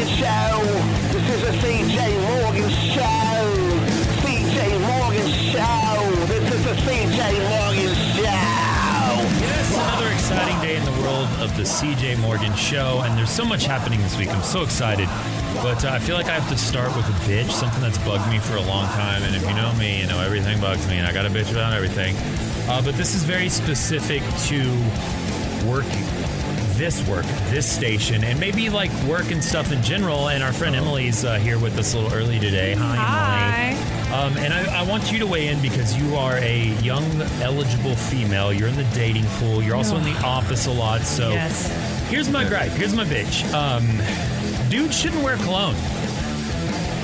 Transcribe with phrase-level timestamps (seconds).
[0.00, 0.62] Morgan Show.
[1.12, 3.42] This is a CJ Morgan Show.
[4.22, 6.24] CJ Morgan Show.
[6.24, 8.24] This is the CJ Morgan Show.
[9.44, 13.44] Yes, another exciting day in the world of the CJ Morgan Show, and there's so
[13.44, 14.30] much happening this week.
[14.30, 15.06] I'm so excited.
[15.56, 18.26] But uh, I feel like I have to start with a bitch, something that's bugged
[18.30, 19.22] me for a long time.
[19.22, 21.50] And if you know me, you know everything bugs me, and I got a bitch
[21.50, 22.16] about everything.
[22.70, 24.60] Uh, but this is very specific to
[25.68, 26.06] working,
[26.80, 30.30] this work, this station, and maybe like work and stuff in general.
[30.30, 32.74] And our friend Emily's uh, here with us a little early today.
[32.74, 34.10] Hi, Emily.
[34.10, 37.04] Um, and I, I want you to weigh in because you are a young,
[37.42, 38.50] eligible female.
[38.50, 39.62] You're in the dating pool.
[39.62, 41.02] You're also in the office a lot.
[41.02, 41.68] So Yes.
[42.08, 42.72] here's my gripe.
[42.72, 43.44] Here's my bitch.
[43.52, 43.86] Um,
[44.70, 45.76] dudes shouldn't wear cologne.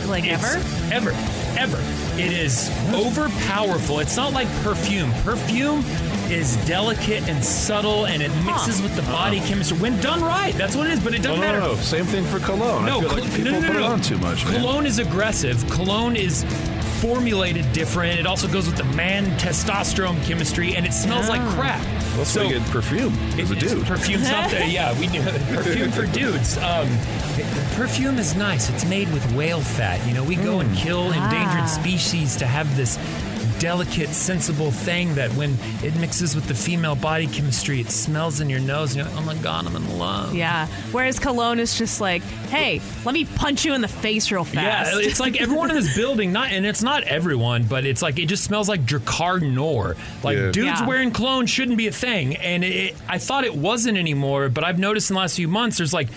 [0.08, 0.42] Like It's-
[0.90, 0.94] ever?
[1.10, 1.10] Ever.
[1.58, 1.78] Ever.
[2.20, 4.00] It is overpowerful.
[4.00, 5.12] It's not like perfume.
[5.22, 5.82] Perfume
[6.30, 9.78] is delicate and subtle and it mixes with the body chemistry.
[9.78, 11.60] When done right, that's what it is, but it doesn't no, matter.
[11.60, 11.80] no, no.
[11.80, 12.84] Same thing for cologne.
[12.86, 13.92] No, I feel col- like people no, no, put no, it no.
[13.92, 14.60] on too much, man.
[14.60, 15.68] Cologne is aggressive.
[15.70, 16.44] Cologne is
[17.00, 18.18] formulated different.
[18.18, 21.80] It also goes with the man testosterone chemistry, and it smells like crap.
[22.16, 23.84] That's so why you get perfume as a it- it's- dude.
[23.86, 24.66] Perfume's not there.
[24.66, 25.20] Yeah, we do
[25.54, 26.56] perfume for dudes.
[26.58, 26.88] Um,
[27.76, 28.70] perfume is nice.
[28.70, 30.04] It's made with whale fat.
[30.08, 31.66] You know, we go and kill endangered Ah.
[31.66, 32.96] species to have this
[33.58, 38.50] delicate, sensible thing that when it mixes with the female body chemistry, it smells in
[38.50, 38.94] your nose.
[38.94, 40.34] And you're like, oh my god, I'm in love.
[40.34, 40.66] Yeah.
[40.92, 44.92] Whereas cologne is just like, hey, let me punch you in the face real fast.
[44.94, 48.18] Yeah, it's like everyone in this building, not and it's not everyone, but it's like
[48.18, 49.96] it just smells like Drakkar Noir.
[50.22, 50.50] Like Yeah.
[50.50, 50.86] dudes Yeah.
[50.86, 54.48] wearing cologne shouldn't be a thing, and it, I thought it wasn't anymore.
[54.48, 56.08] But I've noticed in the last few months, there's like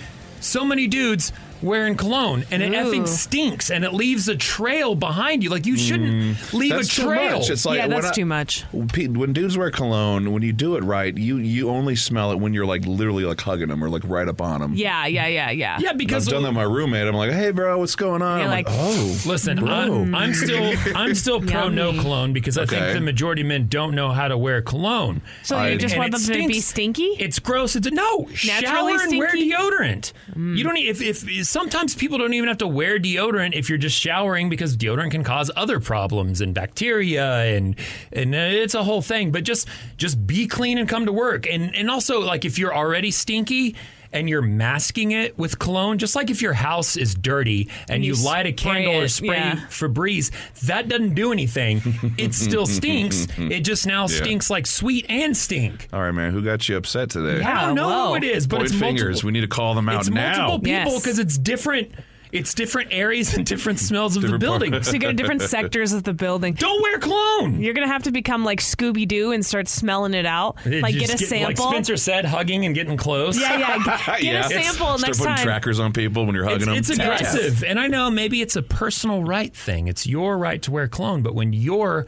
[0.41, 1.31] so many dudes
[1.61, 2.75] wearing cologne, and it Ooh.
[2.91, 5.49] effing stinks, and it leaves a trail behind you.
[5.49, 6.75] Like you shouldn't leave Mm.
[6.77, 7.39] That's a too trail.
[7.39, 7.49] much.
[7.49, 8.63] It's like yeah, that's I- too much.
[8.71, 12.53] When dudes wear cologne, when you do it right, you you only smell it when
[12.53, 14.73] you're like literally like hugging them or like right up on them.
[14.75, 15.77] Yeah, yeah, yeah, yeah.
[15.79, 17.07] yeah, because I've done that with my roommate.
[17.07, 18.39] I'm like, hey, bro, what's going on?
[18.39, 19.69] You're I'm like, oh, Listen, bro.
[19.69, 23.67] I'm, I'm still I'm still pro no cologne because I think the majority of men
[23.67, 25.21] don't know how to wear cologne.
[25.43, 27.15] So I- you just want it them to be stinky?
[27.19, 27.75] It's gross.
[27.75, 29.51] It's no shower Naturally and wear stinky?
[29.51, 30.13] deodorant.
[30.35, 30.77] You don't.
[30.77, 34.49] e- If if sometimes people don't even have to wear deodorant if you're just showering
[34.49, 37.75] because deodorant can cause other problems and bacteria and
[38.11, 39.31] and uh, it's a whole thing.
[39.31, 39.67] But just
[39.97, 41.47] just be clean and come to work.
[41.47, 43.75] And and also like if you're already stinky.
[44.11, 48.15] And you're masking it with cologne, just like if your house is dirty and you,
[48.15, 49.55] you light a spray candle or spray yeah.
[49.69, 50.31] Febreze,
[50.61, 51.81] that doesn't do anything.
[52.17, 53.27] It still stinks.
[53.37, 55.87] It just now stinks like sweet and stink.
[55.93, 56.33] All right, man.
[56.33, 57.39] Who got you upset today?
[57.39, 57.61] Yeah.
[57.61, 58.07] I don't know whoa.
[58.09, 59.03] who it is, but Point it's fingers.
[59.07, 59.27] multiple.
[59.27, 60.47] We need to call them out it's now.
[60.47, 61.01] multiple people Yes.
[61.01, 61.91] because it's different.
[62.31, 64.83] It's different areas and different smells of Different the part- building.
[64.83, 66.53] So you go to different sectors of the building.
[66.53, 67.59] Don't wear cologne.
[67.59, 70.57] You're gonna have to become like Scooby Doo and start smelling it out.
[70.65, 71.47] Like get a sample.
[71.47, 73.39] Like Spencer said, hugging and getting close.
[73.39, 73.77] yeah, yeah.
[73.83, 74.31] Get, get Yeah.
[74.43, 75.43] a It's- sample Start next putting time.
[75.43, 76.99] trackers on people when you're hugging It's, them.
[76.99, 79.87] it's aggressive, and I know maybe it's a personal right thing.
[79.87, 82.05] It's your right to wear cologne, but when your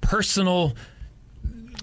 [0.00, 0.74] personal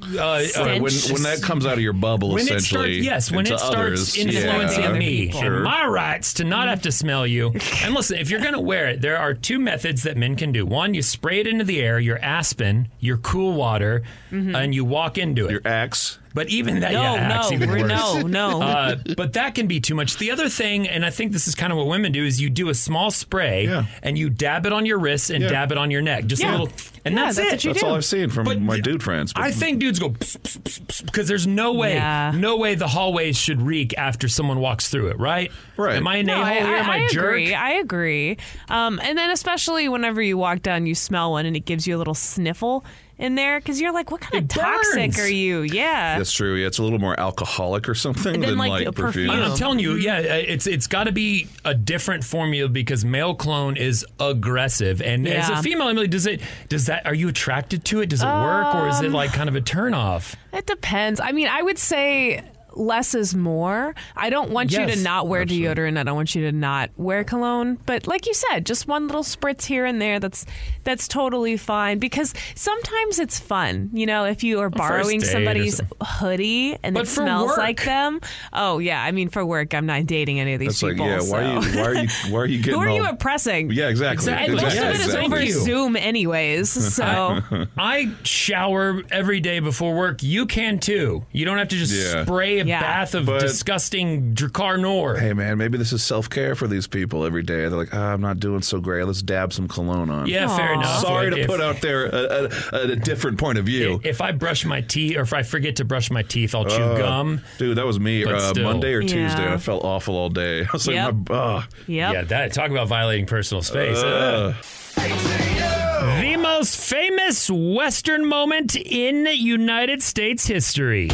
[0.01, 2.99] uh, All right, when, when that comes out of your bubble, when it starts, essentially.
[2.99, 5.55] yes, when it starts others, influencing yeah, me Sure.
[5.55, 7.53] and my rights to not have to smell you.
[7.83, 10.51] And listen, if you're going to wear it, there are two methods that men can
[10.51, 10.65] do.
[10.65, 15.17] One, you spray it into the air, your Aspen, your cool water, and you walk
[15.17, 15.51] into it.
[15.51, 16.18] Your ex.
[16.33, 17.81] But even that, No, yeah, Axe no, even worse.
[17.89, 18.61] no, no.
[18.69, 20.17] Uh, but that can be too much.
[20.17, 22.49] The other thing, and I think this is kind of what women do, is you
[22.49, 23.85] do a small spray Yeah.
[24.03, 25.49] and you dab it on your wrists and Yeah.
[25.49, 26.69] dab it on your neck, just a little,
[27.05, 27.51] and Yeah, that's, that's it.
[27.53, 27.87] what you That's do.
[27.87, 29.33] all I've seen from But my dude friends.
[29.33, 32.31] but- I think dudes go because there's no way, Yeah.
[32.35, 35.51] no way the hallways should reek after someone walks through it, right?
[35.77, 35.95] Right.
[35.97, 36.75] Am I an No, a-hole I, here?
[36.75, 37.23] Am I, I, a I jerk?
[37.25, 37.53] agree.
[37.53, 38.37] I agree.
[38.69, 41.95] Um, and then especially whenever you walk down, you smell one, and it gives you
[41.95, 42.83] a little sniffle
[43.19, 45.19] in there because you're like, "What kind It of toxic burns.
[45.19, 46.17] are you?" Yeah.
[46.17, 46.55] That's true.
[46.55, 49.27] Yeah, it's a little more alcoholic or something And then, than like, like, perfume.
[49.27, 49.51] perfume.
[49.51, 53.35] I'm telling you, yeah, uh, it's it's got to be a different formula because male
[53.35, 57.05] clone is aggressive, and as a female, Emily, does it does that?
[57.05, 58.09] Are you attracted to it?
[58.09, 60.35] Does it work, or Um, is it like kind of a turnoff?
[60.53, 61.19] It depends.
[61.19, 62.43] I mean, I would say
[62.75, 63.95] less is more.
[64.15, 65.97] I don't want you to not wear deodorant.
[65.97, 67.77] I don't want you to not wear cologne.
[67.85, 70.19] But like you said, just one little spritz here and there.
[70.19, 70.45] That's
[70.83, 73.89] that's totally fine because sometimes it's fun.
[73.93, 77.57] You know, if you are borrowing somebody's hoodie and But it smells work.
[77.57, 78.19] like them.
[78.53, 81.07] Oh yeah, I mean for work, I'm not dating any of these That's like, people.
[81.07, 81.19] yeah.
[81.21, 81.77] Why are you?
[81.77, 82.09] Why are you?
[82.29, 82.73] Why are you getting?
[82.79, 83.71] Who are you all, impressing?
[83.71, 84.09] Yeah, exactly.
[84.31, 84.53] Exactly.
[84.53, 84.89] And most exactly.
[84.89, 85.51] of it is Thank over you.
[85.53, 86.69] Zoom, anyways.
[86.99, 87.39] So
[87.77, 90.21] I shower every day before work.
[90.23, 91.25] You can too.
[91.31, 92.23] You don't have to just Yeah.
[92.25, 92.81] spray a Yeah.
[92.81, 95.15] bath of But- disgusting Drakkar Noir.
[95.17, 97.61] Hey man, maybe this is self care for these people every day.
[97.61, 99.03] They're like, ah, I'm not doing so great.
[99.05, 100.27] Let's dab some cologne on.
[100.27, 101.01] Yeah, fair enough.
[101.01, 104.01] Sorry Like, to if- put out there a, a, a different point of view.
[104.03, 106.77] If I brush my teeth, or if I forget to brush my teeth, I'll chew
[106.97, 107.41] gum.
[107.57, 108.61] Dude, that was me But uh.
[108.61, 109.43] Monday or Tuesday.
[109.43, 109.53] Yeah.
[109.53, 110.61] I felt awful all day.
[110.63, 111.15] I was like, Yep.
[111.29, 112.13] my, uh, Yep.
[112.13, 113.97] Yeah, that talk about violating personal space.
[113.97, 114.53] uh,
[114.95, 121.09] The most famous Western moment in United States history.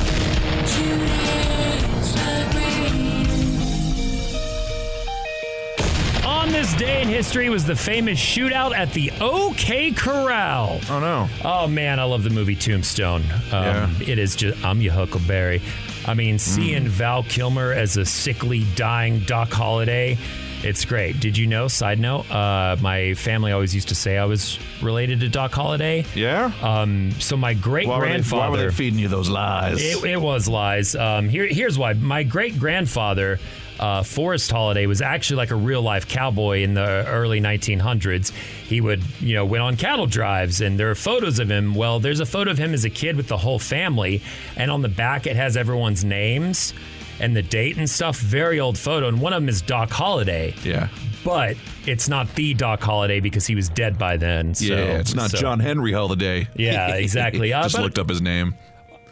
[7.05, 10.79] In history was the famous shootout at the OK Corral.
[10.89, 11.29] oh no.
[11.43, 13.23] Oh man, I love the movie Tombstone.
[13.51, 15.61] Um, It is just I'm your Huckleberry.
[16.07, 20.17] I mean, seeing Val Kilmer as a sickly, dying Doc Holliday,
[20.63, 21.19] it's great.
[21.19, 21.67] Did you know?
[21.67, 26.05] Side note: uh, My family always used to say I was related to Doc Holliday.
[26.15, 26.51] Yeah?
[26.61, 28.69] Um, so my great they, why were grandfather.
[28.69, 29.81] they feeding you those lies?
[29.81, 30.95] It, it was lies.
[30.95, 31.93] Um, here, here's why.
[31.93, 33.39] My great grandfather,
[33.79, 38.31] uh, Forrest Holiday, was actually like a real life cowboy in the early 1900s.
[38.31, 41.75] He would, you know, went on cattle drives, and there are photos of him.
[41.75, 44.21] Well, there's a photo of him as a kid with the whole family,
[44.55, 46.73] and on the back it has everyone's names
[47.19, 48.17] and the date and stuff.
[48.19, 50.53] Very old photo, and one of them is Doc Holliday.
[50.63, 50.87] yeah.
[51.23, 51.57] But
[51.87, 54.53] it's not the Doc Holliday because he was dead by then.
[54.53, 56.47] So, yeah, it's not so- John Henry Holliday.
[56.55, 57.51] Yeah, exactly.
[57.51, 58.53] Uh, Just looked up his name.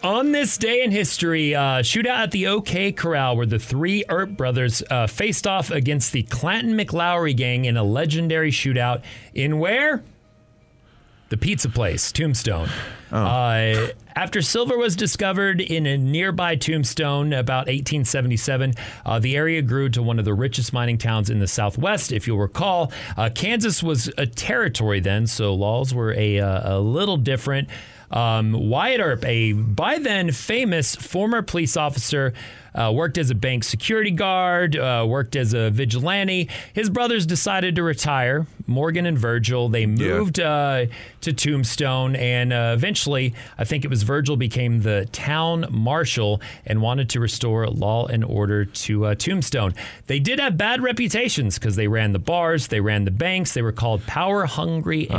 [0.04, 4.32] On this day in history, uh, shootout at the OK Corral, where the three Earp
[4.32, 9.02] brothers uh, faced off against the Clanton McLaury gang in a legendary shootout
[9.34, 10.04] in where?
[11.30, 12.68] The pizza place, Tombstone.
[13.14, 18.74] Uh, after silver was discovered in a nearby Tombstone about 1877,
[19.06, 22.12] uh, the area grew to one of the richest mining towns in the Southwest.
[22.12, 26.80] If you'll recall, uh, Kansas was a territory then, so laws were a, uh, a
[26.80, 27.70] little different.
[28.13, 32.33] Um, Wyatt Earp, a by then famous former police officer,
[32.75, 36.50] uh, worked as a bank security guard, uh, worked as a vigilante.
[36.74, 38.45] His brothers decided to retire.
[38.65, 40.86] Morgan and Virgil, they moved uh,
[41.21, 46.81] to Tombstone, and uh, eventually, I think it was Virgil became the town marshal and
[46.81, 49.74] wanted to restore law and order to uh, Tombstone.
[50.07, 53.62] They did have bad reputations because they ran the bars, they ran the banks, they
[53.62, 55.18] were called power hungry and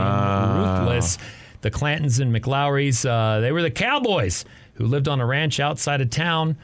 [0.59, 1.19] ruthless.
[1.65, 4.45] The Clantons and McLaurys, uh, they were the cowboys
[4.75, 6.59] who lived on a ranch outside of town.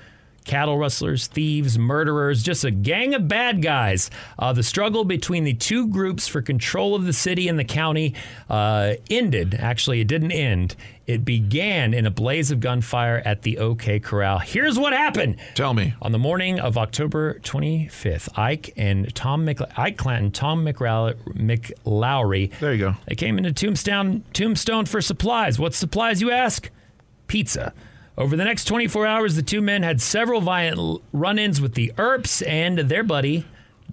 [0.51, 4.11] Cattle rustlers, thieves, murderers, just a gang of bad guys.
[4.37, 8.15] Uh, the struggle between the two groups for control of the city and the county
[8.49, 9.55] uh, ended.
[9.55, 10.75] Actually, it didn't end.
[11.07, 14.41] It began in a blaze of gunfire at the OK Corral.
[14.41, 15.37] Here's what happened.
[15.55, 15.95] Tell me.
[16.03, 22.51] On the morning of October 25th, Ike and Tom Mc- Ike Clanton, Tom McRow- McLaury,
[22.59, 22.97] There you go.
[23.07, 25.61] they came into Tombstone, Tombstone for supplies.
[25.61, 26.71] What supplies, you ask?
[27.29, 27.73] Pizza.
[28.21, 31.93] Over the next 24 hours, the two men had several violent run ins with the
[31.97, 33.47] Earps and their buddy,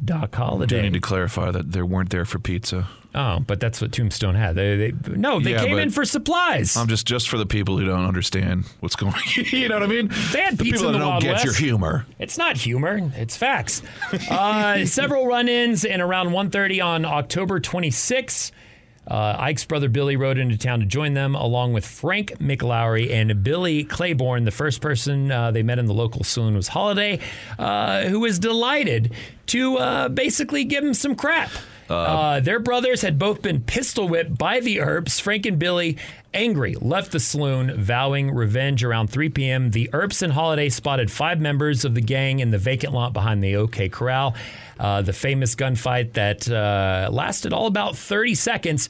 [0.03, 0.81] Doc Do Holliday.
[0.83, 2.88] need to clarify that they weren't there for pizza.
[3.15, 4.56] oh, but that's what Tombstone had.
[4.56, 6.75] They, they, no, they Yeah, came in for supplies.
[6.77, 9.13] I'm just just for the people who don't understand what's going.
[9.13, 9.21] On.
[9.45, 10.09] You know what I mean?
[10.33, 11.45] They had the pizza people in that don't Wild get West.
[11.45, 12.06] your humor.
[12.19, 13.81] It's not humor, it's facts.
[14.30, 18.51] Uh, several run-ins and around 1.30 on October 26,
[19.07, 23.44] uh, Ike's brother Billy rode into town to join them, along with Frank McLaury and
[23.44, 24.45] Billy Claiborne.
[24.45, 27.19] The first person uh, they met in the local saloon was Holliday,
[27.57, 29.13] uh, who was delighted
[29.48, 31.50] to uh, basically give him some crap.
[31.89, 35.19] Uh, their brothers had both been pistol whipped by the Earps.
[35.19, 35.97] Frank and Billy,
[36.33, 39.71] angry, left the saloon, vowing revenge around 3 p.m.
[39.71, 43.43] The Earps and Holliday spotted five members of the gang in the vacant lot behind
[43.43, 44.35] the OK Corral.
[44.79, 48.89] Uh, the famous gunfight that uh, lasted all about 30 seconds.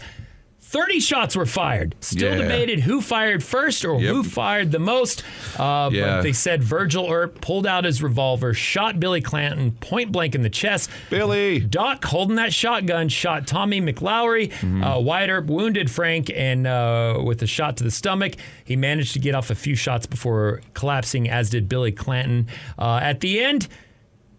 [0.70, 1.96] 30 shots were fired.
[2.02, 2.42] Still Yeah.
[2.42, 4.14] debated who fired first or Yep.
[4.14, 5.24] who fired the most.
[5.58, 6.18] Uh, Yeah.
[6.18, 10.42] But they said Virgil Earp pulled out his revolver, shot Billy Clanton point blank in
[10.42, 10.90] the chest.
[11.10, 11.60] Billy.
[11.62, 14.52] Doc, holding that shotgun, shot Tommy McLaury.
[14.84, 18.34] Uh, Wyatt Earp wounded Frank and uh, with a shot to the stomach.
[18.66, 22.48] He managed to get off a few shots before collapsing, as did Billy Clanton.
[22.78, 23.70] Uh, at the end,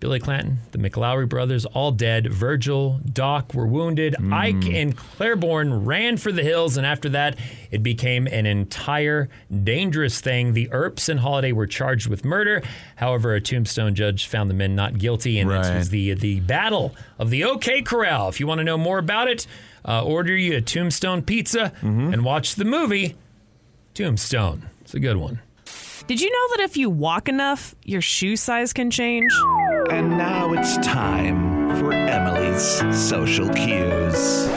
[0.01, 2.33] Billy Clanton, the McLaury brothers, all dead.
[2.33, 4.15] Virgil, Doc were wounded.
[4.33, 7.37] Ike and Claiborne ran for the hills, and after that,
[7.73, 9.29] it became an entire
[9.65, 10.53] dangerous thing.
[10.53, 12.63] The Earps and Holliday were charged with murder.
[12.95, 16.95] However, a tombstone judge found the men not guilty, and this was the the battle
[17.19, 18.29] of the OK Corral.
[18.29, 19.49] If you want to know more about it,
[19.85, 23.17] uh, order you a Tombstone pizza and watch the movie
[23.95, 24.69] Tombstone.
[24.83, 25.41] It's a good one.
[26.07, 29.31] Did you know that if you walk enough, your shoe size can change?
[29.91, 34.49] And now it's time for Emily's social cues.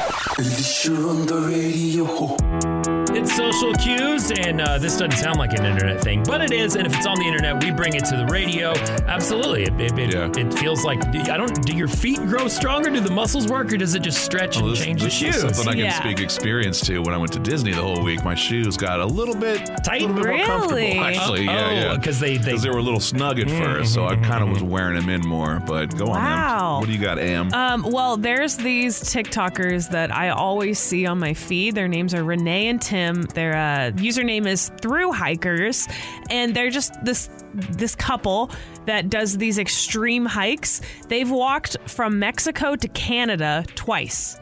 [3.21, 6.75] It's social cues, and uh, this doesn't sound like an internet thing, but it is.
[6.75, 8.71] And if it's on the internet, we bring it to the radio.
[9.07, 10.31] Absolutely, it, it, it, Yeah.
[10.35, 11.05] it feels like.
[11.29, 11.63] I don't.
[11.63, 12.89] Do your feet grow stronger?
[12.89, 15.35] Do the muscles work, or does it just stretch and this, change this the is
[15.35, 15.41] shoes?
[15.55, 15.99] something I can Yeah.
[15.99, 16.97] speak experience to.
[17.03, 20.01] When I went to Disney the whole week, my shoes got a little bit Tight?
[20.01, 20.39] a little bit Really?
[20.39, 21.03] more comfortable.
[21.03, 23.93] Actually, yeah, Oh, yeah, 'cause they- they- because they were a little snug at first,
[23.93, 25.61] so I kind of was wearing them in more.
[25.67, 26.73] But go on, Wow.
[26.75, 26.79] Em.
[26.79, 27.53] What do you got, Am?
[27.53, 31.75] Um, well, there's these TikTokers that I always see on my feed.
[31.75, 33.10] Their names are Renee and Tim.
[33.21, 35.87] Their uh, username is Through Hikers,
[36.29, 38.49] and they're just this this couple
[38.85, 40.81] that does these extreme hikes.
[41.09, 44.37] They've walked from Mexico to Canada twice.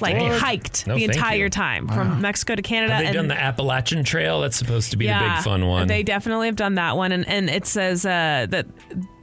[0.00, 0.40] Like What?
[0.40, 1.48] hiked No, the entire you.
[1.50, 2.94] time from Mexico to Canada.
[2.94, 4.40] Have they and done the Appalachian Trail?
[4.40, 5.86] That's supposed to be the big fun one.
[5.86, 8.66] they definitely have done that one, and and it says uh, that.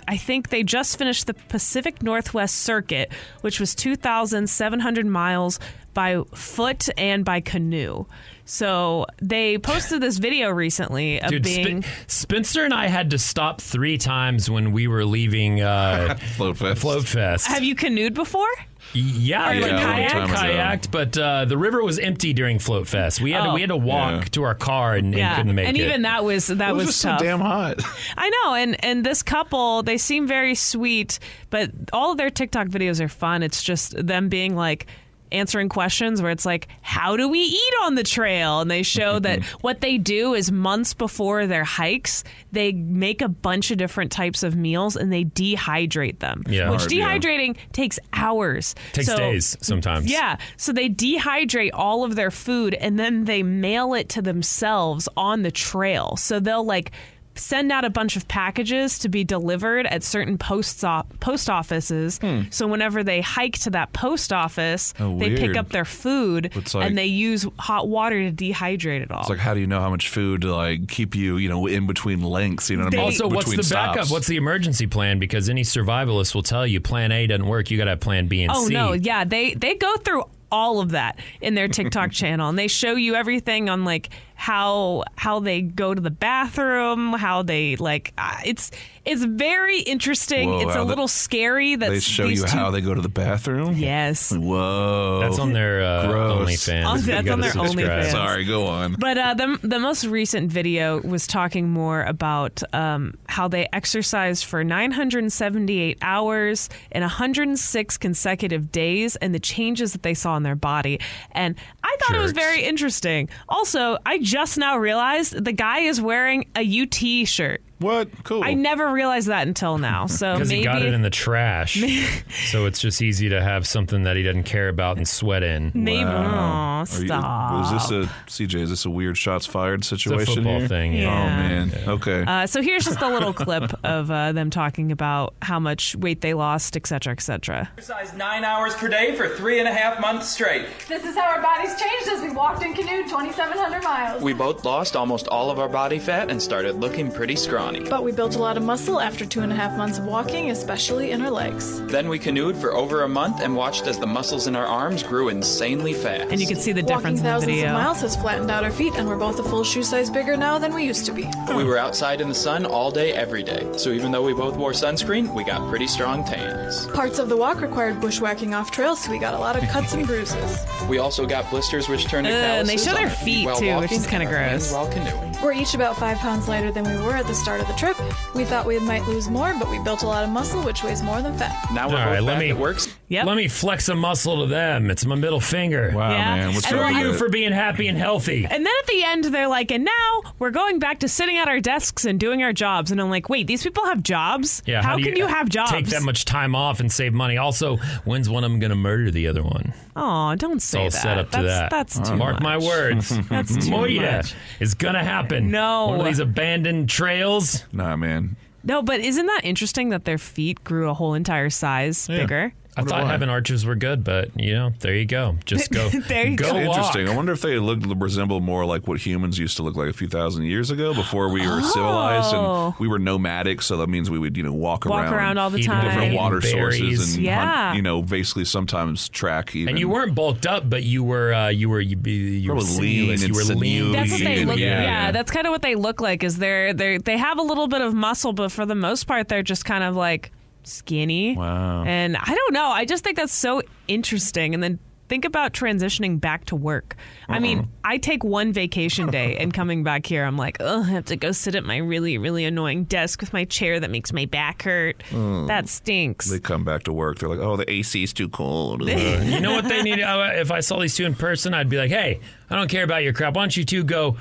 [0.08, 5.60] I think they just finished the Pacific Northwest Circuit, which was 2,700 miles
[5.94, 8.06] by foot and by canoe.
[8.46, 11.84] So they posted this video recently of Dude, being.
[11.84, 16.58] Spen- Spencer and I had to stop three times when we were leaving uh, Float
[16.58, 16.82] Fest.
[16.82, 17.48] Float Fest.
[17.48, 18.48] have you canoed before?
[18.94, 20.28] Yeah, Or, we like, had kayaked?
[20.36, 23.22] Kayaked, but uh, the river was empty during Float Fest.
[23.22, 23.54] We had to, Oh.
[23.54, 24.28] we had to walk Yeah.
[24.32, 25.82] to our car and, and Yeah, couldn't make and it.
[25.82, 27.20] And even that was that It was, was, just tough.
[27.20, 27.80] so damn hot.
[28.18, 31.20] I know, and and this couple, they seem very sweet,
[31.52, 33.44] but all of their TikTok videos are fun.
[33.44, 34.88] It's just them being like
[35.32, 38.60] answering questions where it's like, how do we eat on the trail?
[38.62, 43.30] And they show that what they do is months before their hikes, they make a
[43.30, 46.44] bunch of different types of meals and they dehydrate them.
[46.48, 46.70] Yeah.
[46.70, 47.18] which Hard, yeah.
[47.18, 48.76] dehydrating takes hours.
[48.94, 50.12] takes So- days sometimes.
[50.12, 50.38] yeah.
[50.58, 55.42] So they dehydrate all of their food and then they mail it to themselves on
[55.44, 56.16] the trail.
[56.18, 56.92] So they'll like
[57.36, 60.84] send out a bunch of packages to be delivered at certain post
[61.20, 62.18] post offices.
[62.20, 62.42] Hmm.
[62.50, 66.88] So whenever they hike to that post office, Oh, they pick up their food like-
[66.88, 69.22] and they use hot water to dehydrate it all.
[69.22, 71.68] It's like, how do you know how much food to like keep you, you know,
[71.68, 72.70] in between lengths?
[72.70, 73.06] You know what I mean?
[73.06, 74.12] Also, between what's the Between backup?
[74.12, 75.20] What's the emergency plan?
[75.20, 77.72] Because any survivalist will tell you plan A doesn't work.
[77.72, 78.76] You got to have plan B and Oh C.
[78.76, 80.24] Oh no, yeah, they they go through
[80.54, 84.10] all of that in their TikTok channel, and they show you everything on like
[84.42, 88.12] how how they go to the bathroom, how they like.
[88.18, 88.72] Uh, it's
[89.06, 90.50] it's very interesting.
[90.50, 92.96] Whoa, it's a that- little scary that They show these you two, how they go
[92.96, 93.76] to the bathroom.
[93.76, 94.32] Yes.
[94.32, 95.20] Whoa.
[95.22, 96.50] That's on their uh, Gross.
[96.68, 96.84] OnlyFans.
[96.86, 97.88] Oh, You on their subscribe.
[98.04, 98.12] OnlyFans.
[98.12, 98.96] Sorry, go on.
[98.98, 104.46] But uh, the the most recent video was talking more about um, how they exercised
[104.46, 110.56] for 978 hours in 106 consecutive days, and the changes that they saw in their
[110.56, 111.00] body.
[111.34, 113.30] And I thought it was very interesting.
[113.48, 117.62] Also, I just now realized the guy is wearing a UT shirt.
[117.82, 118.10] What?
[118.24, 118.44] Cool.
[118.44, 120.06] I never realized that until now.
[120.08, 121.74] So Because maybe he got it in the trash,
[122.52, 125.72] so it's just easy to have something that he doesn't care about and sweat in.
[125.74, 126.04] maybe.
[126.06, 126.86] Wow.
[126.88, 127.66] Oh, Are you- stop.
[127.66, 128.62] is this a CJ?
[128.62, 130.68] Is this a weird shots fired It's a situation football here?
[130.68, 130.94] thing.
[130.94, 131.38] Oh Yeah.
[131.38, 131.72] man.
[131.88, 132.24] Okay.
[132.26, 136.22] Uh, so here's just a little clip of uh, them talking about how much weight
[136.22, 137.70] they lost, etc., cetera, et cetera.
[137.78, 140.66] Exercise nine hours per day for three and a half months straight.
[140.88, 144.22] This is how our bodies changed as we walked and canoed 2,700 miles.
[144.22, 147.71] We both lost almost all of our body fat and started looking pretty scrawny.
[147.80, 150.52] But we built a lot of muscle after two and a half months of walking,
[150.52, 151.82] especially in our legs.
[151.88, 155.04] Then we canoed for over a month and watched as the muscles in our arms
[155.04, 156.32] grew insanely fast.
[156.32, 157.68] And you can see the Walking difference in the thousands video.
[157.70, 160.38] of miles has flattened out our feet, and we're both a full shoe size bigger
[160.38, 161.30] now than we used to be.
[161.56, 163.68] we were outside in the sun all day, every day.
[163.78, 166.88] So even though we both wore sunscreen, we got pretty strong tans.
[166.88, 169.94] Parts of the walk required bushwhacking off trail, so we got a lot of cuts
[169.94, 170.66] and bruises.
[170.90, 173.48] We also got blisters which turned to Ugh, and they calluses show their our feet,
[173.58, 174.74] too, which is kinda and our hands gross.
[174.74, 175.32] While canoeing.
[175.42, 177.98] We're each about five pounds lighter than we were at the start of the trip.
[178.36, 181.02] We thought we might lose more, but we built a lot of muscle, which weighs
[181.02, 181.56] more than fat.
[181.74, 182.88] Now we're All both right, let back me- at works.
[183.12, 183.26] Yep.
[183.26, 184.90] Let me flex a muscle to them.
[184.90, 185.92] It's my middle finger.
[185.94, 186.36] wow, yeah.
[186.38, 186.54] man.
[186.56, 187.18] What's And up like- You that?
[187.20, 188.46] for being happy and healthy.
[188.46, 191.50] And then at the end, they're like, and now we're going back to sitting at
[191.50, 192.90] our desks and doing our jobs.
[192.90, 194.64] And I'm like, wait, these people have jobs?
[194.66, 195.72] Yeah, How, do can you have jobs?
[195.72, 197.36] Take that much time off and save money.
[197.38, 197.76] Also,
[198.06, 199.74] when's one of them going to murder the other one?
[199.96, 200.92] Oh, don't It's say all that.
[200.94, 201.70] set up to that's, that.
[201.70, 202.44] That's too Mark much.
[202.44, 203.10] my words.
[203.28, 204.36] That's too Moira much.
[204.62, 205.52] is going to happen.
[205.52, 205.88] No.
[205.88, 207.66] One of these abandoned trails.
[207.74, 208.38] Nah, man.
[208.64, 212.54] No, but isn't that interesting that their feet grew a whole entire size bigger?
[212.78, 213.10] I thought why.
[213.12, 215.36] having arches were good, but you know, there you go.
[215.46, 215.90] Just go.
[216.08, 216.52] There you go.
[216.52, 216.58] go.
[216.58, 217.10] Interesting.
[217.10, 219.94] I wonder if they look resemble more like what humans used to look like a
[219.94, 222.68] few thousand years ago before we were civilized Oh.
[222.68, 223.62] and we were nomadic.
[223.62, 225.84] So that means we would, you know, walk, Walk around, around all the time.
[225.86, 226.78] different water berries.
[226.80, 227.66] sources and Yeah.
[227.66, 229.70] hunt, you know, basically sometimes track even.
[229.72, 232.80] And you weren't bulked up, but you were uh, you were you, you were Probably
[232.80, 233.24] lean sinuous.
[233.24, 233.92] and You were lean.
[233.92, 234.58] That's what they Yeah, look.
[234.60, 235.12] Yeah, yeah.
[235.12, 236.24] that's kind of what they look like.
[236.24, 239.28] Is they're they they have a little bit of muscle, but for the most part,
[239.28, 240.32] they're just kind of like
[240.64, 241.36] skinny.
[241.36, 241.84] Wow.
[241.86, 242.68] And I don't know.
[242.68, 244.54] I just think that's so interesting.
[244.54, 244.80] And then
[245.12, 246.96] think about transitioning back to work.
[247.28, 247.66] I mean, uh-uh.
[247.84, 251.18] I take one vacation day and coming back here, I'm like, oh, I have to
[251.18, 254.62] go sit at my really, really annoying desk with my chair that makes my back
[254.64, 255.04] hurt.
[255.10, 255.48] Mm.
[255.48, 256.30] That stinks.
[256.30, 257.20] They come back to work.
[257.20, 260.00] They're like, "Oh, the AC is too cold." You know what they need?
[260.00, 263.04] If I saw these two in person, I'd be like, hey, I don't care about
[263.04, 263.36] your crap.
[263.36, 264.18] Why don't you two go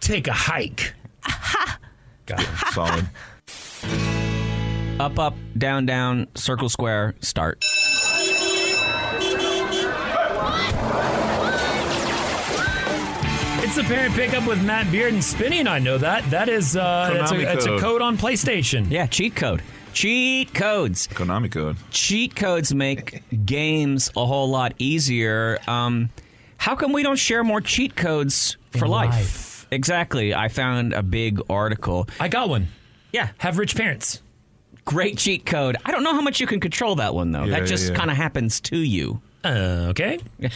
[0.00, 0.94] take a hike?
[2.26, 2.48] Got it.
[2.72, 4.13] Solid.
[5.00, 7.62] Up, up, down, down, circle, square, start.
[13.66, 16.28] It's the parent pickup with Matt Beard and Spinny, and I know that.
[16.30, 17.80] That is uh, that's, a, Konami that's a code.
[17.80, 18.90] code on PlayStation.
[18.90, 19.62] Yeah, cheat code.
[19.94, 21.08] Cheat codes.
[21.08, 21.76] Konami code.
[21.90, 25.58] Cheat codes make games a whole lot easier.
[25.66, 26.10] Um,
[26.58, 29.10] how come we don't share more cheat codes for In life?
[29.10, 29.66] life.
[29.70, 30.34] Exactly.
[30.34, 32.06] I found a big article.
[32.20, 32.68] I got one.
[33.12, 34.20] Yeah, Have rich parents.
[34.84, 35.76] Great cheat code.
[35.84, 37.44] I don't know how much you can control that one though.
[37.44, 37.96] Yeah, that just yeah.
[37.96, 39.20] kind of happens to you.
[39.44, 40.18] Uh, okay.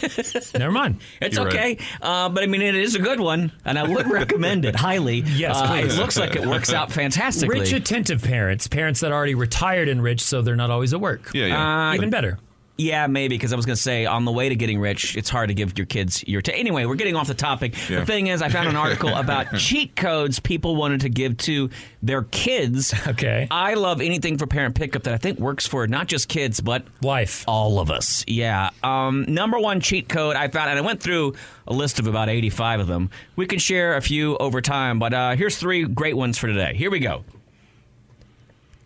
[0.59, 1.01] Never mind.
[1.21, 4.11] It's You're okay, uh, but I mean, it is a good one, and I would
[4.11, 5.19] recommend it highly.
[5.27, 5.95] Yes, Uh, please.
[5.95, 7.61] it looks like it works out fantastically.
[7.61, 8.67] Rich, attentive parents.
[8.67, 11.33] Parents that are already retired and rich, so they're not always at work.
[11.35, 11.91] Yeah, yeah.
[11.91, 12.39] Uh, Even better.
[12.81, 15.29] Yeah, maybe because I was going to say on the way to getting rich, it's
[15.29, 16.41] hard to give your kids your.
[16.41, 17.75] T- anyway, we're getting off the topic.
[17.91, 18.01] Yeah.
[18.01, 21.71] The thing is, I found an article about cheat codes people wanted to give to
[22.03, 22.95] their kids.
[23.09, 23.49] Okay.
[23.51, 26.85] I love anything for parent pickup that I think works for not just kids but
[27.03, 27.45] Life.
[27.49, 28.23] all of us.
[28.29, 28.71] Yeah.
[28.85, 31.35] Um, number one cheat code I found, and I went through
[31.67, 33.11] a list of about 85 of them.
[33.35, 36.75] We can share a few over time, but uh, here's three great ones for today.
[36.77, 37.25] Here we go.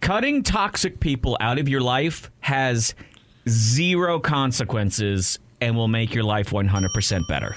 [0.01, 2.95] Cutting toxic people out of your life has
[3.49, 7.55] zero consequences and will make your life 100% better.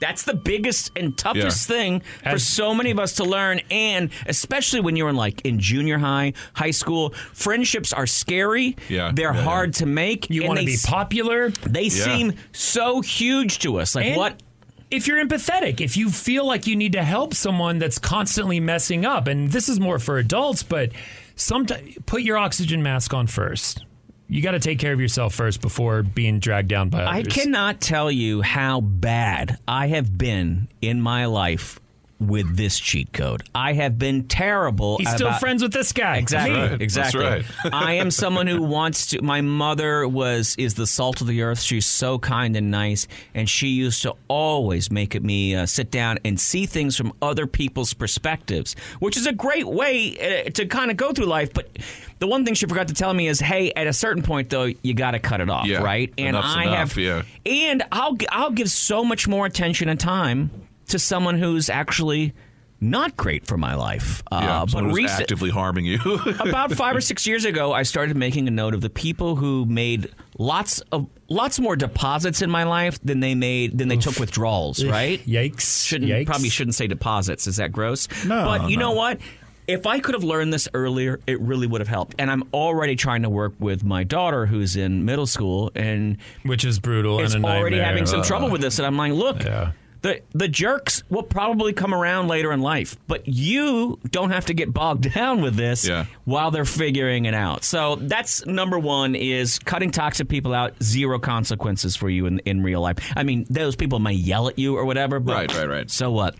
[0.00, 1.76] That's the biggest and toughest Yeah.
[1.76, 5.42] thing for As- so many of us to learn, and especially when you're in like
[5.44, 7.10] in junior high, high school.
[7.34, 8.76] Friendships are scary.
[8.88, 9.12] Yeah.
[9.14, 10.30] they're Yeah, hard to make.
[10.30, 11.50] You want to be popular.
[11.50, 13.94] They seem so huge to us.
[13.94, 14.42] Like And what?
[14.90, 19.04] If you're empathetic, if you feel like you need to help someone that's constantly messing
[19.04, 20.92] up, and this is more for adults, but
[21.36, 23.84] sometimes put your oxygen mask on first.
[24.30, 27.26] You got to take care of yourself first before being dragged down by others.
[27.26, 31.79] I cannot tell you how bad I have been in my life
[32.20, 33.42] with this cheat code.
[33.54, 34.98] I have been terrible.
[34.98, 36.18] He's still about- friends with this guy.
[36.18, 36.54] Exactly.
[36.54, 36.60] Me.
[36.60, 36.70] right.
[36.70, 37.24] That's Exactly.
[37.24, 37.44] right.
[37.72, 39.22] I am someone who wants to.
[39.22, 41.60] My mother was is the salt of the earth.
[41.60, 46.18] She's so kind and nice, and she used to always make me uh, sit down
[46.24, 50.90] and see things from other people's perspectives, which is a great way uh, to kind
[50.90, 51.52] of go through life.
[51.54, 51.70] But
[52.18, 54.68] the one thing she forgot to tell me is, hey, at a certain point though,
[54.82, 55.82] you got to cut it off, Yeah.
[55.82, 56.12] right?
[56.18, 57.22] And Enough's I enough, have, yeah.
[57.46, 60.50] and I'll I'll give so much more attention and time
[60.90, 62.34] to someone who's actually.
[62.82, 64.60] Not great for my life, uh, yeah.
[64.60, 65.98] but Someone recent, actively harming you.
[66.40, 69.66] about five or six years ago, I started making a note of the people who
[69.66, 74.18] made lots of lots more deposits in my life than they made than they took
[74.18, 74.82] withdrawals.
[74.82, 75.20] Right?
[75.26, 75.86] Yikes.
[75.88, 76.24] Shouldn't Yikes.
[76.24, 77.46] probably shouldn't say deposits.
[77.46, 78.08] Is that gross?
[78.24, 78.88] No, But you no.
[78.88, 79.20] know what?
[79.66, 82.14] If I could have learned this earlier, it really would have helped.
[82.18, 86.64] And I'm already trying to work with my daughter who's in middle school and Which
[86.64, 87.86] is brutal is and a already nightmare.
[87.88, 88.78] having some Uh, trouble with this.
[88.78, 89.72] And I'm like, look, Yeah.
[90.02, 94.54] The the jerks will probably come around later in life, but you don't have to
[94.54, 96.06] get bogged down with this Yeah.
[96.24, 97.64] while they're figuring it out.
[97.64, 100.74] So that's number one: is cutting toxic people out.
[100.82, 102.96] Zero consequences for you in in real life.
[103.16, 105.90] I mean, those people may yell at you or whatever, but Right, right, right.
[105.90, 106.34] So what?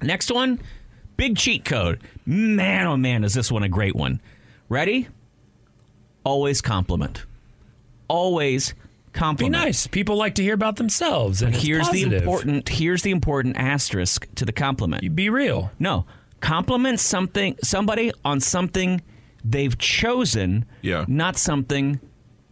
[0.00, 0.60] Next one,
[1.16, 2.00] big cheat code.
[2.26, 4.20] Man, oh man, is this one a great one?
[4.68, 5.08] Ready?
[6.24, 7.24] Always compliment.
[8.08, 8.74] Always
[9.36, 9.86] Be nice.
[9.86, 11.42] People like to hear about themselves.
[11.42, 12.68] And it's Here's the important.
[12.68, 15.14] Here's the important asterisk to the compliment.
[15.14, 15.70] Be real.
[15.78, 16.06] No,
[16.40, 19.02] compliment something somebody on something
[19.44, 20.64] they've chosen.
[20.80, 21.04] Yeah.
[21.08, 22.00] Not something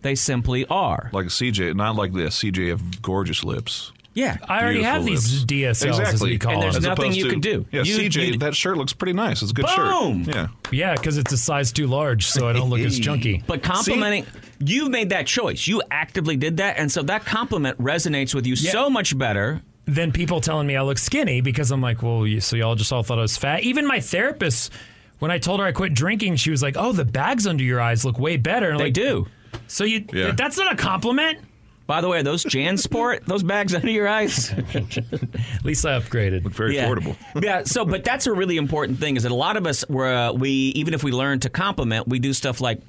[0.03, 1.11] they simply are.
[1.13, 2.39] like CJ, not like this.
[2.43, 3.93] CJ have gorgeous lips.
[4.13, 4.39] Yeah.
[4.49, 5.85] I already have Beautiful these lips.
[5.85, 6.31] DSLs, as Exactly.
[6.31, 6.83] we call And there's them.
[6.83, 7.65] Nothing you to- can do.
[7.71, 9.41] Yeah, You- CJ, you- that shirt looks pretty nice.
[9.43, 10.25] It's a good Boom!
[10.25, 10.35] shirt.
[10.35, 10.47] Yeah.
[10.73, 13.43] Yeah, because it's a size too large, so I don't look as chunky.
[13.47, 14.27] But complimenting,
[14.61, 15.67] you made that choice.
[15.67, 18.71] You actively did that, and so that compliment resonates with you Yeah.
[18.73, 19.63] so much better.
[19.87, 22.93] than people telling me I look skinny because I'm like, well, you, so y'all just
[22.93, 23.65] all thought I was fat.
[23.65, 24.73] Even my therapist,
[25.19, 27.81] when I told her I quit drinking, she was like, oh, the bags under your
[27.81, 28.67] eyes look way better.
[28.67, 29.27] And I'm They like, do.
[29.67, 30.31] So you, Yeah.
[30.31, 31.39] that's not a compliment.
[31.89, 34.51] By the way, those JanSport, those bags under your eyes.
[34.75, 36.43] At least I upgraded.
[36.53, 36.87] Very yeah.
[36.89, 37.17] affordable.
[37.43, 37.65] yeah.
[37.65, 40.33] So, but that's a really important thing is that a lot of us, were, uh,
[40.33, 42.81] we even if we learn to compliment, we do stuff like,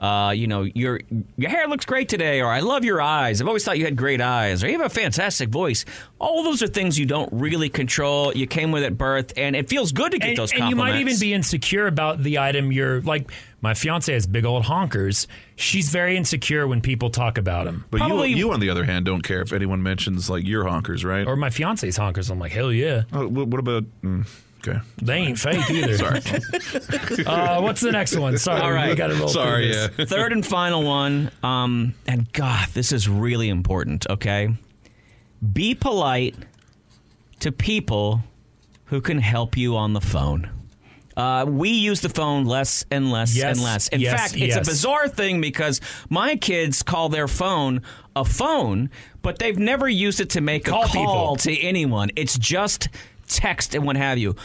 [0.00, 0.98] Uh, you know, your
[1.36, 3.42] your hair looks great today, or I love your eyes.
[3.42, 5.84] I've always thought you had great eyes, or you have a fantastic voice.
[6.18, 8.34] All those are things you don't really control.
[8.34, 10.76] You came with at birth, and it feels good to get and, those and you
[10.76, 15.26] might even be insecure about the item you're like my fiance has big old honkers
[15.56, 18.84] she's very insecure when people talk about him But Probably- you, you, on the other
[18.84, 21.26] hand, don't care if anyone mentions like your honkers, right?
[21.26, 23.84] or my fiance's honkers i'm like hell yeah Oh, what, what about?
[24.02, 24.26] Mm,
[24.66, 24.78] okay.
[25.02, 27.24] they ain't fake either Sorry.
[27.26, 28.90] uh, what's the next one sorry All right.
[28.90, 29.72] we gotta roll Sorry.
[29.72, 29.88] Yeah.
[30.06, 34.06] Third and final one, um, and God, this is really important.
[34.08, 34.54] Okay,
[35.52, 36.34] be polite
[37.40, 38.20] to people
[38.86, 40.50] who can help you on the phone.
[41.16, 43.88] Uh, we use the phone less and less Yes, and less.
[43.88, 44.66] In yes, fact, it's yes.
[44.66, 47.82] a bizarre thing because my kids call their phone
[48.16, 48.90] a phone,
[49.22, 51.36] but they've never used it to make Call a call people.
[51.36, 52.10] to anyone.
[52.16, 52.88] It's just
[53.30, 54.36] text and what have you.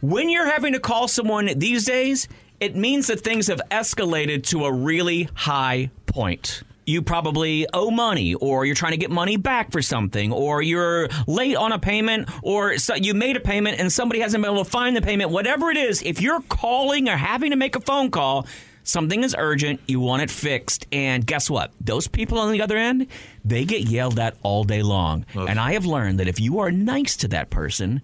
[0.00, 2.28] When you're having to call someone these days,
[2.60, 6.62] it means that things have escalated to a really high point.
[6.86, 11.08] You probably owe money, or you're trying to get money back for something, or you're
[11.26, 14.64] late on a payment, or so you made a payment and somebody hasn't been able
[14.64, 15.30] to find the payment.
[15.30, 18.46] Whatever it is, if you're calling or having to make a phone call,
[18.84, 21.72] something is urgent, you want it fixed, and guess what?
[21.78, 23.08] Those people on the other end,
[23.44, 25.26] they get yelled at all day long.
[25.34, 28.00] And I have learned that if you are nice to that person,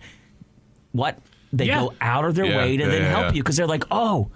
[0.95, 1.19] what
[1.53, 1.81] they Yeah.
[1.81, 3.33] go out of their Yeah, way to yeah, then yeah, help yeah.
[3.33, 4.29] you because they're like, oh,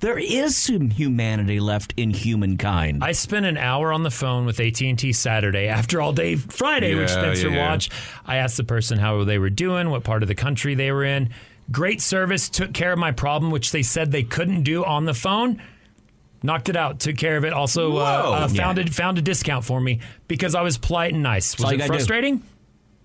[0.00, 3.02] there is some humanity left in humankind.
[3.04, 7.10] I spent an hour on the phone with AT&T Saturday after all day Friday, which
[7.10, 7.68] Spencer yeah, yeah.
[7.70, 7.92] watched.
[8.26, 11.04] I asked the person how they were doing, what part of the country they were
[11.04, 11.30] in.
[11.70, 15.14] Great service, took care of my problem, which they said they couldn't do on the
[15.14, 15.60] phone.
[16.42, 17.54] Knocked it out, took care of it.
[17.54, 18.62] Also, uh, uh, Yeah.
[18.64, 21.56] found, a, found a discount for me because I was polite and nice.
[21.58, 22.40] Was it gotta do.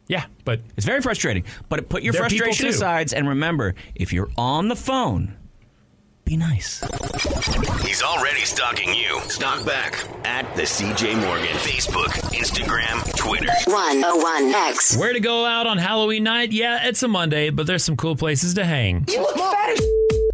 [0.09, 0.29] Frustrating?
[0.37, 1.43] Yeah, but it's very frustrating.
[1.69, 5.35] But put your frustration aside and remember, if you're on the phone,
[6.25, 6.81] be nice.
[7.83, 9.19] He's already stalking you.
[9.21, 11.55] Stalk back at the CJ Morgan.
[11.57, 13.47] Facebook, Instagram, Twitter.
[13.65, 14.99] 101X.
[14.99, 16.51] where to go out on Halloween night?
[16.51, 19.05] Yeah, it's a Monday, but there's some cool places to hang.
[19.09, 19.81] You look fat as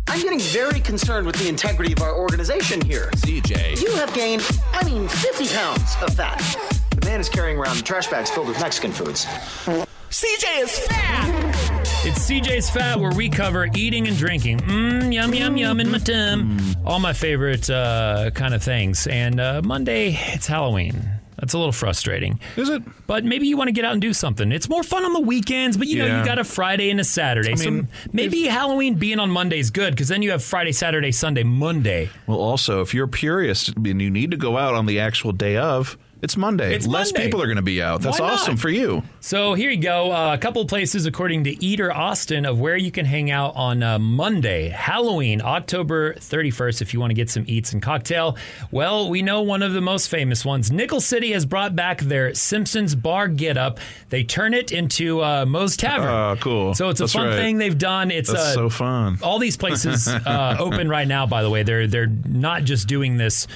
[0.08, 3.10] I'm getting very concerned with the integrity of our organization here.
[3.18, 3.82] CJ.
[3.82, 6.85] You have gained, I mean, 50 pounds of fat.
[7.06, 9.26] The man is carrying around trash bags filled with Mexican foods.
[10.10, 11.76] CJ is fat!
[12.04, 14.58] It's CJ's Fat, where we cover eating and drinking.
[14.62, 16.58] Mmm, yum, yum, yum in my tum.
[16.84, 19.06] All my favorite uh, kind of things.
[19.06, 21.08] And uh, Monday, it's Halloween.
[21.38, 22.40] That's a little frustrating.
[22.58, 22.82] Is it?
[23.06, 24.52] But maybe you want to get out and do something.
[24.52, 26.20] It's more fun on the weekends, but you know, Yeah.
[26.22, 27.54] you got a Friday and a Saturday.
[27.56, 31.12] mean, so maybe Halloween being on Monday is good because then you have Friday, Saturday,
[31.12, 32.10] Sunday, Monday.
[32.26, 35.34] Well, also, if you're a purist and you need to go out on the actual
[35.34, 36.74] day of, it's Monday.
[36.74, 37.28] It's Less Monday.
[37.28, 38.02] people are going to be out.
[38.02, 39.04] That's awesome for you.
[39.22, 40.12] So here you go.
[40.12, 43.56] Uh, a couple of places, according to Eater Austin, of where you can hang out
[43.56, 48.38] on uh, Monday, Halloween, October 31st, if you want to get some eats and cocktail.
[48.72, 50.72] Well, we know one of the most famous ones.
[50.72, 53.80] Nickel City has brought back their Simpsons bar get up.
[54.10, 56.10] They turn it into uh, Moe's Tavern.
[56.10, 56.74] Oh, cool.
[56.74, 57.36] So it's a That's fun right.
[57.36, 58.10] thing they've done.
[58.10, 59.20] It's That's uh, so fun.
[59.22, 61.28] all these places uh, open right now.
[61.28, 63.48] By the way, they're they're not just doing this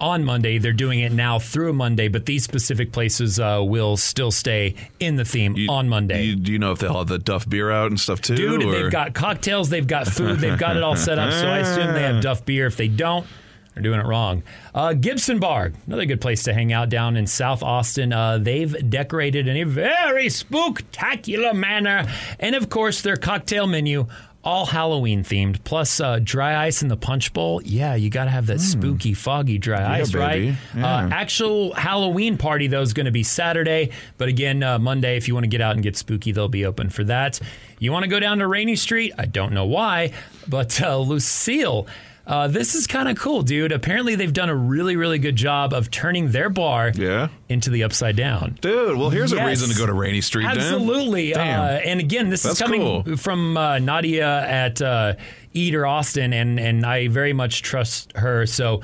[0.00, 2.08] on Monday; they're doing it now through Monday.
[2.08, 6.24] But these specific places uh, will still stay in the theme on Monday.
[6.24, 8.36] You, do you know if they'll have the Duff beer out and stuff too?
[8.36, 11.32] Dude, or- they've got cocktails, they've got food, they've got it all set up.
[11.32, 12.66] So I assume they have Duff beer.
[12.66, 13.26] If they don't,
[13.74, 14.42] they're doing it wrong.
[14.74, 18.12] Uh, Gibson Bar, another good place to hang out down in South Austin.
[18.12, 22.06] Uh, they've decorated in a very spooktacular manner,
[22.40, 24.06] and of course their cocktail menu.
[24.46, 27.60] All Halloween themed, plus uh, dry ice in the punch bowl.
[27.64, 30.50] Yeah, you got to have that spooky, foggy dry ice, baby.
[30.50, 30.58] right?
[30.76, 30.86] Yeah.
[30.86, 35.16] Uh, actual Halloween party though is going to be Saturday, but again uh, Monday.
[35.16, 37.40] If you want to get out and get spooky, they'll be open for that.
[37.80, 39.12] You want to go down to Rainey Street?
[39.18, 40.12] I don't know why,
[40.46, 41.88] but uh, Lucille.
[42.26, 43.70] Uh, this is kind of cool, dude.
[43.70, 47.28] Apparently, they've done a really, really good job of turning their bar Yeah.
[47.48, 48.58] into the upside down.
[48.60, 50.46] Dude, well, here's a reason to go to Rainey Street.
[50.46, 51.34] Absolutely.
[51.34, 53.16] Uh, and again, this That's is coming cool.
[53.16, 55.14] from uh, Nadia at uh,
[55.54, 58.44] Eater Austin, and, and I very much trust her.
[58.46, 58.82] So,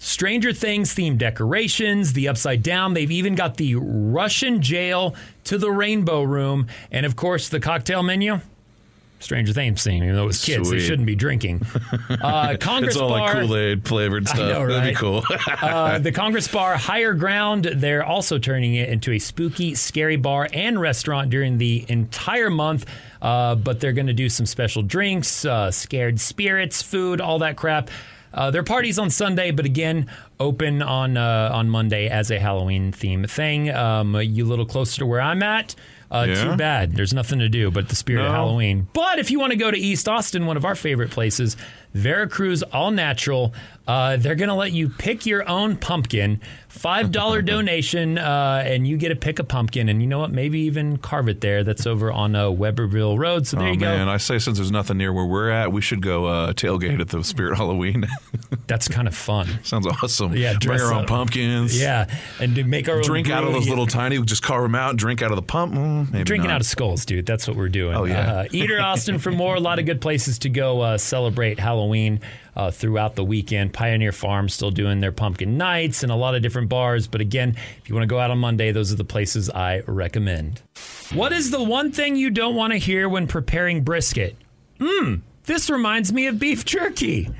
[0.00, 2.94] Stranger Things themed decorations, the upside down.
[2.94, 8.02] They've even got the Russian jail to the rainbow room, and of course, the cocktail
[8.02, 8.38] menu.
[9.20, 11.62] Stranger Things theme, even though it was kids, they shouldn't be drinking.
[12.10, 14.38] Uh, Congress it's all Bar, like Kool Aid flavored stuff.
[14.38, 15.22] know, That'd be cool.
[15.62, 20.48] uh, the Congress Bar Higher Ground, they're also turning it into a spooky, scary bar
[20.52, 22.86] and restaurant during the entire month.
[23.20, 27.56] Uh, but they're going to do some special drinks, uh, scared spirits, food, all that
[27.56, 27.90] crap.
[28.32, 32.92] Uh, their parties on Sunday, but again, open on uh, on Monday as a Halloween
[32.92, 33.70] theme thing.
[33.70, 35.74] Um, you a little closer to where I'm at.
[36.10, 36.44] Uh, Yeah?
[36.44, 36.94] Too bad.
[36.96, 38.88] There's nothing to do but the spirit of Halloween.
[38.92, 41.56] But if you want to go to East Austin, one of our favorite places,
[41.98, 43.52] Veracruz All Natural,
[43.88, 46.40] uh, they're going to let you pick your own pumpkin.
[46.68, 49.88] $5 donation, uh, and you get to pick a pumpkin.
[49.88, 50.30] And you know what?
[50.30, 51.64] Maybe even carve it there.
[51.64, 53.46] That's over on uh, Webberville Road.
[53.46, 53.86] So there oh you go.
[53.86, 57.00] man, I say since there's nothing near where we're at, we should go uh, tailgate
[57.00, 58.06] at the Spirit Halloween.
[58.66, 59.48] That's kind of fun.
[59.64, 60.36] Sounds awesome.
[60.36, 61.08] Yeah, bring our own up.
[61.08, 61.80] pumpkins.
[61.80, 64.22] Yeah, and to make our own drink out of those little tiny.
[64.22, 64.96] Just carve them out.
[64.96, 65.72] Drink out of the pump.
[65.74, 66.56] Mm, Drinking not.
[66.56, 67.24] out of skulls, dude.
[67.24, 67.96] That's what we're doing.
[67.96, 68.32] Oh, yeah.
[68.32, 69.54] Uh, Eater Austin for more.
[69.54, 71.87] A lot of good places to go uh, celebrate Halloween
[72.56, 73.72] uh, throughout the weekend.
[73.72, 77.06] Pioneer Farm still doing their pumpkin nights and a lot of different bars.
[77.06, 79.80] But again, if you want to go out on Monday, those are the places I
[79.86, 80.62] recommend.
[81.12, 84.36] What is the one thing you don't want to hear when preparing brisket?
[84.78, 87.30] Mmm, this reminds me of beef jerky.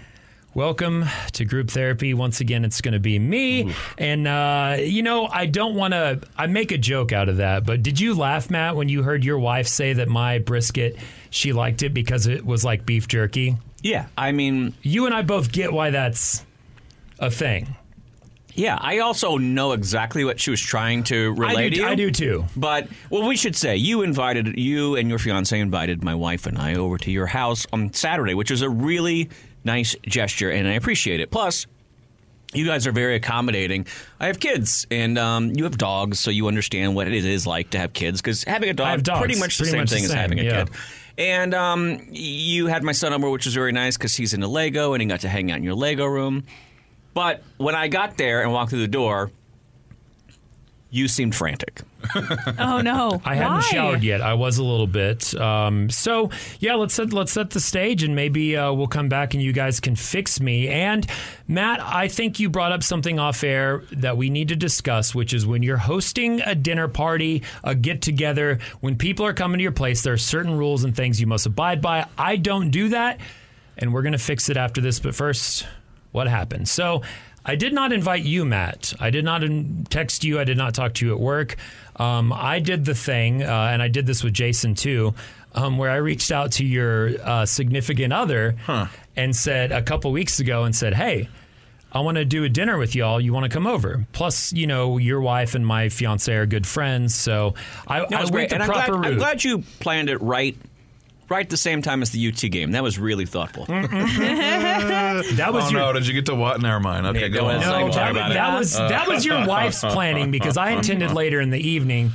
[0.58, 2.14] Welcome to group therapy.
[2.14, 3.72] Once again, it's going to be me.
[3.96, 7.64] And, uh, you know, I don't want to, I make a joke out of that,
[7.64, 10.96] but did you laugh, Matt, when you heard your wife say that my brisket,
[11.30, 13.56] she liked it because it was like beef jerky?
[13.82, 16.44] Yeah, I mean, You and I both get why that's
[17.20, 17.76] a thing.
[18.52, 18.78] yeah.
[18.80, 21.86] I also know exactly what she was trying to relate I to do, you.
[21.86, 22.46] I do too.
[22.56, 26.58] But well, we should say you invited you and your fiance invited my wife and
[26.58, 29.30] I over to your house on Saturday, which was a really
[29.68, 31.30] nice gesture, and I appreciate it.
[31.30, 31.66] Plus.
[32.54, 33.86] You guys are very accommodating.
[34.18, 37.68] I have kids, and um, you have dogs, so you understand what it is like
[37.72, 38.22] to have kids.
[38.22, 39.18] Because having a dog, dogs.
[39.18, 40.64] pretty much the Pretty same much the thing as same, having a yeah.
[40.64, 40.74] kid.
[41.18, 44.94] And um, you had my son over, which was very nice because he's into Lego,
[44.94, 46.44] and he got to hang out in your Lego room.
[47.12, 49.30] But when I got there and walked through the door,
[50.90, 51.82] you seemed frantic.
[52.58, 53.20] Oh no!
[53.24, 53.60] I hadn't Why?
[53.60, 54.20] showered yet.
[54.22, 55.34] I was a little bit.
[55.34, 59.34] Um, so yeah, let's set let's set the stage, and maybe uh, we'll come back
[59.34, 60.68] and you guys can fix me.
[60.68, 61.06] And
[61.46, 65.34] Matt, I think you brought up something off air that we need to discuss, which
[65.34, 69.62] is when you're hosting a dinner party, a get together, when people are coming to
[69.62, 72.06] your place, there are certain rules and things you must abide by.
[72.16, 73.20] I don't do that,
[73.76, 75.00] and we're gonna fix it after this.
[75.00, 75.66] But first,
[76.12, 76.68] what happened?
[76.68, 77.02] So.
[77.48, 78.92] I did not invite you, Matt.
[79.00, 80.38] I did not in- text you.
[80.38, 81.56] I did not talk to you at work.
[81.96, 85.14] Um, I did the thing, uh, and I did this with Jason too,
[85.54, 88.54] um, where I reached out to your uh, significant other
[89.16, 91.28] and said a couple weeks ago and said, "Hey,
[91.90, 93.18] I want to do a dinner with y'all.
[93.20, 94.06] You want to come over?
[94.12, 97.54] Plus, you know, your wife and my fiance are good friends, so
[97.86, 99.12] I, That I was went great, the and I'm proper glad, route.
[99.12, 100.54] I'm glad you planned it right,
[101.28, 102.72] right at the same time as the UT game.
[102.72, 103.64] That was really thoughtful.
[103.68, 105.92] that was oh your no!
[105.92, 106.60] Did you get to what?
[106.60, 107.06] Never mind.
[107.06, 107.56] Okay, Yeah, go go on.
[107.56, 107.70] ahead.
[107.70, 111.40] No, Let's that, about that was that was your wife's planning because I intended later
[111.40, 112.12] in the evening.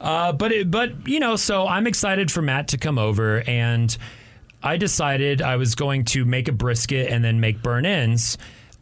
[0.00, 3.96] Uh, but it, but you know, so I'm excited for Matt to come over, and
[4.62, 8.36] I decided I was going to make a brisket and then make burnt ends.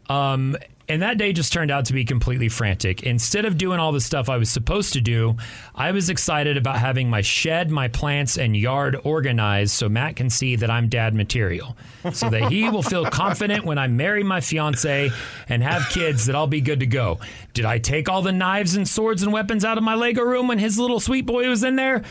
[0.08, 0.56] Um,
[0.88, 3.02] and that day just turned out to be completely frantic.
[3.02, 5.36] Instead of doing all the stuff I was supposed to do,
[5.74, 10.28] I was excited about having my shed, my plants, and yard organized so Matt can
[10.28, 11.76] see that I'm dad material.
[12.12, 15.10] So that he will feel confident when I marry my fiance
[15.48, 17.18] and have kids that I'll be good to go.
[17.54, 20.48] Did I take all the knives and swords and weapons out of my Lego room
[20.48, 22.02] when his little sweet boy was in there?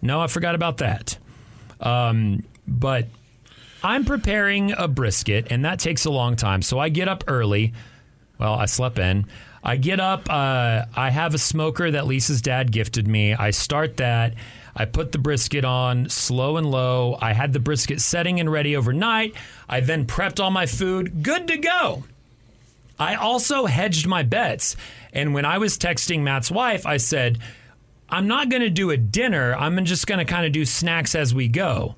[0.00, 1.18] No, I forgot about that.
[1.80, 3.08] Um, but
[3.82, 6.62] I'm preparing a brisket, and that takes a long time.
[6.62, 7.72] So I get up early.
[8.42, 9.26] Well, I slept in.
[9.62, 10.28] I get up.
[10.28, 13.34] Uh, I have a smoker that Lisa's dad gifted me.
[13.34, 14.34] I start that.
[14.74, 17.16] I put the brisket on slow and low.
[17.20, 19.34] I had the brisket setting and ready overnight.
[19.68, 21.22] I then prepped all my food.
[21.22, 22.02] Good to go.
[22.98, 24.74] I also hedged my bets.
[25.12, 27.38] And when I was texting Matt's wife, I said,
[28.08, 29.54] I'm not going to do a dinner.
[29.54, 31.94] I'm just going to kind of do snacks as we go.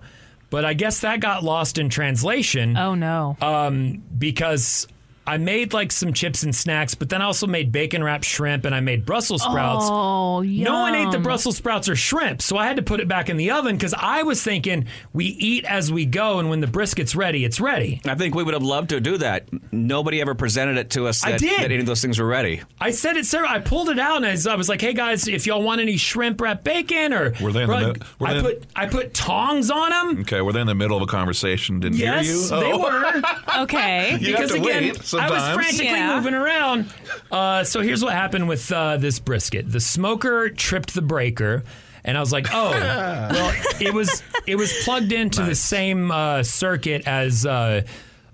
[0.50, 3.38] But I guess that got lost in translation Oh no!
[3.40, 4.86] um, because
[5.26, 8.64] I made like some chips and snacks, but then I also made bacon wrapped shrimp
[8.64, 9.86] and I made Brussels sprouts.
[9.88, 11.18] Oh, No one ate the.
[11.18, 13.94] Brussels sprouts or shrimp, so I had to put it back in the oven because
[13.94, 18.02] I was thinking we eat as we go, and when the brisket's ready, it's ready.
[18.04, 19.48] I think we would have loved to do that.
[19.72, 21.58] Nobody ever presented it to us I did.
[21.60, 22.60] that any of those things were ready.
[22.80, 23.44] I said it, sir.
[23.46, 25.80] I pulled it out and I was, I was like, "Hey guys, if y'all want
[25.80, 28.44] any shrimp wrapped bacon or Were they in the Bro, mid- were I they in-
[28.44, 30.20] put I put tongs on them.
[30.22, 31.80] Okay, were they in the middle of a conversation?
[31.80, 32.48] Didn't Yes, hear you?
[32.64, 32.78] they Oh.
[32.82, 33.22] were.
[33.62, 34.18] Okay.
[34.20, 36.14] You have because to again, wait I was frantically Yeah.
[36.16, 36.92] moving around.
[37.30, 41.64] Uh, so here's what happened with uh, this brisket: the smoker tripped the breaker,
[42.04, 42.70] and I was like, "Oh,
[43.30, 47.82] well, it was it was plugged into the same uh, circuit as." Uh,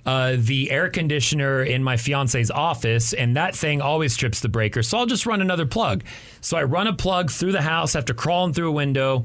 [0.07, 4.83] uh, the air conditioner in my fiance's office, and that thing always trips the breaker.
[4.83, 6.05] So I'll just run another plug.
[6.41, 9.25] So I run a plug through the house after crawling through a window.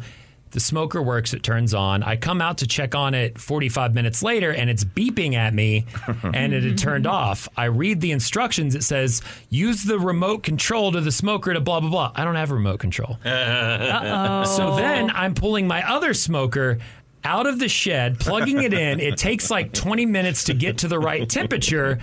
[0.56, 2.02] The smoker works, it turns on.
[2.02, 5.86] I come out to check on it 45 minutes later and it's beeping at me
[6.24, 7.50] and it had turned off.
[7.58, 8.74] I read the instructions.
[8.74, 12.12] It says, use the remote control to the smoker to blah, blah, blah.
[12.16, 13.20] I don't have a remote control.
[13.26, 16.80] So then I'm pulling my other smoker
[17.26, 19.02] out of the shed, plugging it in.
[19.02, 22.00] It takes like 20 minutes to get to the right temperature.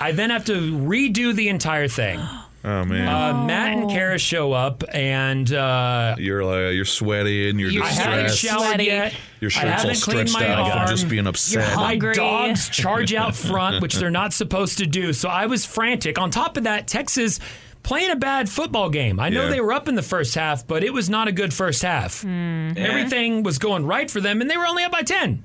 [0.00, 2.18] I then have to redo the entire thing.
[2.62, 7.58] Oh man, Uh, Matt and Kara show up, and uh, you're like you're sweaty and
[7.58, 9.14] you're I haven't showered yet.
[9.40, 10.86] Your shirt's all haven't stretched out arm.
[10.86, 11.74] from just being upset.
[11.76, 12.12] My hungry.
[12.14, 15.14] dogs charge out front, which they're not supposed to do.
[15.14, 16.18] So I was frantic.
[16.18, 17.40] On top of that, Texas
[17.82, 19.18] playing a bad football game.
[19.18, 19.50] I know Yeah.
[19.52, 22.22] they were up in the first half, but it was not a good first half.
[22.26, 25.42] Everything was going right for them, and they were only up by 10.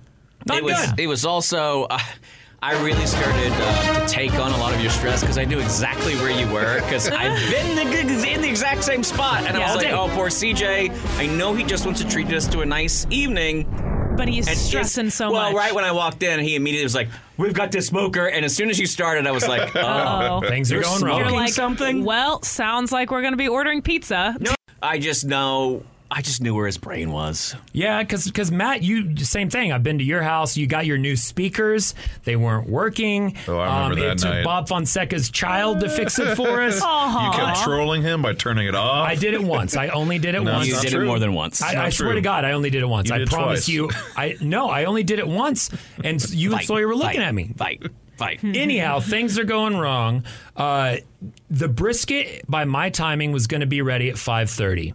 [0.47, 0.99] Not it was good.
[0.99, 1.97] it was also uh,
[2.65, 5.59] I really started uh, to take on a lot of your stress because I knew
[5.59, 9.55] exactly where you were because I've been in the, in the exact same spot and
[9.55, 9.93] I was like, same.
[9.93, 13.67] oh poor CJ, I know he just wants to treat us to a nice evening.
[14.17, 15.53] But he's And stressing so well, much.
[15.53, 18.43] Well, right when I walked in, he immediately was like, "We've got this smoker," and
[18.43, 20.41] as soon as you started, I was like, "Oh, Uh-oh.
[20.47, 21.19] Things are you're going wrong.
[21.19, 24.35] You're like, something." well, sounds like we're going to be ordering pizza.
[24.39, 25.83] No, I just know.
[26.17, 27.57] I just knew where his brain was.
[27.73, 29.73] Yeah, because because Matt, you same thing.
[29.73, 30.55] I've been to your house.
[30.55, 31.93] You got your new speakers.
[32.23, 33.35] They weren't working.
[33.49, 34.45] Oh, I remember um, that It took night.
[34.45, 36.81] Bob Fonseca's child to fix it for us.
[37.25, 39.05] You kept trolling him by turning it off.
[39.07, 39.75] I did it once.
[39.75, 40.67] I only did it No, once.
[40.67, 41.03] You not did true.
[41.03, 41.61] it more than once.
[41.61, 42.15] I, I swear true.
[42.15, 43.09] to God, I only did it once.
[43.09, 43.69] You I did promise twice.
[43.69, 43.89] you.
[44.15, 45.69] I no, I only did it once,
[46.03, 47.51] and you and Fight, Sawyer were looking fight, at me.
[47.57, 47.83] Fight,
[48.17, 48.39] fight.
[48.43, 50.23] Anyhow, things are going wrong.
[50.55, 50.97] Uh,
[51.49, 54.93] the brisket, by my timing, was going to be ready at five thirty.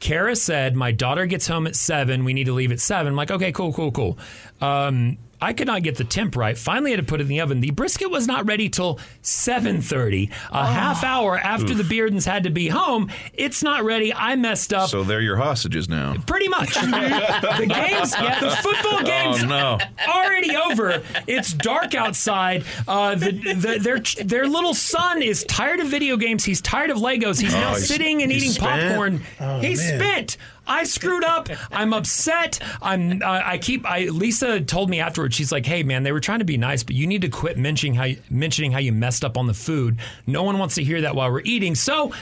[0.00, 2.24] Kara said, "My daughter gets home at seven.
[2.24, 3.10] We need to leave at 7.
[3.10, 4.18] I'm like, "Okay, cool, cool, cool."
[4.60, 6.56] Um, I could not get the temp right.
[6.58, 7.60] Finally, I had to put it in the oven.
[7.60, 12.50] The brisket was not ready till 7:30, a half hour after the Beardens had to
[12.50, 13.10] be home.
[13.34, 14.12] It's not ready.
[14.12, 14.88] I messed up.
[14.90, 16.14] So they're your hostages now.
[16.26, 16.74] Pretty much.
[16.74, 19.78] the games, the football games Oh no!
[20.08, 21.02] already over.
[21.26, 22.64] It's dark outside.
[22.86, 26.44] Uh, the, the, their their little son is tired of video games.
[26.44, 27.40] He's tired of Legos.
[27.40, 28.88] He's now Oh, he's- sitting and eating spent?
[28.88, 29.20] popcorn.
[29.40, 29.98] Oh, he's man.
[30.00, 30.36] spent.
[30.68, 31.48] I screwed up.
[31.72, 32.60] I'm upset.
[32.82, 33.22] I'm.
[33.22, 33.84] Uh, I keep.
[33.86, 35.34] I Lisa told me afterwards.
[35.34, 37.56] She's like, "Hey, man, they were trying to be nice, but you need to quit
[37.58, 39.98] mentioning how you, mentioning how you messed up on the food.
[40.26, 42.12] No one wants to hear that while we're eating." So.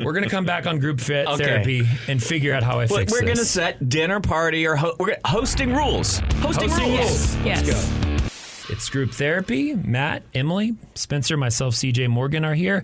[0.00, 1.44] We're gonna come back on group fit Okay.
[1.44, 3.28] therapy and figure out how I But fix we're this.
[3.28, 6.18] gonna set dinner party or ho- we're hosting rules.
[6.40, 7.36] Hosting, Hosting rules.
[7.36, 7.46] rules.
[7.46, 7.66] Yes.
[7.68, 8.26] Let's
[8.68, 8.72] go.
[8.74, 9.74] It's group therapy.
[9.74, 12.82] Matt, Emily, Spencer, myself, CJ Morgan are here.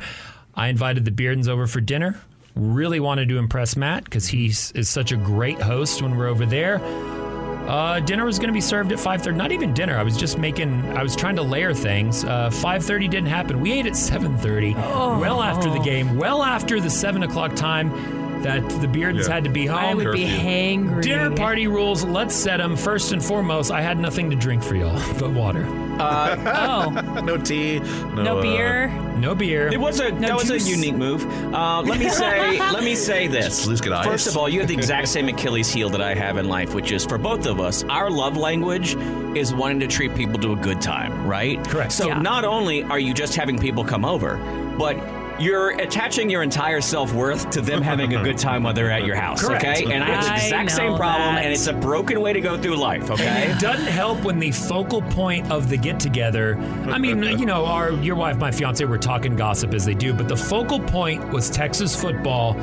[0.55, 2.21] I invited the Beardens over for dinner.
[2.59, 6.45] Really wanted to impress Matt because he is such a great host when we're over
[6.45, 6.81] there.
[7.69, 9.37] Uh, dinner was going to be served at 5.30.
[9.37, 9.97] Not even dinner.
[9.97, 12.25] I was just making, I was trying to layer things.
[12.25, 13.61] Uh, 5.30 didn't happen.
[13.61, 14.75] We ate at 7.30.
[15.21, 16.17] Well after the game.
[16.17, 17.91] Well after the 7 o'clock time
[18.43, 19.35] that the Beardens Yeah.
[19.35, 19.79] had to be home.
[19.79, 21.03] I would be hangry.
[21.03, 22.05] Dinner party rules.
[22.05, 22.77] Let's set them.
[22.77, 25.67] First and foremost, I had nothing to drink for y'all but water.
[26.01, 27.81] Oh, No tea.
[27.81, 28.89] No, no uh, beer.
[29.19, 29.69] No beer.
[29.73, 31.25] It was a that was a unique move.
[31.53, 33.69] Uh, let me say let me say this.
[33.69, 34.07] At get ice.
[34.07, 36.75] First of all, you have the exact same Achilles heel that I have in life,
[36.75, 37.83] which is for both of us.
[37.85, 38.95] Our love language
[39.37, 41.63] is wanting to treat people to a good time, right?
[41.67, 41.93] Correct.
[41.93, 42.21] So Yeah.
[42.21, 44.37] not only are you just having people come over,
[44.79, 44.97] but
[45.39, 49.05] you're attaching your entire self worth to them having a good time while they're at
[49.05, 49.41] your house.
[49.45, 49.65] Correct.
[49.65, 51.45] Okay, and I have the exact same problem, that.
[51.45, 53.11] and it's a broken way to go through life.
[53.11, 53.53] Okay.
[53.59, 56.57] It doesn't help when the focal point of the get together.
[56.89, 60.13] I mean, you know, our your wife, my fiance, were talking gossip as they do,
[60.13, 62.55] but the focal point was Texas football,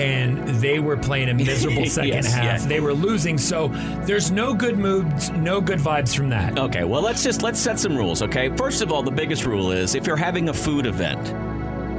[0.00, 2.44] and they were playing a miserable second Yes, half.
[2.44, 2.66] yes.
[2.66, 3.68] They were losing, so
[4.04, 6.58] there's no good moods, no good vibes from that.
[6.58, 8.48] Okay, well let's just let's set some rules, okay?
[8.56, 11.32] First of all, the biggest rule is if you're having a food event,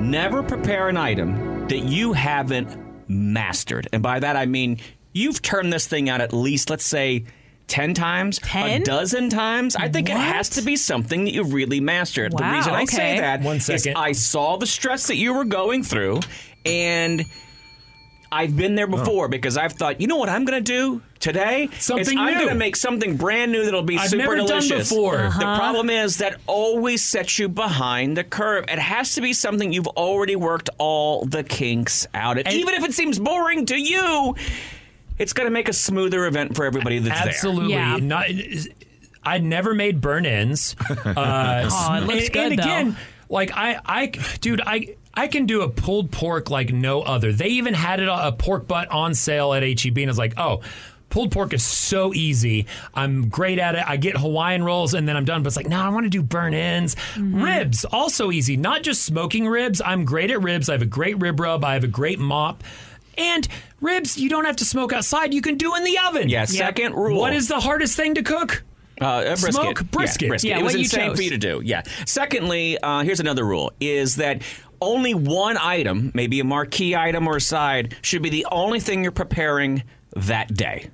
[0.02, 2.78] never prepare an item that you haven't
[3.10, 3.88] mastered.
[3.94, 4.80] And by that I mean
[5.14, 7.26] you've turned this thing out at least let's say
[7.68, 8.82] 10 times, Ten?
[8.82, 9.76] a dozen times.
[9.76, 12.32] I think it has to be something that you really mastered.
[12.32, 12.96] the Wow, reason I okay.
[12.96, 13.88] say that One is.
[13.96, 16.22] I saw the stress that you were going through
[16.66, 17.24] and
[18.32, 21.64] I've been there before because I've thought, you know what I'm going to do today?
[21.72, 24.46] Is Something I'm going to make something brand new that'll be I've super never done
[24.48, 24.90] delicious.
[24.90, 25.18] before.
[25.18, 25.58] The Uh-huh.
[25.58, 28.66] problem is that always sets you behind the curve.
[28.68, 32.54] It has to be something you've already worked all the kinks out at.
[32.54, 34.36] Even if it seems boring to you,
[35.18, 37.30] it's going to make a smoother event for everybody that's there.
[37.30, 37.74] Absolutely.
[37.74, 37.98] Yeah.
[37.98, 38.28] Not,
[39.24, 40.76] I never made burnt ends.
[41.06, 42.64] Uh, Aw, it looks and, good, and though.
[42.64, 42.98] again,
[43.30, 44.06] like I, I,
[44.42, 44.96] dude, I.
[45.20, 47.34] I can do a pulled pork like no other.
[47.34, 50.62] They even had it a pork butt on sale at HEB, and it's like, oh,
[51.10, 52.68] pulled pork is so easy.
[52.94, 53.84] I'm great at it.
[53.86, 55.44] I get Hawaiian rolls, and then I'm done.
[55.44, 56.96] But it's like, no, I want to do burnt ends.
[57.16, 57.44] Mm-hmm.
[57.44, 58.56] Ribs also easy.
[58.56, 59.82] Not just smoking ribs.
[59.84, 60.70] I'm great at ribs.
[60.70, 61.66] I have a great rib rub.
[61.66, 62.64] I have a great mop.
[63.18, 63.46] And
[63.82, 65.34] ribs, you don't have to smoke outside.
[65.34, 66.30] You can do in the oven.
[66.30, 67.20] Yeah, second rule.
[67.20, 68.64] What is the hardest thing to cook?
[69.02, 69.54] Uh, brisket.
[69.54, 70.30] Smoke Yeah, brisket.
[70.30, 70.50] brisket.
[70.50, 71.18] Yeah, it was what you insane chose.
[71.18, 71.62] for you to do.
[71.64, 71.84] Yeah.
[72.06, 74.42] Secondly, uh, here's another rule: is that
[74.82, 79.04] only one item, maybe a marquee item or a side, should be the only thing
[79.04, 79.84] you're preparing
[80.16, 80.90] that day.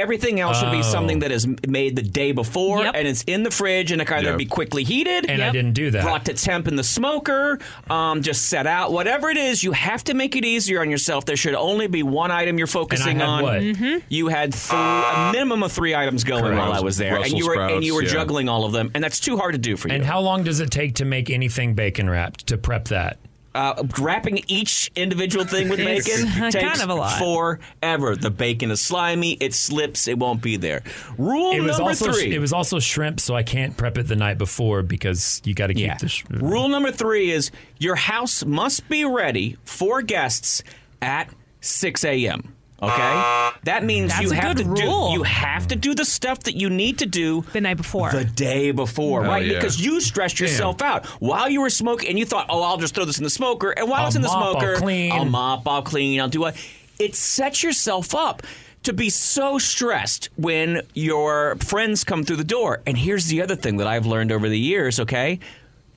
[0.00, 0.82] Everything else should be Oh.
[0.82, 2.94] something that is made the day before Yep.
[2.96, 4.36] and it's in the fridge and it can either Yeah.
[4.36, 6.02] be quickly heated And I didn't do that.
[6.02, 7.58] brought to temp in the smoker,
[7.90, 8.92] um, just set out.
[8.92, 11.26] Whatever it is, you have to make it easier on yourself.
[11.26, 13.42] There should only be one item you're focusing had on.
[13.42, 13.60] what?
[13.60, 13.98] Mm-hmm.
[14.08, 16.58] You had th- a minimum of three items going Correct.
[16.58, 18.18] while I was there, and you were and you were sprouts, yeah.
[18.20, 19.94] juggling all of them, and that's too hard to do for you.
[19.94, 23.18] And how long does it take to make anything bacon wrapped to prep that?
[23.54, 27.18] Uh, wrapping each individual thing with It's bacon kind takes of a lot.
[27.18, 28.14] forever.
[28.16, 30.82] The bacon is slimy; it slips; it won't be there.
[31.18, 32.34] Rule It was number also three.
[32.34, 35.68] it was also shrimp, so I can't prep it the night before because you got
[35.68, 35.96] to keep Yeah.
[35.98, 36.08] the.
[36.08, 40.62] Sh- Rule number three is your house must be ready for guests
[41.02, 41.28] at
[41.60, 42.54] 6 a.m.
[42.82, 45.08] Okay, that means That's you a have good to rule.
[45.08, 48.10] do you have to do the stuff that you need to do The night before.
[48.10, 49.44] the day before, oh, right?
[49.44, 49.54] yeah.
[49.58, 52.94] Because you stressed yourself out while you were smoking, and you thought, "Oh, I'll just
[52.94, 55.12] throw this in the smoker." And while I'll it's in the mop, I'll smoker, clean.
[55.12, 56.56] I'll mop, I'll clean, I'll do what.
[56.98, 58.42] It sets yourself up
[58.82, 62.80] to be so stressed when your friends come through the door.
[62.86, 64.98] And here's the other thing that I've learned over the years.
[65.00, 65.38] Okay.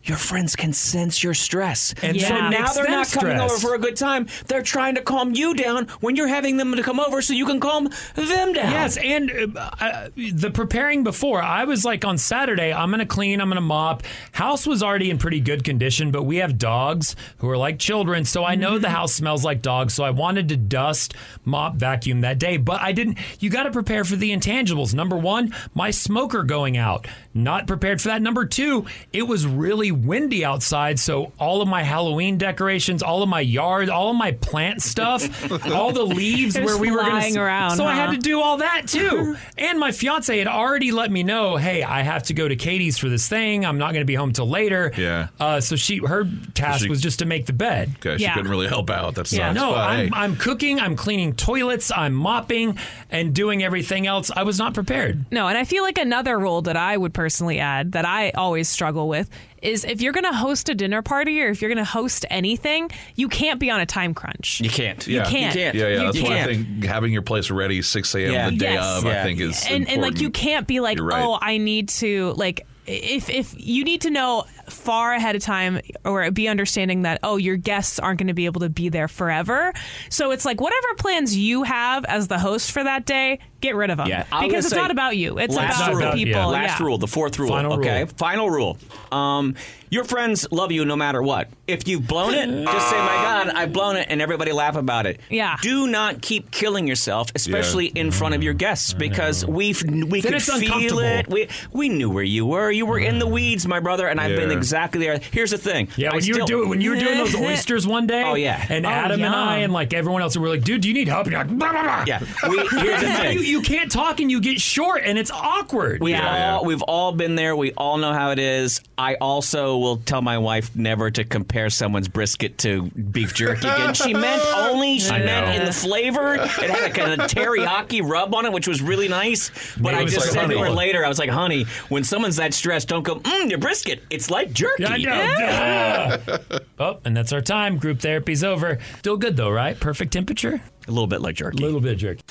[0.04, 1.94] Your friends can sense your stress.
[2.02, 2.28] And Yeah.
[2.28, 4.28] so now makes they're them not coming over for a good time.
[4.48, 7.46] They're trying to calm you down when you're having them to come over so you
[7.46, 8.72] can calm them down.
[8.72, 13.06] Yes, and uh, uh, the preparing before, I was like on Saturday, I'm going to
[13.06, 14.04] clean, I'm going to mop.
[14.34, 18.26] House was already in pretty good condition, but we have dogs who are like children,
[18.26, 19.94] so I know the house smells like dogs.
[19.94, 21.14] So I wanted to dust,
[21.46, 23.18] mop, vacuum that day, but I didn't.
[23.40, 24.94] You got to prepare for the intangibles.
[24.94, 28.22] Number one, my smoker going out, not prepared for that.
[28.22, 33.30] Number two, it was really windy outside, so all of my Halloween decorations, all of
[33.30, 35.24] my yard, all of my plant stuff,
[35.72, 38.58] all the leaves where we were going flying around, So I had to do all
[38.58, 39.36] that too.
[39.58, 42.98] and my fiance had already let me know, hey, I have to go to Katie's
[42.98, 43.66] for this thing.
[43.66, 44.92] I'm not going to be home till later.
[44.98, 45.28] Yeah.
[45.40, 47.92] Uh, so she, her task She- was just to make the bed.
[47.98, 48.34] Okay, she Yeah.
[48.36, 49.16] couldn't really help out.
[49.16, 49.40] That's sucks.
[49.40, 49.54] Yeah.
[49.54, 50.12] No, but, I'm, hey.
[50.14, 52.78] I'm cooking, I'm cleaning toilets, I'm mopping,
[53.10, 54.32] and doing everything else.
[54.36, 55.26] I was not prepared.
[55.32, 58.68] No, and I feel like another rule that I would personally add that I always
[58.68, 59.30] struggle with
[59.62, 62.26] is if you're going to host a dinner party or if you're going to host
[62.30, 64.60] anything, you can't be on a time crunch.
[64.60, 65.08] You can't.
[65.08, 65.24] Yeah.
[65.24, 65.56] can't.
[65.56, 65.76] You can't.
[65.76, 65.88] Yeah, yeah.
[65.88, 66.52] You That's why I can't.
[66.52, 68.32] think having your place ready 6 a.m.
[68.34, 68.50] Yeah.
[68.50, 68.98] the day Yes.
[68.98, 69.22] of, Yeah.
[69.22, 71.24] I think is and and like you can't be like, right.
[71.24, 75.80] oh, I need to like if if you need to know far ahead of time
[76.06, 79.08] or be understanding that oh your guests aren't going to be able to be there
[79.08, 79.74] forever
[80.10, 83.90] so it's like whatever plans you have as the host for that day get rid
[83.90, 86.00] of them Yeah, because it's say not about you it's about rule.
[86.00, 86.46] the people Yeah.
[86.48, 86.86] Last yeah.
[86.86, 87.50] rule, the fourth rule.
[87.50, 88.12] Final okay, rule.
[88.18, 88.78] final rule.
[89.12, 89.56] Um,
[89.90, 91.50] your friends love you no matter what.
[91.68, 95.06] If you've blown it, just say, "My God, I've blown it," and everybody laugh about
[95.06, 95.20] it.
[95.30, 95.56] Yeah.
[95.62, 100.34] Do not keep killing yourself, especially in front of your guests, because we we Then
[100.34, 101.28] could feel it.
[101.30, 102.72] We we knew where you were.
[102.72, 104.58] You were in the weeds, my brother, and I've been Yeah.
[104.58, 105.20] exactly there.
[105.32, 105.88] Here's the thing.
[105.98, 108.24] Yeah, I when you were still- doing when you were doing those oysters one day.
[108.24, 108.66] Oh, yeah.
[108.70, 109.64] and Oh, Adam and I yum.
[109.66, 111.26] and like everyone else were like, dude, do you need help?
[111.28, 112.04] And you're like, blah, blah, blah.
[112.08, 112.20] Yeah.
[112.50, 113.38] We, here's the thing.
[113.38, 116.02] you, you can't talk and you get short and it's awkward.
[116.02, 116.56] We've Yeah.
[116.56, 117.56] all we've all been there.
[117.56, 118.82] We all know how it is.
[118.98, 123.94] I also will tell my wife never to compare someone's brisket to beef jerky again.
[123.94, 125.54] She meant only she I meant know.
[125.54, 126.36] in the flavor.
[126.36, 129.50] It had like a teriyaki rub on it, which was really nice.
[129.76, 131.66] But Maybe I it was just like said to her later, I was like, "Honey,
[131.90, 133.16] when someone's that stressed, don't go.
[133.16, 134.04] Mm, your brisket.
[134.10, 135.14] It's like jerky." I know.
[135.14, 136.38] Yeah.
[136.80, 137.78] oh, and that's our time.
[137.78, 138.80] Group therapy's over.
[139.00, 139.80] Still good though, right?
[139.80, 140.62] Perfect temperature.
[140.88, 141.60] A little bit like jerky.
[141.62, 142.24] A little bit jerky.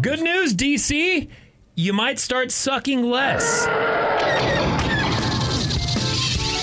[0.00, 1.28] Good news, DC.
[1.76, 3.66] You might start sucking less.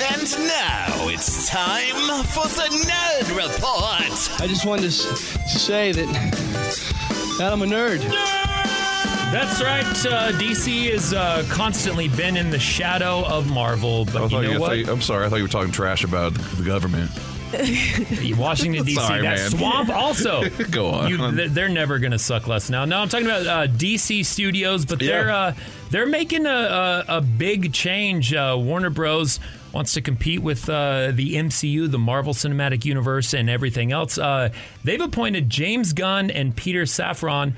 [0.10, 1.96] And now it's time
[2.26, 4.42] for the Nerd Report.
[4.42, 6.08] I just wanted to, s- to say that,
[7.40, 8.02] that I'm a nerd.
[9.32, 9.84] That's right.
[10.06, 14.42] Uh, DC has uh, constantly been in the shadow of Marvel, but I you know
[14.42, 14.78] you, I what?
[14.78, 15.26] you- I'm sorry.
[15.26, 17.12] I thought you were talking trash about the government.
[18.38, 18.96] Washington D.C.
[18.96, 19.50] Sorry, that man.
[19.50, 20.50] swamp also.
[20.72, 21.10] Go on.
[21.10, 22.86] You, they're- never going to suck less now.
[22.86, 25.54] No, I'm talking about uh, DC Studios, but they're uh,
[25.92, 28.34] they're making a, a, a big change.
[28.34, 29.40] Uh, Warner Bros.
[29.74, 34.18] wants to compete with uh, the MCU, the Marvel Cinematic Universe, and everything else.
[34.18, 34.50] Uh,
[34.86, 37.54] they've appointed James Gunn and Peter Safran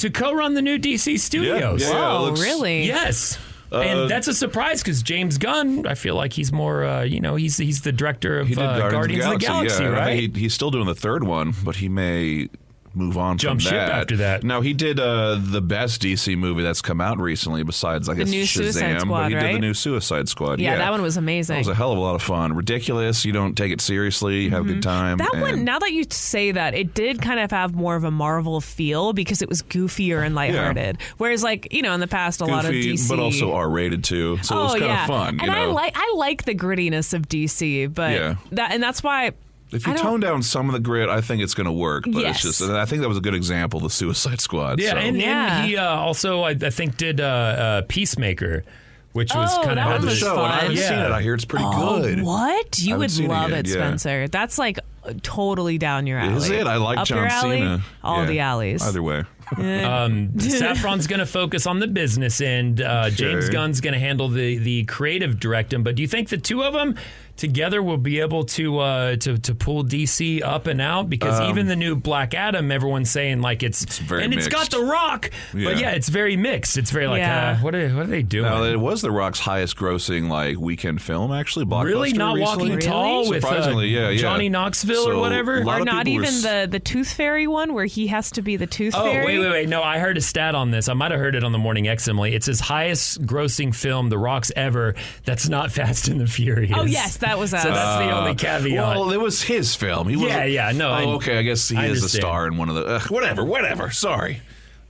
[0.00, 1.82] to co-run the new DC Studios.
[1.82, 3.38] Yeah, yeah, it looks- really Yes.
[3.72, 7.20] Uh, and that's a surprise because James Gunn, I feel like he's more, uh, you
[7.20, 9.88] know, he's he's the director of uh, Guardians, Guardians of the Galaxy, yeah.
[9.90, 10.34] and I right?
[10.34, 12.48] he, he's still doing the third one, but he may
[12.94, 13.90] move on Jump from ship that.
[13.90, 14.42] after that.
[14.42, 18.24] Now he did uh, the best DC movie that's come out recently, besides like The
[18.24, 18.48] new Shazam.
[18.64, 20.60] Suicide but Squad, he did the new Suicide Squad.
[20.60, 21.56] Yeah, Yeah, that one was amazing.
[21.56, 22.52] It was a hell of a lot of fun.
[22.54, 23.24] Ridiculous.
[23.24, 24.40] You don't take it seriously.
[24.44, 25.18] You have a good time.
[25.18, 25.38] Mm-hmm.
[25.40, 28.10] That one, now that you say that, it did kind of have more of a
[28.10, 30.98] Marvel feel because it was goofier and lighthearted.
[31.18, 34.02] Whereas, like you know, in the past, a lot of DC, but also R rated
[34.04, 34.38] too.
[34.42, 35.28] So oh it was kind yeah, of fun.
[35.40, 38.34] and you I like I like the grittiness of DC, but Yeah.
[38.52, 39.32] that and that's why
[39.72, 42.04] If you tone down some of the grit, I think it's going to work.
[42.04, 42.36] But Yes.
[42.44, 44.80] it's just, and I think that was a good example, the Suicide Squad.
[44.80, 44.96] Yeah, so.
[44.96, 45.58] and, Yeah.
[45.60, 48.64] and he uh, also, I, I think, did uh, uh, Peacemaker,
[49.12, 50.86] which was Oh, kind of one the was show, and I haven't fun.
[50.88, 51.10] seen it.
[51.12, 52.22] I hear it's pretty Oh, good.
[52.22, 53.72] What you would seen it love yet, it, yeah.
[53.74, 54.28] Spencer?
[54.28, 54.78] That's like
[55.22, 56.34] totally down your alley.
[56.36, 56.66] Is it?
[56.66, 57.82] I like Up John your alley, Cena.
[58.04, 58.26] All Yeah.
[58.26, 58.82] the alleys.
[58.82, 59.24] Either way.
[59.56, 62.80] Um, Safran's going to focus on the business end.
[62.80, 65.82] Uh, James Gunn's going to handle the the creative directing.
[65.82, 66.94] But do you think the two of them
[67.36, 71.08] together we'll be able to uh, to to pull DC up and out?
[71.10, 74.70] Because Um, even the new Black Adam, everyone's saying like it's, very and it's got.
[74.70, 75.70] The Rock, Yeah.
[75.70, 76.76] but yeah, it's very mixed.
[76.78, 77.56] It's very like Yeah.
[77.58, 78.44] uh, what are what are they doing?
[78.44, 81.64] Now, it was The Rock's highest grossing like weekend film, actually.
[81.64, 82.68] Blockbuster really not recently.
[82.70, 84.16] walking tall with uh, yeah, yeah.
[84.18, 85.58] Johnny Knoxville So, or whatever.
[85.62, 88.42] or not people were even s- the the Tooth Fairy one where he has to
[88.42, 89.24] be the Tooth Oh Fairy.
[89.26, 89.68] wait, wait, wait!
[89.68, 90.88] No, I heard a stat on this.
[90.88, 92.34] I might have heard it on the Morning X, Emily.
[92.34, 94.94] It's his highest grossing film, The Rock's ever.
[95.24, 96.72] That's not Fast and the Furious.
[96.76, 97.62] Oh yes, that was us.
[97.62, 98.96] So that's the only caveat.
[98.96, 100.08] Well, it was his film.
[100.08, 101.38] He was Yeah, yeah, no, Oh, okay.
[101.38, 102.22] I guess he I is a understand.
[102.22, 102.84] star in one of the.
[102.86, 103.90] Uh, whatever, whatever.
[103.90, 104.40] Sorry.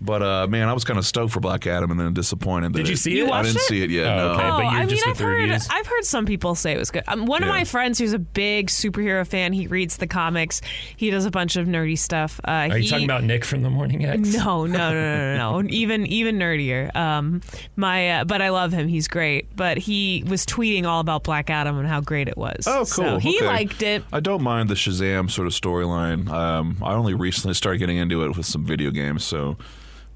[0.03, 2.73] But uh, man, I was kind of stoked for Black Adam and then disappointed.
[2.73, 3.33] That Did you see You it?
[3.33, 3.61] I didn't it?
[3.63, 4.07] see it yet.
[4.07, 4.33] Oh, no.
[4.33, 5.69] okay, Oh, but you're I mean, I've heard reviews?
[5.71, 7.03] I've heard some people say it was good.
[7.07, 10.63] Um, one of my friends who's a big superhero fan, he reads the comics.
[10.97, 12.41] He does a bunch of nerdy stuff.
[12.49, 14.33] Uh, Are you talking about Nick from the Morning X?
[14.35, 15.69] No, no, no, no, no, no.
[15.71, 16.95] even even nerdier.
[16.97, 17.43] Um,
[17.77, 18.89] my, uh, but I love him.
[18.89, 19.55] He's great.
[19.55, 22.65] But he was tweeting all about Black Adam and how great it was.
[22.67, 22.87] Oh, cool.
[22.87, 23.47] So he Okay.
[23.47, 24.03] liked it.
[24.15, 26.29] I don't mind the Shazam sort of storyline.
[26.31, 29.59] Um, I only recently started getting into it with some video games, so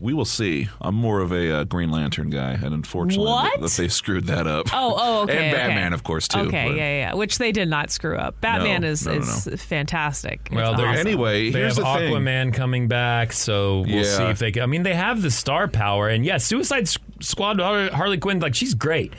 [0.05, 0.69] we will see.
[0.83, 3.59] I'm more of a uh, Green Lantern guy, and unfortunately, What?
[3.59, 4.67] that, that they screwed that up.
[4.71, 5.47] Oh, oh, okay.
[5.47, 5.95] and Batman, okay.
[5.95, 6.41] of course, too.
[6.41, 7.15] Okay, but- yeah, yeah.
[7.15, 8.39] Which they did not screw up.
[8.43, 10.49] Batman No, is no, no, is fantastic.
[10.53, 11.07] Well, they're awesome.
[11.07, 12.13] Anyway, They here's have the thing.
[12.13, 14.03] Aquaman coming back, so we'll Yeah.
[14.05, 14.53] see if they.
[14.53, 16.87] Can, I mean, they have the star power, and yeah, Suicide
[17.21, 19.15] Squad Harley Quinn, like she's great.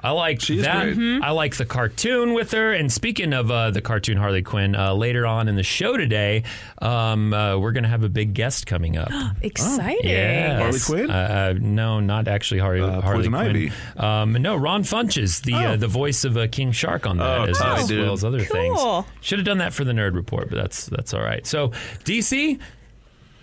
[0.00, 0.84] I like She's that.
[0.84, 0.96] great.
[0.96, 1.24] Mm-hmm.
[1.24, 2.72] I like the cartoon with her.
[2.72, 6.44] And speaking of uh, the cartoon Harley Quinn, uh, later on in the show today,
[6.80, 9.10] um, uh, we're going to have a big guest coming up.
[9.42, 10.08] Exciting.
[10.08, 11.10] Yeah, Harley Quinn?
[11.10, 13.34] Uh, uh, no, not actually Harley, Uh, Harley Quinn.
[13.34, 13.72] Ivy.
[13.96, 17.44] Um, no, Ron Funches, the uh, the voice of uh, King Shark on that, Oh,
[17.44, 18.78] as, tight, as well as other things.
[18.78, 19.06] Cool.
[19.20, 21.46] Should have done that for the nerd report, but that's that's all right.
[21.46, 21.68] So
[22.04, 22.58] DC,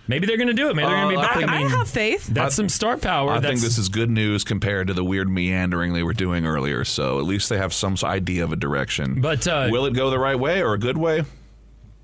[0.07, 0.75] maybe they're going to do it.
[0.75, 1.37] Maybe they're going to be Uh, I back.
[1.37, 2.27] think- I I have faith.
[2.27, 3.31] that's some star power.
[3.31, 6.45] I that's, think this is good news compared to the weird meandering they were doing
[6.45, 6.83] earlier.
[6.85, 9.21] So at least they have some idea of a direction.
[9.21, 11.23] But, uh, will it go the right way or a good way?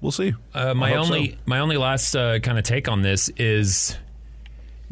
[0.01, 0.33] We'll see.
[0.53, 1.13] Uh, my hope so.
[1.13, 3.95] only my only last uh, kind of take on this is.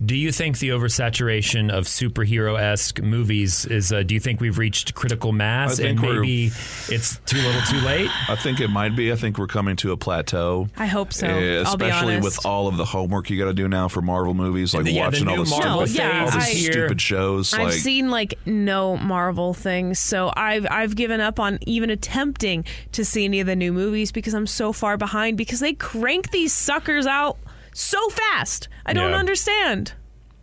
[0.04, 3.91] Do you think the oversaturation of superhero esque movies is?
[3.91, 6.52] Uh, do you think we've reached critical mass and maybe
[6.88, 8.10] it's too little, too late?
[8.30, 9.12] I think it might be.
[9.12, 10.70] I think we're coming to a plateau.
[10.78, 11.28] I hope so.
[11.28, 14.02] Uh, I'll be especially with all of the homework you got to do now for
[14.02, 16.45] Marvel movies, like the- yeah, the watching all new the Marvel stupid, phase all the
[16.47, 17.54] is stupid shows.
[17.54, 22.64] I've like seen like no Marvel things, so I've I've given up on even attempting
[22.93, 26.32] to see any of the new movies because I'm so far behind because they crank
[26.32, 27.38] these suckers out
[27.74, 28.67] so fast.
[28.86, 29.17] I don't Yeah.
[29.17, 29.93] understand.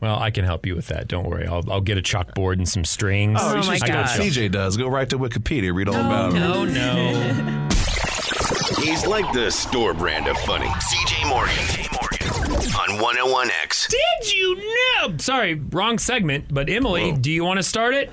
[0.01, 1.09] Well, I can help you with that.
[1.09, 1.47] Don't worry.
[1.47, 3.39] I'll, I'll get a chalkboard and some strings.
[3.43, 4.07] Oh, Oh my just do what.
[4.07, 4.77] CJ does.
[4.77, 6.39] Go right to Wikipedia, read all oh, about it.
[6.39, 7.69] No, no.
[8.83, 10.67] He's like the store brand of funny.
[10.67, 11.57] CJ Morgan.
[12.77, 13.89] On 101X.
[13.89, 15.17] Did you know?
[15.19, 16.47] Sorry, wrong segment.
[16.53, 18.11] But Emily, do you want to start it?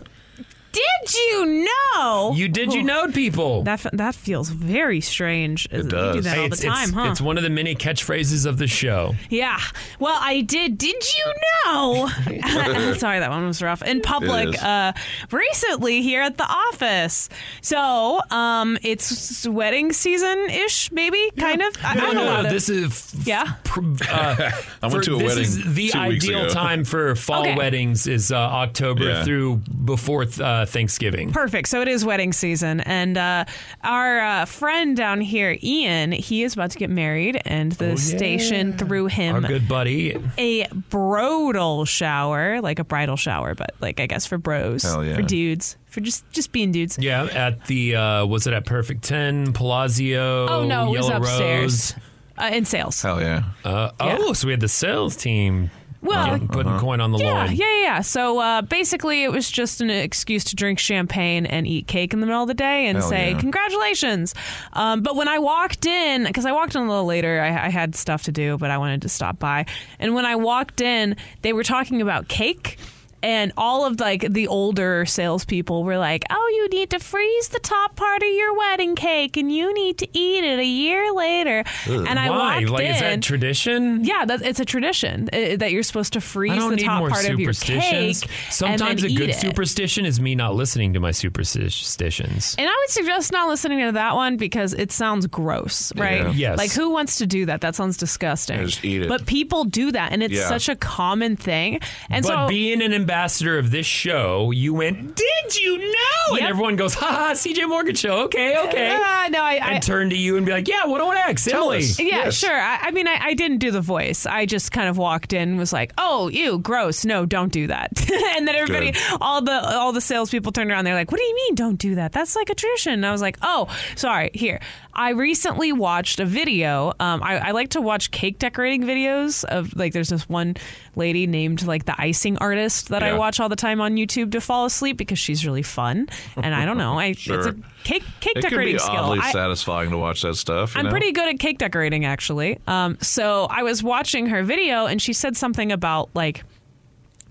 [0.73, 2.33] Did you know?
[2.35, 3.61] You did you know people?
[3.63, 5.67] That f- that feels very strange.
[5.71, 6.15] It does.
[6.15, 7.07] You do that Hey, all the it's, time, it's, huh?
[7.11, 9.13] it's one of the many catchphrases of the show.
[9.29, 9.59] Yeah.
[9.99, 10.77] Well, I did.
[10.77, 11.33] Did you
[11.65, 12.07] know?
[12.97, 13.83] Sorry, that one was rough.
[13.83, 14.61] In It public, is.
[14.63, 14.93] uh,
[15.31, 17.29] recently here at the office.
[17.61, 21.75] So, um, it's wedding season ish, maybe, kind of.
[21.83, 22.25] I, I No, don't know.
[22.25, 22.49] no, how no.
[22.49, 23.53] This is Yeah.
[23.63, 24.51] pr- uh,
[24.81, 26.49] I went for- to a this wedding is the two weeks ideal ago.
[26.53, 27.55] time for fall Okay.
[27.55, 29.23] weddings is uh, October Yeah.
[29.23, 31.31] through before uh, Thanksgiving.
[31.31, 31.67] Perfect.
[31.67, 33.45] So it is wedding season, and uh,
[33.83, 38.77] our uh, friend down here, Ian, he is about to get married, and the station
[38.77, 40.15] threw Our him good buddy.
[40.37, 45.15] a brodal shower, like a bridal shower, but like I guess for bros, Hell yeah.
[45.15, 46.97] for dudes, for just just being dudes.
[46.99, 50.47] Yeah, at the uh, was it at Perfect Ten Palazzo?
[50.47, 52.51] Oh no, it was upstairs Rose?
[52.51, 53.01] uh, in sales.
[53.01, 53.43] Hell yeah.
[53.63, 54.17] Uh, Yeah.
[54.19, 55.69] Oh, so we had the sales team
[56.03, 58.01] Well, Getting- putting coin on the yeah, yeah, yeah, yeah.
[58.01, 62.19] So uh, basically, it was just an excuse to drink champagne and eat cake in
[62.19, 63.39] the middle of the day and Hell say yeah.
[63.39, 64.35] congratulations.
[64.73, 67.69] Um, but when I walked in, because I walked in a little later, I, I
[67.69, 69.65] had stuff to do, but I wanted to stop by.
[69.99, 72.77] And when I walked in, they were talking about cake.
[73.23, 77.59] And all of like the older salespeople were like, "Oh, you need to freeze the
[77.59, 81.63] top part of your wedding cake, and you need to eat it a year later."
[81.87, 82.59] And I Why?
[82.59, 82.91] walked Like, in.
[82.95, 84.03] is that tradition?
[84.03, 87.39] Yeah, that, it's a tradition uh, that you're supposed to freeze the top part of
[87.39, 88.17] your cake.
[88.49, 89.35] Sometimes and a good eat it.
[89.35, 92.55] superstition is me not listening to my superstitions.
[92.57, 96.23] And I would suggest not listening to that one because it sounds gross, right?
[96.23, 96.31] Yeah.
[96.43, 96.57] Yes.
[96.57, 97.61] Like who wants to do that?
[97.61, 98.65] That sounds disgusting.
[98.65, 99.07] Just eat it.
[99.07, 100.47] But people do that, and it's Yeah.
[100.49, 101.79] such a common thing.
[102.09, 106.35] And but so being an ambassador of this show, you went, did you know?
[106.35, 108.23] And everyone goes, ha ha, CJ Morgan show.
[108.23, 108.95] Okay, okay.
[108.95, 111.15] Uh, no, I, I and turn to you and be like, yeah, what do I
[111.15, 111.47] ask?
[111.51, 111.83] Emily.
[111.99, 112.53] Yeah, sure.
[112.53, 114.25] I, I mean, I, I didn't do the voice.
[114.25, 117.05] I just kind of walked in and was like, "Oh, you gross!
[117.05, 117.89] No, don't do that."
[118.35, 119.01] and then everybody, Good.
[119.21, 120.85] all the all the salespeople turned around.
[120.85, 122.11] They're like, "What do you mean, don't do that?
[122.11, 124.31] That's like a tradition." And I was like, "Oh, sorry.
[124.33, 124.59] Here,
[124.95, 126.93] I recently watched a video.
[126.99, 129.93] Um, I, I like to watch cake decorating videos of like.
[129.93, 130.55] There's this one
[130.95, 134.41] lady named like the icing artist that I watch all the time on YouTube to
[134.41, 136.07] fall asleep because she's really fun.
[136.37, 137.37] And I don't know, I Sure.
[137.39, 138.95] it's a cake cake it can decorating be skill.
[138.95, 140.75] oddly I- satisfying to watch that stuff.
[140.75, 140.91] you I'm know?
[140.91, 142.59] pretty good at cake decorating, actually.
[142.67, 146.43] Um, so I was watching her video, and she said something about like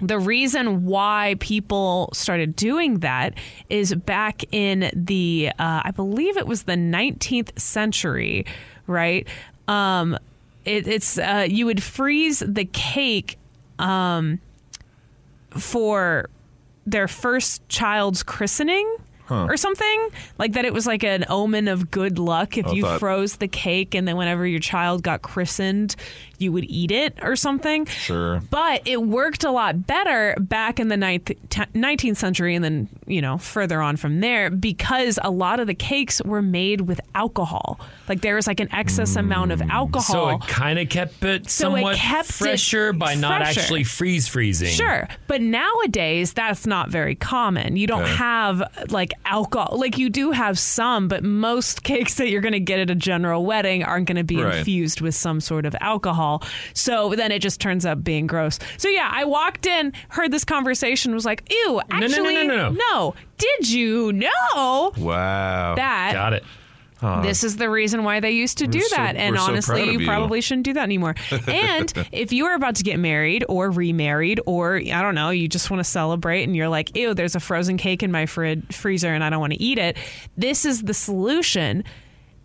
[0.03, 3.35] the reason why people started doing that
[3.71, 8.45] is back in the, uh, I believe it was the 19th century,
[8.87, 9.27] right?
[9.69, 10.19] Um,
[10.65, 13.39] it, it's uh, you would freeze the cake.
[13.79, 14.41] Um,
[15.51, 16.29] for
[16.87, 18.97] their first child's christening
[19.27, 19.47] Huh.
[19.49, 23.37] or something like that it was like an omen of good luck if you froze
[23.37, 25.95] the cake and then whenever your child got christened
[26.43, 28.43] you would eat it or something Sure.
[28.51, 32.89] but it worked a lot better back in the ninth, t- 19th century and then,
[33.07, 37.01] you know, further on from there because a lot of the cakes were made with
[37.15, 37.81] alcohol.
[38.09, 39.71] Like there was like an excess amount of mm.
[39.71, 40.03] alcohol.
[40.03, 43.61] So it kind of kept it So it somewhat kept it fresher by not fresher.
[43.61, 44.69] actually freeze freezing.
[44.71, 47.77] Sure, but nowadays that's not very common.
[47.77, 48.15] You don't Okay.
[48.17, 49.79] have like alcohol.
[49.79, 52.95] Like you do have some, but most cakes that you're going to get at a
[52.95, 54.57] general wedding aren't going to be Right.
[54.59, 56.32] infused with some sort of alcohol.
[56.75, 58.59] So then it just turns up being gross.
[58.79, 61.57] So yeah, I walked in, heard this conversation, was like, "Ew,
[61.91, 63.15] no, no, actually, no, no, no.
[63.39, 65.75] Did you know Wow.
[65.77, 66.45] That- Got it.
[67.23, 69.17] this is the reason why they used to do so- that.
[69.17, 70.07] and we're so honestly, you you.
[70.07, 71.17] probably shouldn't do that anymore.
[71.49, 75.49] and if you are about to get married or remarried, or I don't know, you
[75.49, 78.73] just want to celebrate and you're like, ew, there's a frozen cake in my frid-
[78.73, 79.97] freezer and I don't want to eat it,
[80.37, 81.83] this is the solution.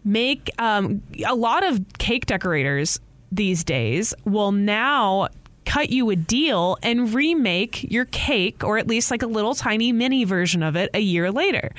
[0.04, 3.00] Make um, a lot of cake decorators
[3.32, 5.28] these days will now
[5.66, 9.92] cut you a deal and remake your cake or at least like a little tiny
[9.92, 11.72] mini version of it a year later.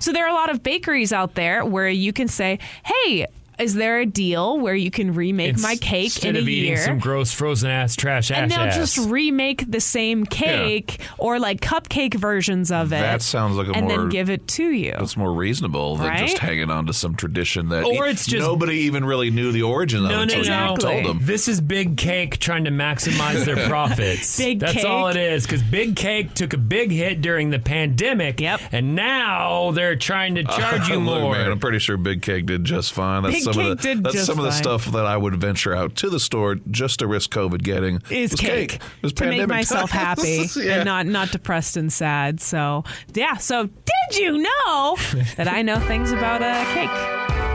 [0.00, 3.26] So there are a lot of bakeries out there where you can say, "Hey,
[3.58, 6.68] is there a deal where you can remake my cake Instead in a of eating
[6.74, 8.76] year?" some gross frozen ass trash ass and they'll ass.
[8.76, 13.00] just remake the same cake or like cupcake versions of it.
[13.00, 14.92] That sounds like a and more then give it to you.
[14.92, 18.46] That's more reasonable than just hanging on to some tradition that Or e- it's just-
[18.46, 20.70] nobody even really knew the origin of no, no, until no.
[20.72, 21.18] you told them.
[21.22, 24.36] This is Big Cake trying to maximize their profits.
[24.38, 24.60] Big Cake.
[24.60, 24.84] That's Cake.
[24.84, 25.44] all it is.
[25.44, 28.40] Because Big Cake took a big hit during the pandemic.
[28.40, 28.60] Yep.
[28.72, 31.32] And now they're trying to charge you Look, more.
[31.32, 33.22] man, I'm pretty sure Big Cake did just fine.
[33.22, 35.74] That's Big some Cake of the that's some of the stuff that I would venture
[35.74, 38.02] out to the store just to risk COVID getting.
[38.10, 40.76] is cake, It was to make myself happy Yeah.
[40.76, 42.40] and not not depressed and sad.
[42.40, 42.84] So
[43.14, 43.36] yeah.
[43.36, 44.96] So did you know
[45.36, 47.45] that I know things about uh, cake?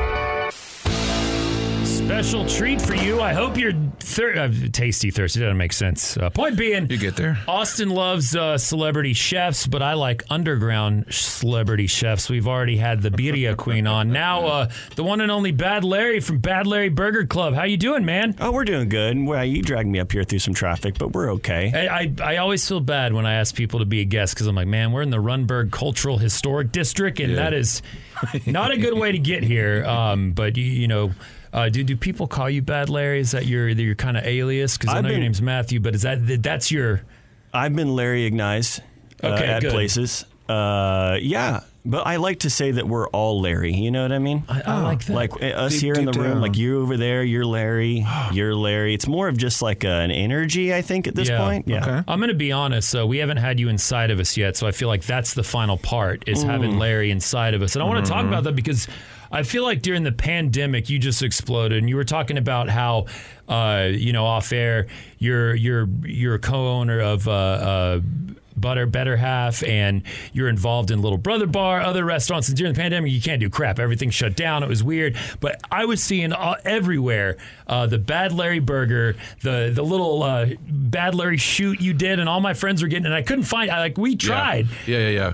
[2.11, 3.21] Special treat for you.
[3.21, 5.39] I hope you're thir- uh, tasty thirsty.
[5.39, 6.17] That doesn't make sense.
[6.17, 7.39] Uh, point being, you get there.
[7.47, 12.29] Austin loves uh, celebrity chefs, but I like underground celebrity chefs.
[12.29, 14.11] We've already had the Birria Queen on.
[14.11, 17.53] Now, uh, the one and only Bad Larry from Bad Larry Burger Club.
[17.55, 18.35] How you doing, man?
[18.41, 19.17] Oh, we're doing good.
[19.17, 21.71] Well, you dragged me up here through some traffic, but we're okay.
[21.73, 24.45] I, I, I always feel bad when I ask people to be a guest because
[24.47, 27.35] I'm like, man, we're in the Runberg Cultural Historic District, and Yeah.
[27.37, 27.81] that is
[28.45, 29.85] not a good way to get here.
[29.91, 31.11] Um, but you, you know,
[31.53, 33.19] uh, do do people call you Bad Larry?
[33.19, 34.77] Is that your your kind of alias?
[34.77, 37.01] Because I I've know your been- name's Matthew, but is that that's your?
[37.53, 38.81] I've been Larry-ignized
[39.23, 39.71] uh, Okay, at good.
[39.71, 40.25] places.
[40.47, 43.73] Uh, yeah, but I like to say that we're all Larry.
[43.73, 44.43] You know what I mean?
[44.49, 45.13] I, I like that.
[45.13, 46.41] Like uh, us Deep- here in the room, down.
[46.41, 48.93] like you over there, you're Larry, you're Larry.
[48.93, 51.39] It's more of just like uh, an energy, I think, at this Yeah.
[51.39, 51.67] point.
[51.67, 51.81] Yeah.
[51.83, 52.03] Okay.
[52.07, 52.89] I'm going to be honest.
[52.89, 54.55] So we haven't had you inside of us yet.
[54.57, 56.49] So I feel like that's the final part is Mm.
[56.49, 57.75] having Larry inside of us.
[57.75, 58.27] And I want to talk Mm-hmm.
[58.29, 58.87] about that because
[59.31, 63.05] I feel like during the pandemic, you just exploded, and you were talking about how,
[63.47, 67.27] uh, you know, off air, you're you're you're a co-owner of.
[67.27, 68.01] Uh, uh,
[68.55, 70.03] Butter Better Half, and
[70.33, 72.47] you're involved in Little Brother Bar, other restaurants.
[72.47, 73.79] And during the pandemic, you can't do crap.
[73.79, 74.63] Everything shut down.
[74.63, 75.17] It was weird.
[75.39, 80.47] But I was seeing uh, everywhere uh, the Bad Larry Burger, the the little uh,
[80.67, 83.05] Bad Larry shoot you did, and all my friends were getting.
[83.05, 83.71] And I couldn't find.
[83.71, 85.33] I like we tried Yeah, yeah, yeah.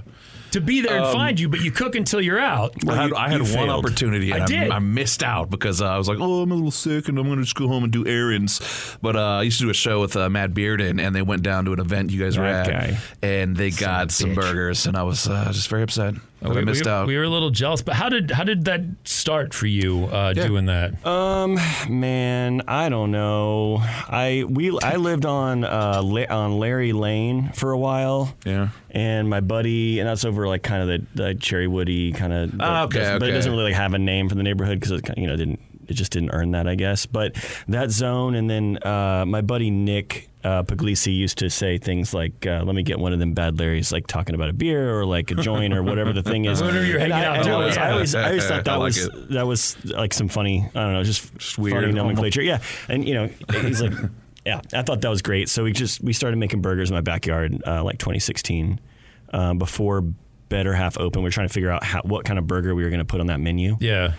[0.52, 2.74] To be there and Um, find you, but you cook until you're out.
[2.88, 4.72] I had, I had one opportunity and I did.
[4.72, 7.26] I, missed out because uh, I was like, oh, I'm a little sick and I'm
[7.26, 8.98] going to just go home and do errands.
[9.02, 11.44] But uh, I used to do a show with uh, Matt Bearden and they went
[11.44, 12.90] down to an event you guys were That at.
[12.92, 12.98] guy.
[13.22, 16.66] And they got some burgers and I was uh, just very upset that I we,
[16.66, 17.08] missed we, out.
[17.08, 20.34] we were a little jealous, but how did how did that start for you uh,
[20.34, 21.06] doing that?
[21.06, 21.60] Um,
[21.90, 23.78] man, I don't know.
[23.82, 28.36] I we I lived on uh La- on Larry Lane for a while.
[28.46, 28.70] Yeah.
[28.92, 32.52] And my buddy, and that's over like kind of the, the Cherry Woody kind of.
[32.60, 35.04] Ah, okay, But it doesn't really like, have a name for the neighborhood because it
[35.04, 37.06] kind of, you know didn't it just didn't earn that I guess.
[37.06, 37.36] But
[37.68, 40.30] that zone, and then uh, my buddy Nick.
[40.48, 43.58] Uh, Puglisi used to say things like, uh, "Let me get one of them bad
[43.58, 46.62] Larrys," like talking about a beer or like a joint or whatever the thing is.
[46.64, 48.98] Whatever you're hanging I, out I always, I always, I always thought that like was
[49.08, 49.30] it.
[49.32, 50.66] that was like some funny.
[50.74, 51.76] I don't know, just, weird.
[51.76, 52.42] funny nomenclature.
[52.42, 53.30] Yeah, and you know,
[53.60, 53.92] he's like,
[54.46, 55.50] yeah, I thought that was great.
[55.50, 58.80] So we just we started making burgers in my backyard, uh, like 2016,
[59.34, 60.00] um, before
[60.48, 61.24] Better Half open.
[61.24, 63.06] We are trying to figure out how, what kind of burger we were going to
[63.06, 63.76] put on that menu.
[63.82, 64.14] Yeah.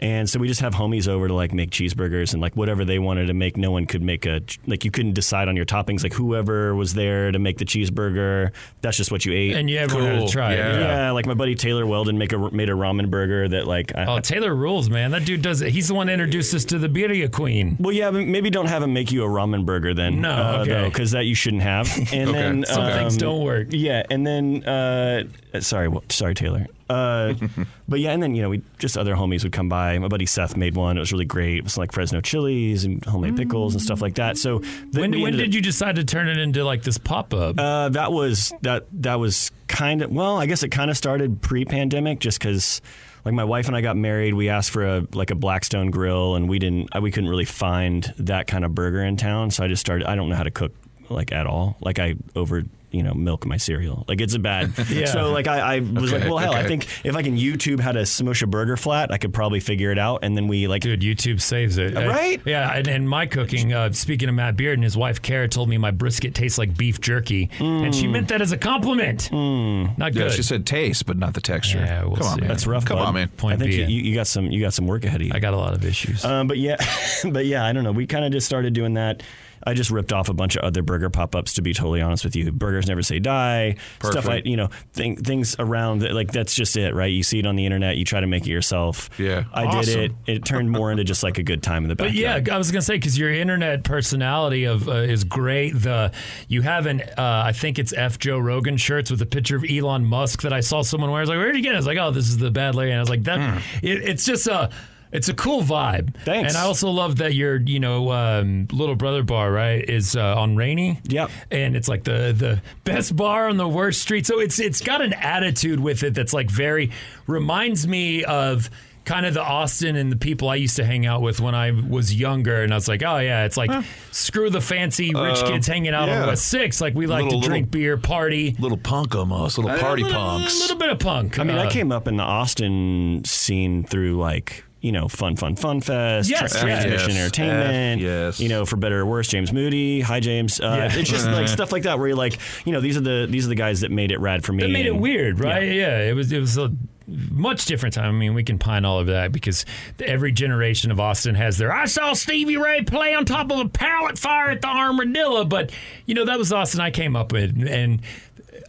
[0.00, 2.98] And so we just have homies over to like make cheeseburgers and like whatever they
[3.00, 3.56] wanted to make.
[3.56, 6.02] No one could make a like you couldn't decide on your toppings.
[6.04, 9.54] Like whoever was there to make the cheeseburger, that's just what you ate.
[9.56, 10.58] And you everyone had to try it.
[10.58, 10.78] Yeah.
[10.78, 11.10] Yeah.
[11.10, 14.20] like my buddy Taylor Weldon make a made a ramen burger that like I, Oh,
[14.20, 15.10] Taylor rules, man.
[15.10, 15.70] That dude does it.
[15.72, 17.76] He's the one that introduced us to the Birria Queen.
[17.80, 20.20] Well, yeah, maybe don't have him make you a ramen burger then.
[20.20, 20.84] No, uh, okay.
[20.84, 21.88] because that you shouldn't have.
[22.12, 22.32] And Okay.
[22.32, 23.68] then Some things um, don't work.
[23.70, 25.24] Yeah, and then uh,
[25.60, 26.66] sorry, wh- sorry, Taylor.
[26.88, 27.34] Uh,
[27.88, 29.98] but yeah, and then you know we just other homies would come by.
[29.98, 30.96] My buddy Seth made one.
[30.96, 31.58] It was really great.
[31.58, 34.36] It was like Fresno chilies and homemade pickles and stuff like that.
[34.38, 37.58] So th- When, when did you decide to turn it into like this pop up?
[37.58, 41.42] uh, that was that that was kind of well, I guess it kind of started
[41.42, 42.80] pre-pandemic, just because
[43.24, 44.32] like my wife and I got married.
[44.34, 48.12] We asked for a like a Blackstone grill, and we didn't we couldn't really find
[48.18, 49.50] that kind of burger in town.
[49.50, 50.06] So I just started.
[50.06, 50.72] I don't know how to cook
[51.10, 51.76] like at all.
[51.80, 52.62] Like I over
[52.98, 54.04] you know milk my cereal.
[54.08, 54.72] Like it's a bad.
[54.90, 55.06] Yeah.
[55.06, 57.78] So like I, I was Okay, like, well hell, I think if I can YouTube
[57.80, 60.20] how to smush a burger flat, I could probably figure it out.
[60.22, 61.96] And then we like Dude, YouTube saves it.
[61.96, 62.40] Uh, Right?
[62.44, 65.78] yeah, and, and my cooking, uh, speaking of Matt Bearden his wife Kara told me
[65.78, 67.50] my brisket tastes like beef jerky.
[67.60, 69.30] And she meant that as a compliment.
[69.32, 70.32] Not Yeah, good.
[70.32, 71.78] she said taste, but not the texture.
[71.78, 72.48] Yeah, we'll Come on, man.
[72.48, 72.84] That's rough.
[72.84, 73.06] Come bud.
[73.08, 73.28] on, man.
[73.28, 75.32] Point I think you, you you got some you got some work ahead of you.
[75.34, 76.24] I got a lot of issues.
[76.24, 76.76] Um, but yeah,
[77.30, 77.92] but yeah, I don't know.
[77.92, 79.22] We kind of just started doing that.
[79.66, 81.54] I just ripped off a bunch of other burger pop-ups.
[81.54, 83.76] To be totally honest with you, burgers never say die.
[84.00, 84.26] Stuff Perfect.
[84.26, 87.12] like you know thing, things around that, like that's just it, right?
[87.12, 89.10] You see it on the internet, you try to make it yourself.
[89.18, 89.44] Yeah.
[89.52, 89.82] I Awesome.
[89.94, 90.32] did it.
[90.32, 92.46] It turned more into just like a good time in the But backyard.
[92.46, 95.70] yeah, I was gonna say because your internet personality of uh, is great.
[95.70, 96.12] The
[96.48, 99.64] you have an uh, I think it's F Joe Rogan shirts with a picture of
[99.68, 101.18] Elon Musk that I saw someone wear.
[101.18, 101.76] I was like, where did you get it?
[101.76, 102.90] I was like, oh, this is the bad lady.
[102.92, 104.70] And I was like, that it, it's just a.
[105.10, 106.14] It's a cool vibe.
[106.24, 106.52] Thanks.
[106.52, 110.36] And I also love that your, you know, um, little brother bar, right, is uh,
[110.36, 111.00] on Rainey.
[111.04, 111.30] Yep.
[111.50, 114.26] And it's like the the best bar on the worst street.
[114.26, 116.90] So it's it's got an attitude with it that's like very
[117.26, 118.68] reminds me of
[119.04, 121.70] kind of the Austin and the people I used to hang out with when I
[121.70, 122.62] was younger.
[122.62, 123.70] And I was like, oh yeah, it's like
[124.10, 126.20] screw the fancy rich Uh, kids hanging out yeah.
[126.20, 126.82] on West Six.
[126.82, 128.54] Like we like Little- to drink little- beer, party.
[128.58, 130.58] Little punk almost, little party a little, punks.
[130.58, 131.38] A little bit of punk.
[131.38, 135.34] I mean, I Uh, came up in the Austin scene through like you know fun,
[135.36, 136.82] fun, fun fest, Yes, Tra- yes.
[136.84, 137.18] transmission Yes.
[137.20, 138.00] entertainment.
[138.00, 138.40] F, yes.
[138.40, 140.60] you know, for better or worse, James Moody, hi James.
[140.60, 140.98] Uh, Yeah.
[141.00, 143.44] It's just like stuff like that where you're like, you know, these are the these
[143.46, 144.64] are the guys that made it rad for me.
[144.64, 145.62] It made it weird, right?
[145.72, 146.02] Yeah.
[146.02, 146.72] it was it was a
[147.06, 148.08] much different time.
[148.14, 149.64] I mean, we can pine all over that because
[149.98, 151.72] every generation of Austin has their.
[151.72, 155.70] I saw Stevie Ray play on top of a pallet fire at the Armadillo, but
[156.04, 158.00] you know that was Austin I came up with, and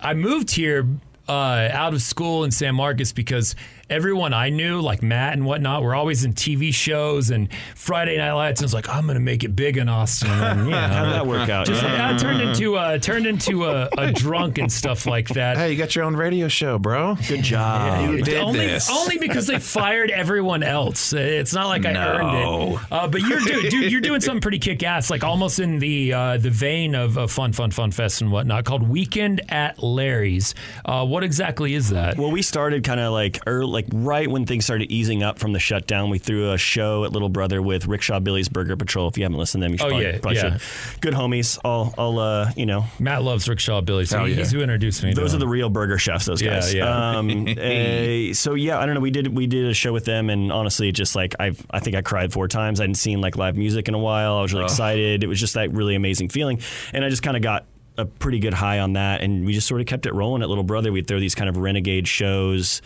[0.01, 0.88] I moved here.
[1.28, 3.55] Uh, out of school in San Marcos because
[3.89, 8.33] everyone I knew, like Matt and whatnot, were always in TV shows and Friday Night
[8.33, 8.61] Lights.
[8.61, 10.29] And I was like, I'm going to make it big in Austin.
[10.29, 11.65] And, you know, How'd that work out?
[11.67, 12.13] Just, Yeah.
[12.13, 15.57] I turned into uh, turned into a, a drunk and stuff like that.
[15.57, 17.15] Hey, you got your own radio show, bro.
[17.27, 18.09] Good job.
[18.11, 18.89] You did only, this.
[18.89, 21.13] only because they fired everyone else.
[21.13, 22.01] It's not like I No.
[22.01, 22.79] earned it.
[22.91, 26.13] Uh, but you're doing, dude, you're doing something pretty kick ass, like almost in the
[26.13, 30.55] uh, the vein of, of Fun Fun Fun Fest and whatnot, called Weekend at Larry's.
[30.85, 32.17] Uh, what exactly is that?
[32.17, 35.53] Well, we started kind of like early, like right when things started easing up from
[35.53, 39.07] the shutdown, we threw a show at Little Brother with Rickshaw Billy's Burger Patrol.
[39.07, 40.57] If you haven't listened to them, you should Oh, probably, yeah, probably yeah.
[40.57, 41.01] should.
[41.01, 41.57] Good homies.
[41.63, 44.39] I'll, I'll, uh, you know, Matt loves Rickshaw Billy, so Hell he- yeah.
[44.39, 45.13] he's who introduced me.
[45.13, 45.41] to those are him.
[45.41, 46.25] the real burger chefs.
[46.25, 46.73] Those Yeah, guys.
[46.73, 47.17] yeah.
[47.17, 49.01] Um, eh, so yeah, I don't know.
[49.01, 51.95] We did we did a show with them, and honestly, just like I I think
[51.95, 52.80] I cried four times.
[52.80, 54.36] I hadn't seen like live music in a while.
[54.38, 54.69] I was really Ugh.
[54.71, 55.23] excited.
[55.23, 56.59] It was just that really amazing feeling,
[56.93, 57.65] and I just kind of got
[57.97, 60.49] a pretty good high on that, and we just sort of kept it rolling at
[60.49, 60.91] Little Brother.
[60.91, 62.82] We'd throw these kind of renegade shows.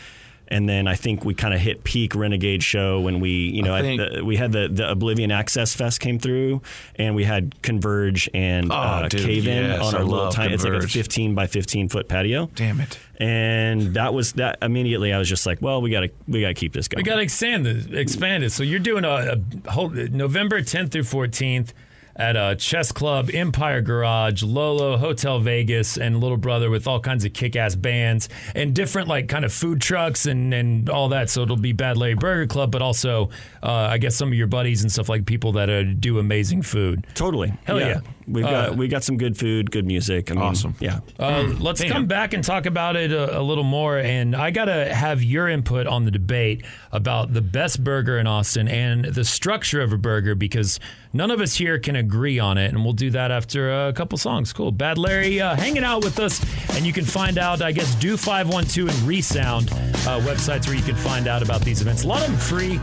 [0.49, 3.73] And then I think we kind of hit peak Renegade show when we, you know,
[3.73, 6.61] I at think- the, we had the, the Oblivion Access Fest came through,
[6.95, 10.19] and we had Converge and Oh, uh, dude, Cave In yes, on I our little
[10.25, 10.53] love tiny.
[10.53, 12.49] It's like a 15 by 15 foot patio.
[12.55, 12.99] Damn it.
[13.17, 14.57] And that was that.
[14.61, 16.99] Immediately, I was just like, "Well, we gotta, we gotta keep this going.
[16.99, 17.93] We got to expand it.
[17.93, 18.51] Expand it.
[18.51, 21.69] So you're doing a, a whole November 10th through 14th
[22.15, 27.25] at a chess club, Empire Garage, Lolo, Hotel Vegas, and Little Brother with all kinds
[27.25, 31.29] of kick-ass bands and different like kind of food trucks and and all that.
[31.29, 33.29] So it'll be Bad Larry Burger Club, but also
[33.61, 36.61] uh, I guess some of your buddies and stuff like people that uh, do amazing
[36.61, 37.05] food.
[37.15, 37.53] Totally.
[37.65, 38.01] Hell yeah.
[38.27, 40.31] We've Uh, got we got some good food, good music.
[40.31, 40.75] I mean, Awesome.
[40.79, 40.99] Yeah.
[41.19, 41.91] Uh, let's Damn.
[41.91, 43.97] come back and talk about it a, a little more.
[43.97, 48.27] And I got to have your input on the debate about the best burger in
[48.27, 50.79] Austin and the structure of a burger because
[51.11, 52.69] none of us here can agree on it.
[52.73, 54.53] And we'll do that after a couple songs.
[54.53, 54.71] Cool.
[54.71, 56.41] Bad Larry uh, hanging out with us.
[56.75, 60.83] And you can find out, I guess, Do 512 and Resound uh, websites where you
[60.83, 62.03] can find out about these events.
[62.03, 62.73] A lot of them free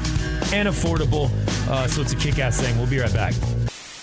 [0.53, 1.31] and affordable.
[1.69, 2.77] Uh, so it's a kick ass thing.
[2.79, 3.35] We'll be right back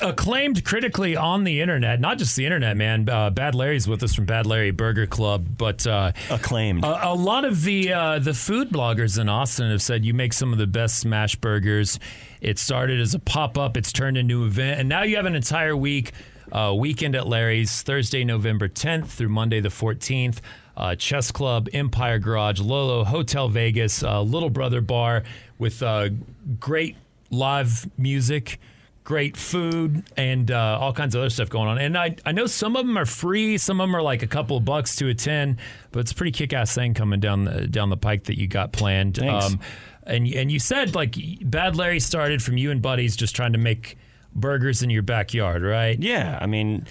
[0.01, 3.07] acclaimed critically on the internet, not just the internet, man.
[3.09, 6.83] Uh, Bad Larry's with us from Bad Larry Burger Club, but uh, acclaimed.
[6.83, 10.33] A, a lot of the uh, the food bloggers in Austin have said you make
[10.33, 11.99] some of the best smash burgers.
[12.41, 15.25] It started as a pop up, it's turned into an event, and now you have
[15.25, 16.11] an entire week.
[16.49, 20.39] Uh, weekend at Larry's, Thursday, November 10th through Monday, the 14th.
[20.77, 25.23] Uh, Chess Club, Empire Garage, Lolo, Hotel Vegas, uh, Little Brother Bar
[25.57, 26.07] with uh,
[26.57, 26.95] great
[27.31, 28.61] live music
[29.07, 31.77] great food and uh, all kinds of other stuff going on.
[31.77, 34.27] And I, I know some of them are free, some of them are like a
[34.27, 35.59] couple of bucks to attend,
[35.91, 38.49] but it's a pretty kick ass thing coming down the, down the pike that you
[38.49, 39.17] got planned.
[39.23, 39.61] Um,
[40.03, 43.57] and and you said like Bad Larry started from you and buddies just trying to
[43.57, 43.97] make
[44.35, 45.97] burgers in your backyard, right?
[45.97, 46.85] Yeah, I mean,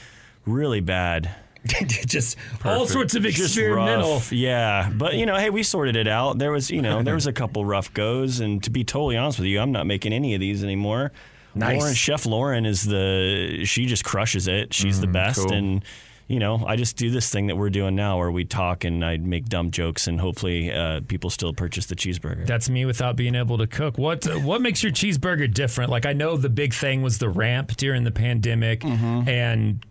[0.47, 1.31] really bad.
[1.87, 4.23] just all sorts of experimental.
[4.31, 6.39] yeah, but you know, hey, we sorted it out.
[6.39, 9.39] There was, you know, there was a couple rough goes, and to be totally honest
[9.39, 11.13] with you, I'm not making any of these anymore.
[11.57, 11.81] Nice.
[11.81, 14.73] Lauren, Chef Lauren is the she just crushes it.
[14.75, 15.53] She's the best, cool.
[15.53, 15.85] and
[16.29, 19.05] you know, I just do this thing that we're doing now, where we talk and
[19.05, 22.45] I make dumb jokes, and hopefully, uh, people still purchase the cheeseburger.
[22.47, 23.97] That's me without being able to cook.
[23.97, 25.91] What what makes your cheeseburger different?
[25.91, 29.29] Like I know the big thing was the ramp during the pandemic, Mm-hmm.
[29.29, 29.87] and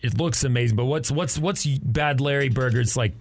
[0.00, 0.76] it looks amazing.
[0.76, 3.14] But what's what's what's Bad Larry Burgers like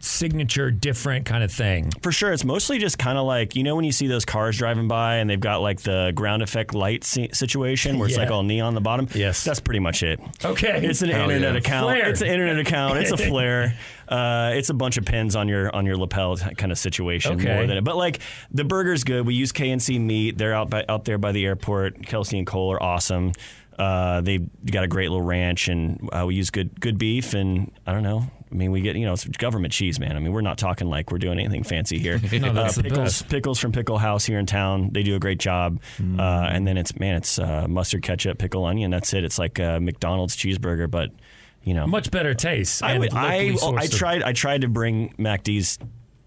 [0.00, 1.90] signature different kind of thing?
[2.02, 4.58] For sure, it's mostly just kind of like you know when you see those cars
[4.58, 8.24] driving by and they've got like the ground effect light si- situation where it's Yeah.
[8.24, 9.06] like all neon on the bottom.
[9.14, 9.44] Yes.
[9.44, 10.20] that's pretty much it.
[10.44, 10.80] Okay.
[10.86, 11.58] it's an Hell internet yeah.
[11.58, 11.84] account.
[11.84, 12.08] Flare.
[12.10, 12.98] It's an internet account.
[12.98, 13.76] It's a flare.
[14.08, 17.54] Uh, it's a bunch of pins on your on your lapel kind of situation Okay.
[17.54, 17.84] more than it.
[17.84, 18.20] But like
[18.50, 19.24] the burger's good.
[19.26, 20.36] We use KNC meat.
[20.38, 22.04] They're out by, out there by the airport.
[22.06, 23.32] Kelsey and Cole are awesome.
[23.78, 27.34] Uh, they've got a great little ranch, and uh, we use good good beef.
[27.34, 28.28] And I don't know.
[28.50, 30.16] I mean, we get you know it's government cheese, man.
[30.16, 32.20] I mean, we're not talking like we're doing anything fancy here.
[32.40, 34.90] No, uh, the pickles, pickles from Pickle House here in town.
[34.92, 35.80] They do a great job.
[36.00, 38.90] Uh, and then it's man, it's uh, mustard, ketchup, pickle, onion.
[38.90, 39.24] That's it.
[39.24, 41.10] It's like a McDonald's cheeseburger, but
[41.62, 42.82] you know, Much better taste.
[42.82, 45.78] I would, I, I tried I tried to bring MacD's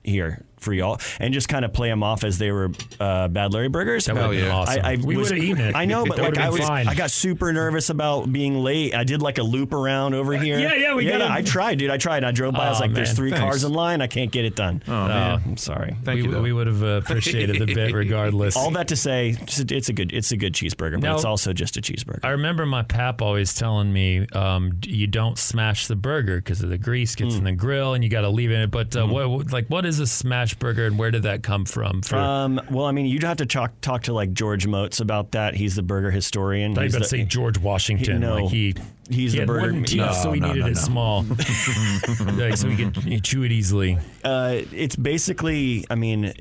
[0.04, 3.54] here for y'all and just kind of play them off as they were uh, Bad
[3.54, 4.06] Larry burgers.
[4.06, 4.86] That would've But been awesome.
[4.86, 5.76] I, I We would've eaten it.
[5.76, 6.88] I know, but like I was, fine.
[6.88, 8.96] I got super nervous about being late.
[8.96, 10.60] I did like a loop around over here.
[10.60, 11.90] yeah, yeah, we yeah, gotta- I tried, dude.
[11.92, 12.24] I tried.
[12.24, 12.66] I drove by.
[12.68, 13.42] I was Aw, like, "There's three Thanks.
[13.44, 14.02] cars in line.
[14.02, 15.42] I can't get it done." Oh, man.
[15.46, 15.96] I'm sorry.
[16.04, 16.32] Thank we, you.
[16.32, 16.42] though.
[16.42, 18.56] we would have uh, appreciated the bit regardless.
[18.56, 21.54] All that to say, it's a good, it's a good cheeseburger, but Now- it's also
[21.54, 22.20] just a cheeseburger.
[22.24, 26.78] I remember my pap always telling me, um, you don't smash the burger because the
[26.78, 28.70] grease gets in the grill and you got to leave it in.
[28.70, 32.02] But uh, what, like, what is a smash burger and where did that come from?
[32.02, 35.32] For Um, well, I mean, you'd have to talk talk to like George Motz about
[35.32, 35.56] that.
[35.56, 36.78] He's the burger historian.
[36.78, 38.14] I was about to say George Washington.
[38.16, 38.36] He- no.
[38.36, 38.76] like he,
[39.10, 41.24] He's he the burger- teeth, no, so he no, needed no, it small,
[42.38, 43.98] like, so he could chew it easily.
[44.24, 46.34] Uh, it's basically, I mean,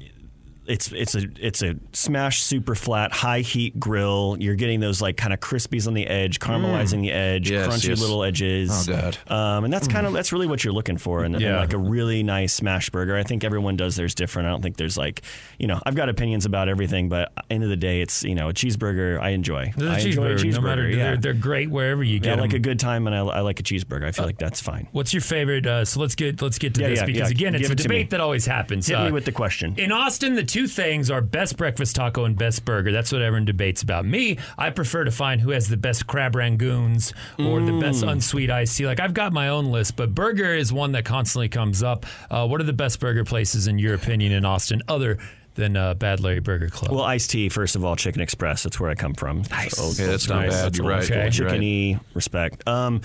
[0.66, 4.36] it's it's a it's a smashed super flat high heat grill.
[4.38, 7.88] You're getting those like kind of crispies on the edge, caramelizing the edge, Yes, crunchy
[7.90, 8.00] yes.
[8.00, 8.88] little edges.
[8.88, 9.18] Oh, God.
[9.30, 11.58] Um, and that's kind of that's really what you're looking for, and, and Yeah.
[11.58, 13.16] like a really nice smash burger.
[13.16, 14.46] I think everyone does theirs different.
[14.46, 15.22] I don't think there's like
[15.58, 18.48] you know I've got opinions about everything, but end of the day, it's you know
[18.48, 19.72] a cheeseburger I enjoy.
[19.76, 20.54] There's a I enjoy a cheeseburger, cheeseburger.
[20.54, 20.96] no matter yeah.
[20.96, 22.56] they're, they're great wherever you yeah, get I like them.
[22.58, 24.04] a good time, and I, I like a cheeseburger.
[24.04, 24.88] I feel like that's fine.
[24.92, 25.66] What's your favorite?
[25.66, 27.78] Uh, so let's get let's get to Yeah, this because again, it's Give a it
[27.78, 27.82] me.
[27.82, 28.86] debate that always happens.
[28.86, 29.74] Hit Uh, me with the question.
[29.76, 32.92] In Austin, the two things are best breakfast taco and best burger.
[32.92, 34.04] That's what everyone debates about.
[34.04, 38.12] Me, I prefer to find who has the best crab rangoons or the best Mm.
[38.12, 38.86] unsweet iced tea.
[38.86, 42.04] Like I've got my own list, but burger is one that constantly comes up.
[42.30, 45.16] Uh, what are the best burger places in your opinion in Austin, other
[45.54, 46.92] than uh, Bad Larry Burger Club?
[46.92, 47.96] Well, iced tea first of all.
[47.96, 48.62] Chicken Express.
[48.62, 49.42] That's where I come from.
[49.50, 49.78] Nice.
[49.78, 50.76] Okay, that's not bad.
[50.76, 51.02] You're right.
[51.04, 51.30] Okay.
[51.32, 51.60] You're right.
[51.60, 52.66] Chickeny respect.
[52.66, 53.00] Um,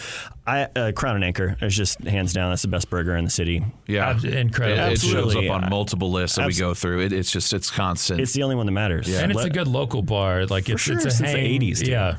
[0.46, 2.52] I uh, Crown and Anchor is just hands down.
[2.52, 3.66] That's the best burger in the city.
[3.88, 4.84] Yeah, Ab- incredible.
[4.86, 7.02] It, it shows Absolutely, up on multiple lists that we go through.
[7.02, 8.22] It, it's just it's constant.
[8.22, 9.10] It's the only one that matters.
[9.10, 9.20] Yeah.
[9.20, 10.46] and it's Let- a good local bar.
[10.46, 11.88] Like it's sure, it's a since the 80s, dude.
[11.90, 12.18] Yeah.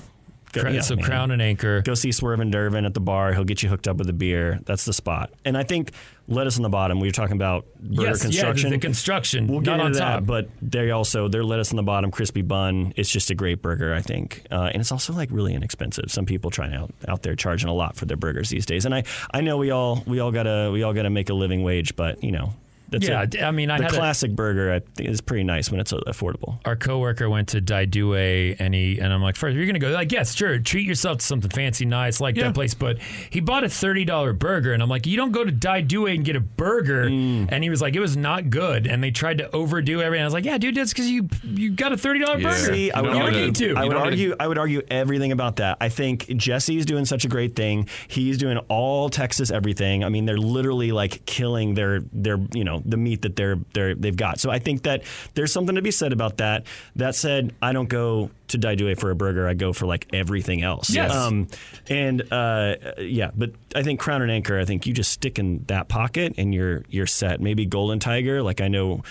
[0.53, 1.05] Go- Cra- yeah, so man.
[1.05, 1.83] Crown and Anchor.
[1.83, 3.33] Go see Swerve and Durvin at the bar.
[3.35, 4.61] He'll get you hooked up with a beer.
[4.64, 5.31] That's the spot.
[5.45, 5.93] And I think
[6.29, 7.01] lettuce on the bottom.
[7.01, 8.70] We were talking about burger yes, construction.
[8.70, 9.47] yeah, the, construction.
[9.49, 10.20] We'll get into top.
[10.20, 12.93] that, but they also their lettuce on the bottom, crispy bun.
[12.97, 16.11] It's just a great burger, I think, uh, and it's also like really inexpensive.
[16.11, 18.95] Some people trying out out there charging a lot for their burgers these days, and
[18.95, 21.97] I I know we all we all gotta we all gotta make a living wage,
[21.97, 22.53] but you know.
[22.91, 23.43] That's Yeah, it.
[23.43, 25.93] I mean, I the had a- classic burger I think, is pretty nice when it's
[25.93, 26.59] affordable.
[26.64, 29.91] our coworker went to Dai Due and he and I'm like, first you're gonna go
[29.91, 32.74] like, yes, sure, treat yourself to something fancy, nice, like that place.
[32.74, 32.99] But
[33.30, 36.07] he bought a thirty dollar burger, and I'm like, you don't go to Dai Due
[36.07, 37.05] and get a burger.
[37.11, 37.49] Mm.
[37.51, 40.22] And he was like, it was not good, and they tried to overdo everything.
[40.22, 42.51] I was like, yeah, dude, that's because you you got a thirty dollar Yeah.
[42.51, 42.74] burger.
[42.74, 43.41] See, I would don't argue.
[43.47, 43.74] need to.
[43.76, 44.34] I would argue.
[44.41, 45.76] I would argue everything about that.
[45.80, 47.89] I think Jesse's doing such a great thing.
[48.09, 50.05] He's doing all Texas everything.
[50.05, 53.95] I mean, they're literally like killing their their you know the meat that they're they're
[53.95, 54.41] they've got.
[54.41, 55.03] So I think that
[55.35, 56.66] there's something to be said about that.
[56.97, 59.47] That said, I don't go to Dai Due for a burger.
[59.47, 60.89] I go for like everything else.
[60.91, 61.12] Yes.
[61.14, 61.49] Um,
[61.91, 64.59] and uh, yeah, but I think Crown and Anchor.
[64.59, 67.41] I think you just stick in that pocket and you're you're set.
[67.41, 68.43] Maybe Golden Tiger.
[68.43, 69.03] Like I know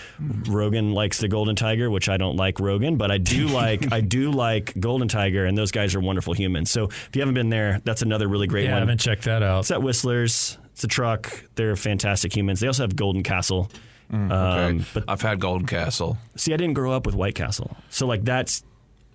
[0.48, 4.00] Rogan likes the Golden Tiger, which I don't like Rogan, but I do like I
[4.00, 6.70] do like Golden Tiger, and those guys are wonderful humans.
[6.70, 8.82] So if you haven't been there, that's another really great Yeah, I one.
[8.82, 9.60] haven't checked that out.
[9.60, 10.58] It's at Whisler's.
[10.78, 11.42] It's a truck.
[11.56, 12.60] They're fantastic humans.
[12.60, 13.68] They also have Golden Castle.
[14.14, 14.32] okay.
[14.32, 16.16] Um, but I've had Golden Castle.
[16.36, 18.62] see, I didn't grow up with White Castle, so like that's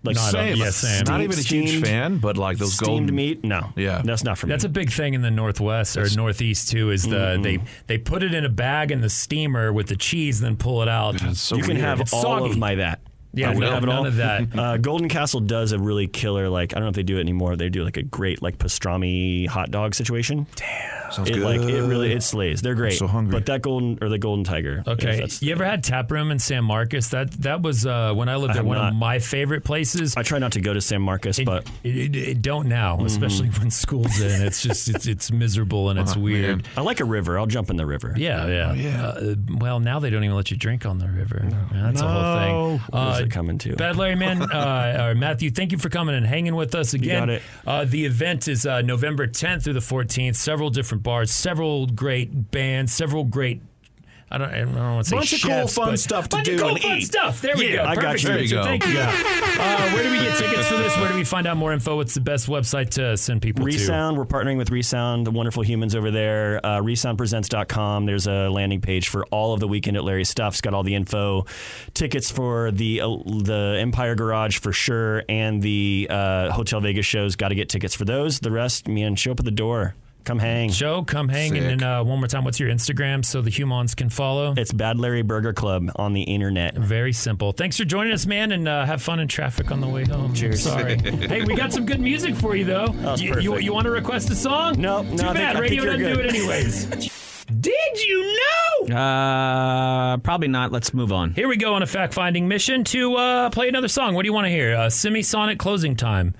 [0.03, 0.57] like Not Same.
[0.57, 1.05] yeah, same.
[1.05, 3.43] Not even a huge Steamed- fan, but like those steamed golden meat.
[3.45, 4.01] No, Yeah.
[4.03, 4.51] that's not for me.
[4.51, 6.91] That's a big thing in the Northwest or Northeast too.
[6.91, 10.41] Is the they they put it in a bag in the steamer with the cheese,
[10.41, 11.17] then pull it out.
[11.37, 11.85] So you can weird.
[11.85, 12.51] have It's all soggy.
[12.51, 12.99] of my that.
[13.35, 14.05] Yeah, I would no, have it none all.
[14.05, 14.43] of that.
[14.63, 17.21] Uh, Golden Castle does a really killer, like I don't know if they do it
[17.21, 17.55] anymore.
[17.55, 20.45] They do like a great like pastrami hot dog situation.
[20.55, 21.43] Damn, sounds It good.
[21.43, 22.61] like it really it slays.
[22.61, 22.93] They're great.
[22.93, 23.31] so hungry.
[23.31, 24.83] But that golden or the Golden Tiger.
[24.87, 27.09] Okay, that's- you ever had Tap Room in San Marcos?
[27.09, 28.63] That that was uh, when I lived I there.
[28.63, 28.89] One not.
[28.89, 30.15] of my favorite places.
[30.15, 33.03] I try not to go to San Marcos, It, but it, it, it don't now,
[33.03, 34.41] especially when school's in.
[34.43, 36.57] It's just it's, it's miserable and it's Oh, weird.
[36.57, 36.65] man.
[36.77, 37.39] I like a river.
[37.39, 38.13] I'll jump in the river.
[38.15, 38.73] Yeah, yeah.
[38.73, 39.05] yeah.
[39.07, 41.41] Uh, well, now they don't even let you drink on the river.
[41.49, 43.22] Yeah, that's a whole thing.
[43.23, 43.75] It coming to?
[43.75, 47.21] Bad Larry Man, uh, or Matthew, thank you for coming and hanging with us again.
[47.21, 47.41] got it.
[47.65, 50.35] Uh, the event is uh, November 10th through the 14th.
[50.35, 53.61] Several different bars, several great bands, several great.
[54.33, 56.55] I don't, I don't want to say Bunch of cool, fun stuff to bunch do
[56.55, 57.05] of cool, fun eat.
[57.05, 57.39] stuff.
[57.41, 57.83] There we Yeah, go.
[57.83, 58.29] I got Perfect, you.
[58.29, 58.63] There you go.
[58.63, 58.99] Thank you.
[58.99, 60.97] Uh, where do we get tickets for this?
[60.97, 61.95] Where do we find out more info?
[61.97, 63.65] What's the best website to send people to?
[63.65, 66.59] Resound, we're partnering with Resound, the wonderful humans over there.
[66.65, 68.05] Uh, ResoundPresents.com.
[68.07, 70.53] There's a landing page for all of the Weekend at Larry's stuff.
[70.55, 71.45] It's got all the info.
[71.93, 77.35] Tickets for the uh, the Empire Garage for sure, and the uh, Hotel Vegas shows.
[77.35, 78.39] Got to get tickets for those.
[78.39, 79.95] The rest, man, show up at the door.
[80.23, 80.69] Come hang.
[80.71, 81.61] Show, come hang, Sick.
[81.61, 84.53] and then uh, one more time, what's your Instagram so the humans can follow?
[84.55, 86.75] It's Bad Larry Burger Club on the internet.
[86.75, 87.51] Very simple.
[87.51, 90.33] Thanks for joining us, man, and uh, have fun in traffic on the way home.
[90.33, 90.63] Cheers.
[90.63, 90.97] Sorry.
[91.01, 92.87] hey, we got some good music for you, though.
[93.03, 94.79] was you, you, you want to request a song?
[94.79, 95.55] No, no, Too I think- bad.
[95.57, 96.85] I think Radio you're doesn't do it anyways.
[97.59, 98.37] Did you
[98.87, 98.95] know?
[98.95, 100.71] Uh, probably not.
[100.71, 101.33] Let's move on.
[101.33, 104.15] Here we go on a fact finding mission to uh, play another song.
[104.15, 104.73] What do you want to hear?
[104.75, 106.33] Uh, Semisonic closing time.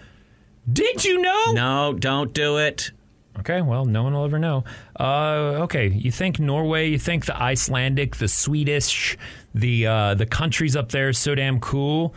[0.72, 1.52] Did you know?
[1.52, 2.92] No, don't do it.
[3.40, 4.64] Okay, well, no one will ever know.
[5.00, 9.18] Uh, okay, you think Norway, you think the Icelandic, the Swedish,
[9.56, 12.14] the uh, the countries up there so damn cool.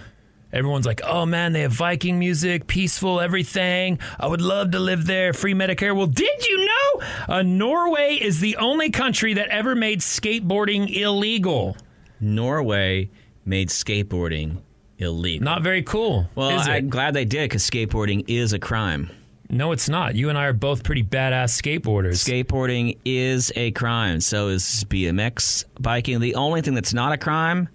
[0.52, 3.98] Everyone's like, oh man, they have Viking music, peaceful, everything.
[4.18, 5.94] I would love to live there, free Medicare.
[5.94, 11.76] Well, did you know uh, Norway is the only country that ever made skateboarding illegal?
[12.20, 13.10] Norway
[13.44, 14.62] made skateboarding
[14.98, 15.44] illegal.
[15.44, 16.28] Not very cool.
[16.34, 16.68] well, is?
[16.68, 19.10] I'm glad they did because skateboarding is a crime.
[19.48, 20.14] No, it's not.
[20.14, 22.24] You and I are both pretty badass skateboarders.
[22.24, 24.20] Skateboarding is a crime.
[24.20, 26.20] So is BMX biking.
[26.20, 27.68] The only thing that's not a crime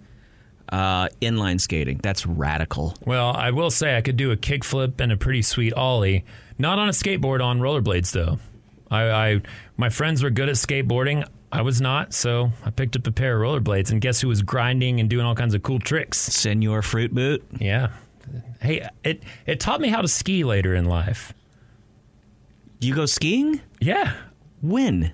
[0.72, 2.00] uh, inline skating.
[2.02, 2.94] That's radical.
[3.04, 6.24] Well, I will say I could do a kickflip and a pretty sweet ollie.
[6.58, 8.38] Not on a skateboard, on rollerblades though.
[8.90, 9.40] I, I
[9.76, 11.26] my friends were good at skateboarding.
[11.50, 14.40] I was not, so I picked up a pair of rollerblades, and guess who was
[14.40, 16.18] grinding and doing all kinds of cool tricks?
[16.18, 17.44] Senor Fruit Boot.
[17.58, 17.90] Yeah.
[18.60, 21.34] Hey, it it taught me how to ski later in life.
[22.82, 23.60] You go skiing?
[23.80, 24.12] Yeah.
[24.60, 25.12] When?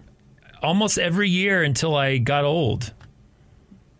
[0.63, 2.95] Almost every year until I got old.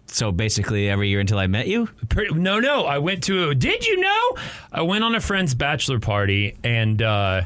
[0.07, 1.87] So basically, every year until I met you?
[2.09, 2.87] Pretty, no, no.
[2.87, 3.55] I went to.
[3.55, 4.37] Did you know?
[4.73, 7.43] I went on a friend's bachelor party and uh,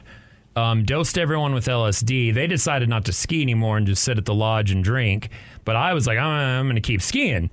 [0.55, 2.33] um, dosed everyone with LSD.
[2.33, 5.29] They decided not to ski anymore and just sit at the lodge and drink.
[5.65, 7.51] But I was like, I'm, I'm going to keep skiing.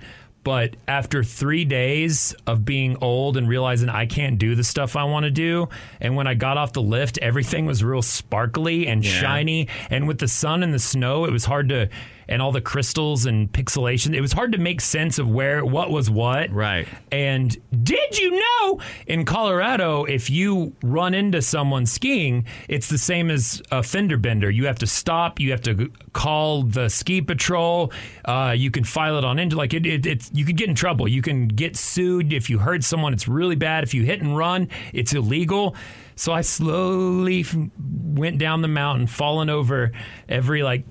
[0.49, 5.03] But after three days of being old and realizing I can't do the stuff I
[5.03, 5.69] want to do,
[6.01, 9.11] and when I got off the lift, everything was real sparkly and Yeah.
[9.11, 9.67] shiny.
[9.91, 11.87] And with the sun and the snow, it was hard to,
[12.29, 15.89] and all the crystals and pixelation, it was hard to make sense of where, what
[15.89, 16.51] was what.
[16.51, 16.87] Right.
[17.11, 23.31] And did you know in Colorado, if you run into someone skiing, it's the same
[23.31, 24.49] as a fender bender.
[24.49, 25.39] You have to stop.
[25.39, 27.91] You have to call the ski patrol.
[28.23, 30.05] Uh, you can file it on into like it, it.
[30.05, 31.07] It's you could get in trouble.
[31.07, 33.11] You can get sued if you hurt someone.
[33.11, 33.83] It's really bad.
[33.83, 35.75] If you hit and run, it's illegal.
[36.15, 39.93] So I slowly f- went down the mountain, falling over
[40.27, 40.83] every like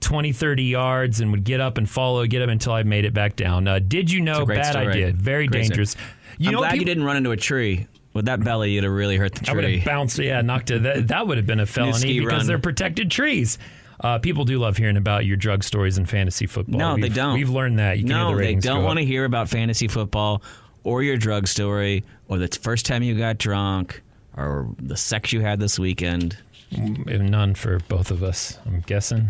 [0.00, 3.14] 20, 30 yards and would get up and follow, get up until I made it
[3.14, 3.66] back down.
[3.66, 4.44] Uh, did you know?
[4.46, 4.88] Bad story.
[4.88, 5.12] idea.
[5.12, 5.68] Very Great story.
[5.68, 5.96] dangerous.
[6.38, 7.86] You I'm know, glad you didn't run into a tree.
[8.12, 9.52] With that belly, you'd have really hurt the tree.
[9.52, 10.18] I would have bounced.
[10.18, 10.82] Yeah, knocked it.
[10.84, 12.46] That, that would have been a felony because run.
[12.46, 13.58] they're protected trees.
[14.00, 16.78] Uh, people do love hearing about your drug stories in fantasy football.
[16.78, 17.34] No, they We've- don't.
[17.34, 17.98] We've learned that.
[17.98, 20.42] You no, the they don't want to hear about fantasy football
[20.84, 24.02] or your drug story or the first time you got drunk
[24.36, 26.36] or the sex you had this weekend.
[26.72, 29.28] Mm, None for both of us, I'm guessing.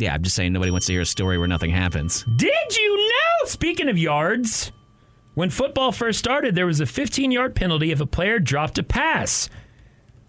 [0.00, 2.24] Yeah, I'm just saying nobody wants to hear a story where nothing happens.
[2.36, 3.46] Did you know?
[3.46, 4.72] Speaking of yards,
[5.34, 8.82] when football first started, there was a 15 yard penalty if a player dropped a
[8.82, 9.50] pass.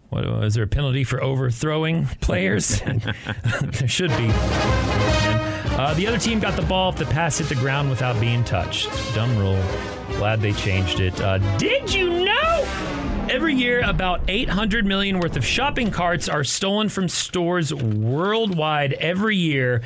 [0.10, 2.82] What was there a penalty for overthrowing players?
[3.62, 4.30] there should be.
[5.74, 8.44] Uh, the other team got the ball if the pass hit the ground without being
[8.44, 8.90] touched.
[9.16, 9.64] Dumb rule.
[10.18, 11.20] Glad they changed it.
[11.22, 13.01] Uh, did you know?
[13.30, 19.38] Every year, about 800 million worth of shopping carts are stolen from stores worldwide every
[19.38, 19.82] year.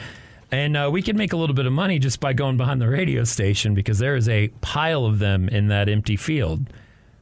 [0.51, 2.88] And uh, we can make a little bit of money just by going behind the
[2.88, 6.65] radio station because there is a pile of them in that empty field.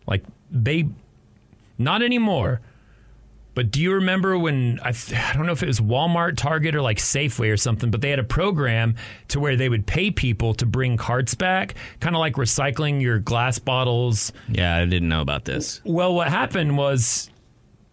[0.08, 0.88] Like, they,
[1.78, 2.62] not anymore.
[3.56, 6.76] But do you remember when I, th- I don't know if it was Walmart, Target,
[6.76, 8.96] or like Safeway or something, but they had a program
[9.30, 13.20] to where they would pay people to bring carts back, kind of like recycling your
[13.20, 14.34] glass bottles.
[14.50, 15.82] Yeah, I didn't know about this.
[15.84, 17.30] Well, what happened was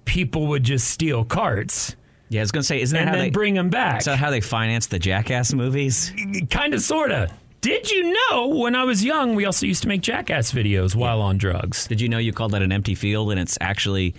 [0.07, 1.95] people would just steal carts.
[2.31, 4.01] Yeah, I was gonna say, isn't that and how then they bring them back?
[4.01, 6.13] Is that how they finance the Jackass movies?
[6.51, 7.29] Kind of, sorta.
[7.61, 11.21] Did you know when I was young, we also used to make Jackass videos while
[11.21, 11.87] on drugs?
[11.87, 14.15] Did you know you called that an empty field and it's actually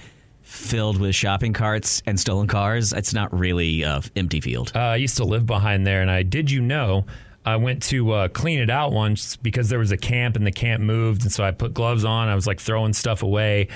[0.52, 2.94] filled with shopping carts and stolen cars?
[2.94, 4.72] It's not really a empty field.
[4.76, 7.06] Uh, I used to live behind there, and I did you know
[7.46, 10.52] I went to uh, clean it out once because there was a camp and the
[10.52, 12.28] camp moved, and so I put gloves on.
[12.28, 13.70] I was like throwing stuff away,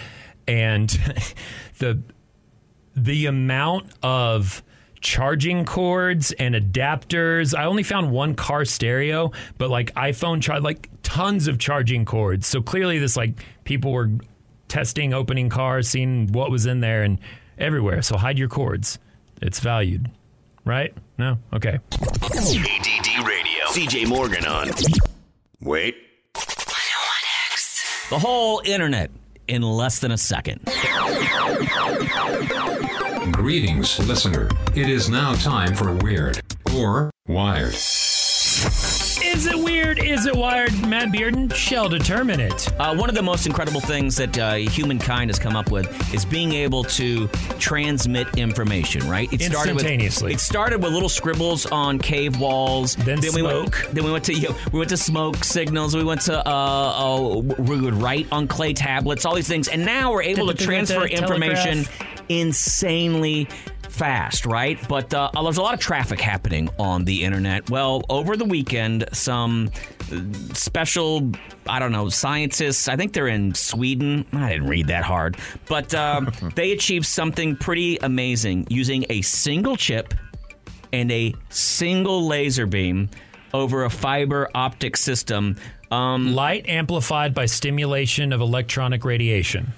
[0.47, 0.89] and
[1.80, 2.01] the
[2.95, 4.63] the amount of
[5.01, 7.57] charging cords and adapters.
[7.57, 12.47] I only found one car stereo, but like iPhone char like tons of charging cords.
[12.47, 14.11] So clearly this like people were
[14.68, 17.20] testing opening cars, seeing what was in there and
[17.57, 18.01] everywhere.
[18.01, 18.99] So hide your cords.
[19.41, 20.09] It's valued.
[20.63, 20.93] Right?
[21.18, 21.38] No?
[21.53, 21.80] Okay.
[21.93, 23.66] ADD Radio.
[23.68, 24.70] CJ Morgan on.
[25.61, 25.95] Wait.
[28.09, 29.11] The whole internet
[29.47, 30.61] in less than a second.
[33.32, 34.49] Greetings, listener.
[34.76, 36.41] It is now time for Weird
[36.76, 37.74] or Wired.
[39.36, 39.99] Is it weird?
[39.99, 40.71] Is it wired?
[40.88, 42.71] Matt Bearden shall determine it.
[42.79, 46.23] Uh, one of the most incredible things that uh, humankind has come up with is
[46.23, 47.27] being able to
[47.59, 49.05] transmit information.
[49.09, 49.27] Right?
[49.33, 50.27] It Instantaneously.
[50.27, 52.95] With, it started with little scribbles on cave walls.
[52.95, 53.73] Then we went.
[53.73, 53.89] smoke.
[53.91, 55.97] Then we went to you know, we went to smoke signals.
[55.97, 59.25] We went to uh, uh, we would write on clay tablets.
[59.25, 61.83] All these things, and now we're able to transfer information
[62.29, 63.47] insanely
[63.96, 64.78] fast, right?
[64.88, 67.70] But uh, there's a lot of traffic happening on the internet.
[67.70, 69.72] Well, over the weekend, some
[70.12, 70.22] uh,
[70.54, 71.32] special,
[71.68, 74.26] I don't know, scientists, I think they're in Sweden.
[74.34, 75.38] I didn't read that hard,
[75.68, 80.14] but um, they achieved something pretty amazing using a single chip
[80.93, 83.10] and a single laser beam
[83.54, 85.56] over a fiber optic system.
[85.91, 89.74] Um, Light amplified by stimulation of electronic radiation.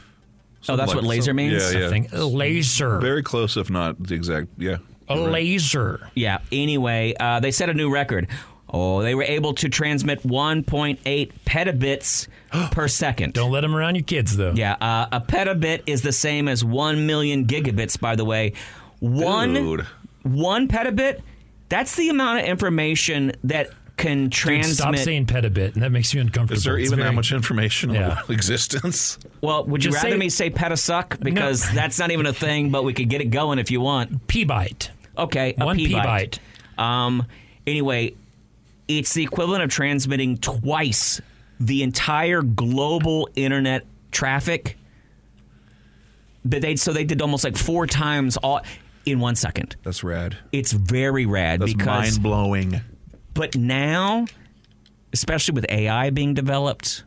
[0.69, 1.53] Oh, that's what laser means?
[1.73, 1.85] Yeah, yeah.
[1.89, 2.99] Something- a laser.
[2.99, 4.47] Very close, if not the exact.
[4.57, 4.77] Yeah.
[5.09, 6.09] A laser.
[6.15, 6.39] Yeah.
[6.51, 8.27] Anyway, uh, they set a new record.
[8.69, 12.27] Oh, they were able to transmit 1.8 petabits
[12.71, 13.33] per second.
[13.33, 14.51] Don't let them around your kids, though.
[14.53, 18.53] Yeah, uh, a petabit is the same as 1 million gigabits, by the way.
[18.99, 19.87] One, Dude.
[20.23, 21.21] one petabit,
[21.69, 24.77] that's the amount of information that can Dude, transmit.
[24.77, 26.57] stop saying petabit, and that makes you uncomfortable.
[26.57, 28.21] Is there even very- that much information Yeah.
[28.27, 29.17] on existence?
[29.41, 31.19] well, would you Just rather say- me say petasuck?
[31.21, 34.27] Because that's not even a thing, but we could get it going if you want.
[34.27, 34.89] P-byte.
[35.17, 36.37] Okay, a One p-byte.
[36.77, 37.25] Um,
[37.65, 38.13] anyway,
[38.87, 41.19] it's the equivalent of transmitting twice
[41.59, 44.77] the entire global internet traffic.
[46.45, 48.61] That they so they did almost like four times all
[49.05, 49.75] in one second.
[49.83, 50.37] That's rad.
[50.51, 52.81] It's very rad That's because mind blowing.
[53.37, 54.25] But now,
[55.13, 57.03] especially with AI being developed,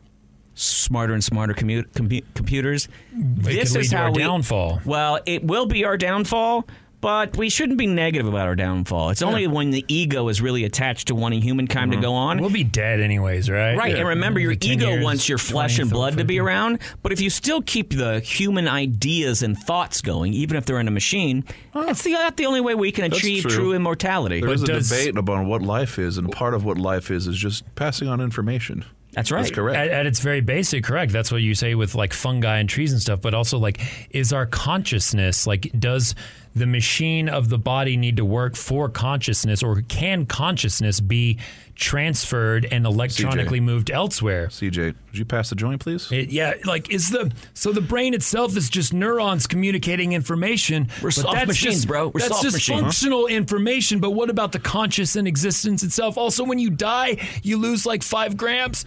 [0.55, 4.81] smarter and smarter commu- compu- computers, this could lead is how our we, downfall.
[4.85, 6.65] Well, it will be our downfall.
[7.01, 9.09] But we shouldn't be negative about our downfall.
[9.09, 12.03] It's only when the ego is really attached to wanting humankind to mm-hmm.
[12.03, 12.39] go on.
[12.39, 13.75] We'll be dead anyways, right?
[13.75, 16.79] Right, and remember, your ego years, wants your flesh 20, and blood to be around.
[17.01, 20.87] But if you still keep the human ideas and thoughts going, even if they're in
[20.87, 23.51] a machine, that's the, that's the only way we can That's achieve true.
[23.51, 24.39] true immortality.
[24.39, 27.25] There is a does- debate about what life is, and part of what life is
[27.25, 28.85] is just passing on information.
[29.13, 29.41] That's right.
[29.41, 29.77] That's correct.
[29.77, 31.11] At, at its very basic, correct.
[31.11, 33.21] That's what you say with like fungi and trees and stuff.
[33.21, 33.81] But also, like,
[34.11, 36.15] is our consciousness like does
[36.55, 41.39] the machine of the body need to work for consciousness, or can consciousness be
[41.81, 44.47] transferred and electronically moved elsewhere?
[44.47, 46.09] CJ, would you pass the joint, please?
[46.11, 50.87] It, yeah, like is the so the brain itself is just neurons communicating information.
[51.01, 52.07] We're but soft that's machines, just, bro.
[52.07, 52.81] We're that's soft just machines.
[52.81, 53.99] functional information.
[53.99, 56.17] But what about the conscious and existence itself?
[56.17, 58.85] Also, when you die, you lose like five grams.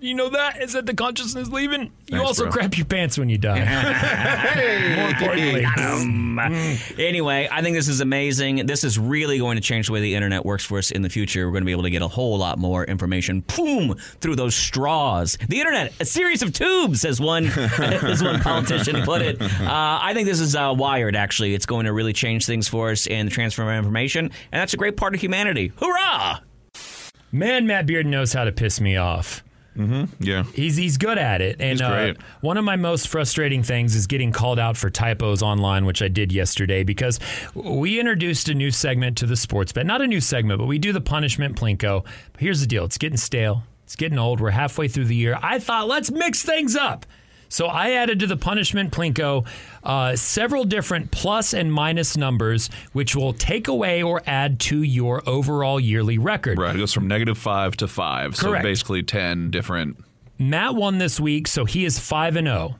[0.00, 1.82] You know that is that the consciousness leaving.
[1.82, 2.52] You Thanks, also bro.
[2.52, 3.58] crap your pants when you die.
[4.96, 5.66] More importantly,
[6.98, 8.66] Anyway, I think this is amazing.
[8.66, 11.08] This is really going to change the way the internet works for us in the
[11.08, 11.46] future.
[11.46, 14.54] We're going to be able to get a whole lot more information, boom, through those
[14.54, 15.36] straws.
[15.48, 17.46] The internet, a series of tubes, as one
[17.78, 19.40] as one politician put it.
[19.40, 21.16] Uh, I think this is uh, wired.
[21.16, 24.60] Actually, it's going to really change things for us and the transfer of information, and
[24.60, 25.72] that's a great part of humanity.
[25.80, 26.40] Hurrah!
[27.30, 29.42] man, Matt Beard knows how to piss me off.
[30.18, 30.42] Yeah.
[30.54, 32.16] He's he's good at it, and He's great.
[32.16, 36.02] Uh, one of my most frustrating things is getting called out for typos online, which
[36.02, 37.20] I did yesterday because
[37.54, 39.86] we introduced a new segment to the sports bet.
[39.86, 42.04] Not a new segment, but we do the punishment plinko.
[42.32, 44.40] But here's the deal: it's getting stale, it's getting old.
[44.40, 45.38] We're halfway through the year.
[45.42, 47.06] I thought let's mix things up.
[47.48, 49.46] So I added to the punishment plinko
[49.82, 55.22] uh, several different plus and minus numbers, which will take away or add to your
[55.28, 56.58] overall yearly record.
[56.58, 56.74] Right.
[56.74, 58.36] It goes from negative five to five.
[58.36, 58.62] Correct.
[58.62, 60.04] So basically 10 different.
[60.38, 62.76] Matt won this week, so he is 5 and 0.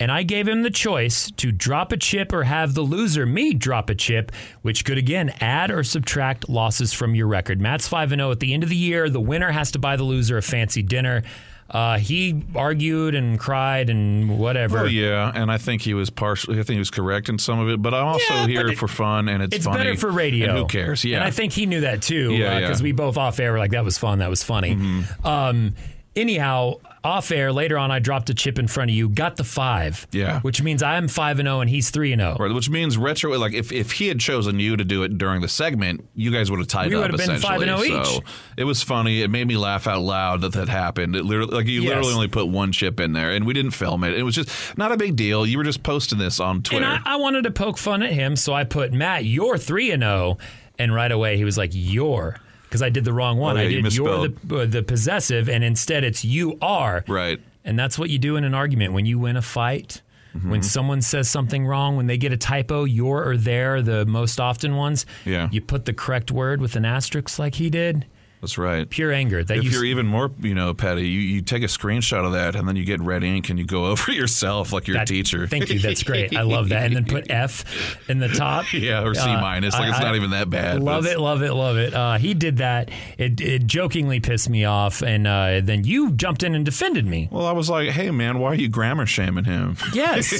[0.00, 3.54] And I gave him the choice to drop a chip or have the loser, me,
[3.54, 4.32] drop a chip,
[4.62, 7.60] which could again add or subtract losses from your record.
[7.60, 9.08] Matt's 5 and 0 at the end of the year.
[9.08, 11.22] The winner has to buy the loser a fancy dinner.
[11.70, 14.80] Uh, he argued and cried and whatever.
[14.80, 16.54] Oh yeah, and I think he was partially.
[16.60, 18.78] I think he was correct in some of it, but I'm also Yeah, here it-
[18.78, 19.78] for fun, and it's, It's funny.
[19.78, 20.50] better for radio.
[20.50, 21.04] And who cares?
[21.04, 22.32] Yeah, And I think he knew that too.
[22.34, 22.74] Yeah, Because yeah.
[22.76, 22.84] Mm-hmm.
[22.84, 24.18] we both off air were like, that was fun.
[24.18, 24.76] That was funny.
[25.24, 25.74] Um,
[26.14, 26.74] anyhow,
[27.04, 30.06] off air, later on, I dropped a chip in front of you, got the five.
[30.10, 30.40] Yeah.
[30.40, 32.34] Which means I'm 5 and 0 and he's 3 and oh.
[32.36, 32.36] 0.
[32.48, 33.38] Right, which means retro.
[33.38, 36.50] Like if, if he had chosen you to do it during the segment, you guys
[36.50, 37.02] would have tied We up.
[37.10, 38.00] would have been five and oh essentially.
[38.04, 38.24] oh each.
[38.56, 39.22] It was funny.
[39.22, 41.14] It made me laugh out loud that that happened.
[41.14, 41.90] It literally, like you Yes.
[41.90, 44.14] literally only put one chip in there, and we didn't film it.
[44.14, 45.44] It was just not a big deal.
[45.46, 46.84] You were just posting this on Twitter.
[46.84, 49.90] And I, I wanted to poke fun at him, so I put, Matt, you're 3
[49.90, 50.38] and 0.
[50.78, 52.36] And right away, he was like, you're.
[52.74, 53.56] Because I did the wrong one.
[53.56, 57.04] Oh, yeah, I did you're the, uh, the possessive, and instead it's you are.
[57.06, 57.38] right.
[57.64, 58.94] And that's what you do in an argument.
[58.94, 60.02] When you win a fight,
[60.36, 60.50] Mm-hmm.
[60.50, 64.40] when someone says something wrong, when they get a typo, your or their the most
[64.40, 65.06] often ones.
[65.24, 65.48] Yeah.
[65.52, 68.04] You put the correct word with an asterisk like he did.
[68.44, 68.88] That's right.
[68.90, 69.42] Pure anger.
[69.42, 72.32] That if you, you're even more, you know, petty, you, you take a screenshot of
[72.32, 75.08] that and then you get red ink and you go over yourself like your that-
[75.08, 75.46] teacher.
[75.46, 75.78] Thank you.
[75.78, 76.36] That's great.
[76.36, 76.84] I love that.
[76.84, 77.64] And then put F
[78.10, 78.66] in the top.
[78.74, 79.72] Yeah, or C Uh, minus.
[79.72, 80.82] Like I- it's not I even that bad.
[80.82, 81.94] Love it, love it, love it.
[81.94, 82.90] Uh, he did that.
[83.16, 87.28] It, it jokingly pissed me off, and uh, then you jumped in and defended me.
[87.32, 89.78] Well, I was like, hey man, why are you grammar shaming him?
[89.94, 90.38] Yes.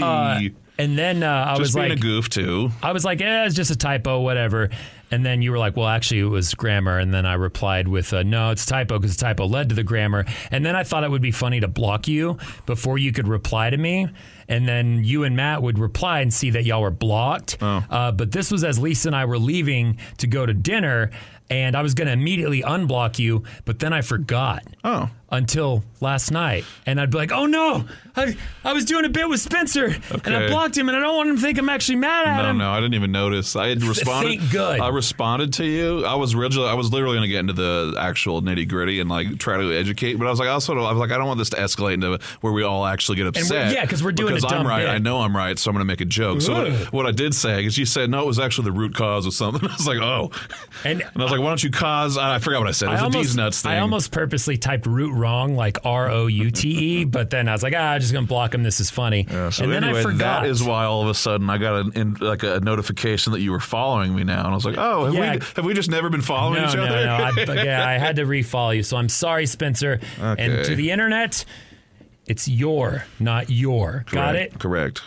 [0.00, 0.40] Uh,
[0.78, 2.70] and then uh, I Just was being like, a goof too.
[2.82, 4.70] I was like, eh, it's just a typo, whatever.
[5.12, 6.98] And then you were like, well, actually, it was grammar.
[6.98, 10.24] And then I replied with, uh, no, it's typo because typo led to the grammar.
[10.50, 13.70] And then I thought it would be funny to block you before you could reply
[13.70, 14.08] to me.
[14.48, 17.56] and then you and Matt would reply and see that y'all were blocked.
[17.60, 17.84] Oh.
[17.88, 21.10] Uh, but this was as Lisa and I were leaving to go to dinner,
[21.52, 24.64] and I was going to immediately unblock you, but then I forgot.
[24.82, 25.10] Oh.
[25.30, 29.26] Until last night, and I'd be like, "Oh no, I, I was doing a bit
[29.30, 29.86] with Spencer,
[30.26, 32.42] and I blocked him, and I don't want him to think I'm actually mad at
[32.42, 33.56] No, him." no, I didn't even notice.
[33.56, 34.40] I had responded.
[34.40, 34.78] thank good.
[34.80, 36.04] I responded to you.
[36.04, 39.08] I was originally, I was literally going to get into the actual nitty gritty and
[39.08, 41.26] like try to educate, but I was like, I also, I was like, I don't
[41.28, 43.72] want this to escalate into where we all actually get upset.
[43.72, 44.80] yeah, 'cause we're doing a because I'm right.
[44.84, 44.90] bit.
[44.90, 46.42] I know I'm right, so I'm going to make a joke.
[46.42, 48.94] So what, what I did say is, you said no, it was actually the root
[48.94, 49.66] cause of something.
[49.66, 50.30] I was like, oh,
[50.84, 52.16] and, I was like, why don't you cause?
[52.16, 52.88] I forgot what I said.
[52.88, 53.72] It was I a almost, D's nuts thing.
[53.72, 57.52] I almost purposely typed root wrong, like R O U T E, but then I
[57.52, 58.62] was like, ah, I'm just gonna block him.
[58.62, 59.26] This is funny.
[59.28, 60.42] So and then anyway, I forgot.
[60.42, 63.40] that is why all of a sudden I got an, in, like a notification that
[63.40, 65.34] you were following me now, and I was like, "Oh, have Yeah.
[65.34, 67.52] we have we just never been following no, each no, other?" no.
[67.52, 70.00] I, yeah, I had to refollow you, so I'm sorry, Spencer.
[70.20, 71.44] And to the internet,
[72.26, 74.04] it's your, not your.
[74.10, 74.58] Got it?
[74.58, 75.00] Correct.
[75.00, 75.02] Correct.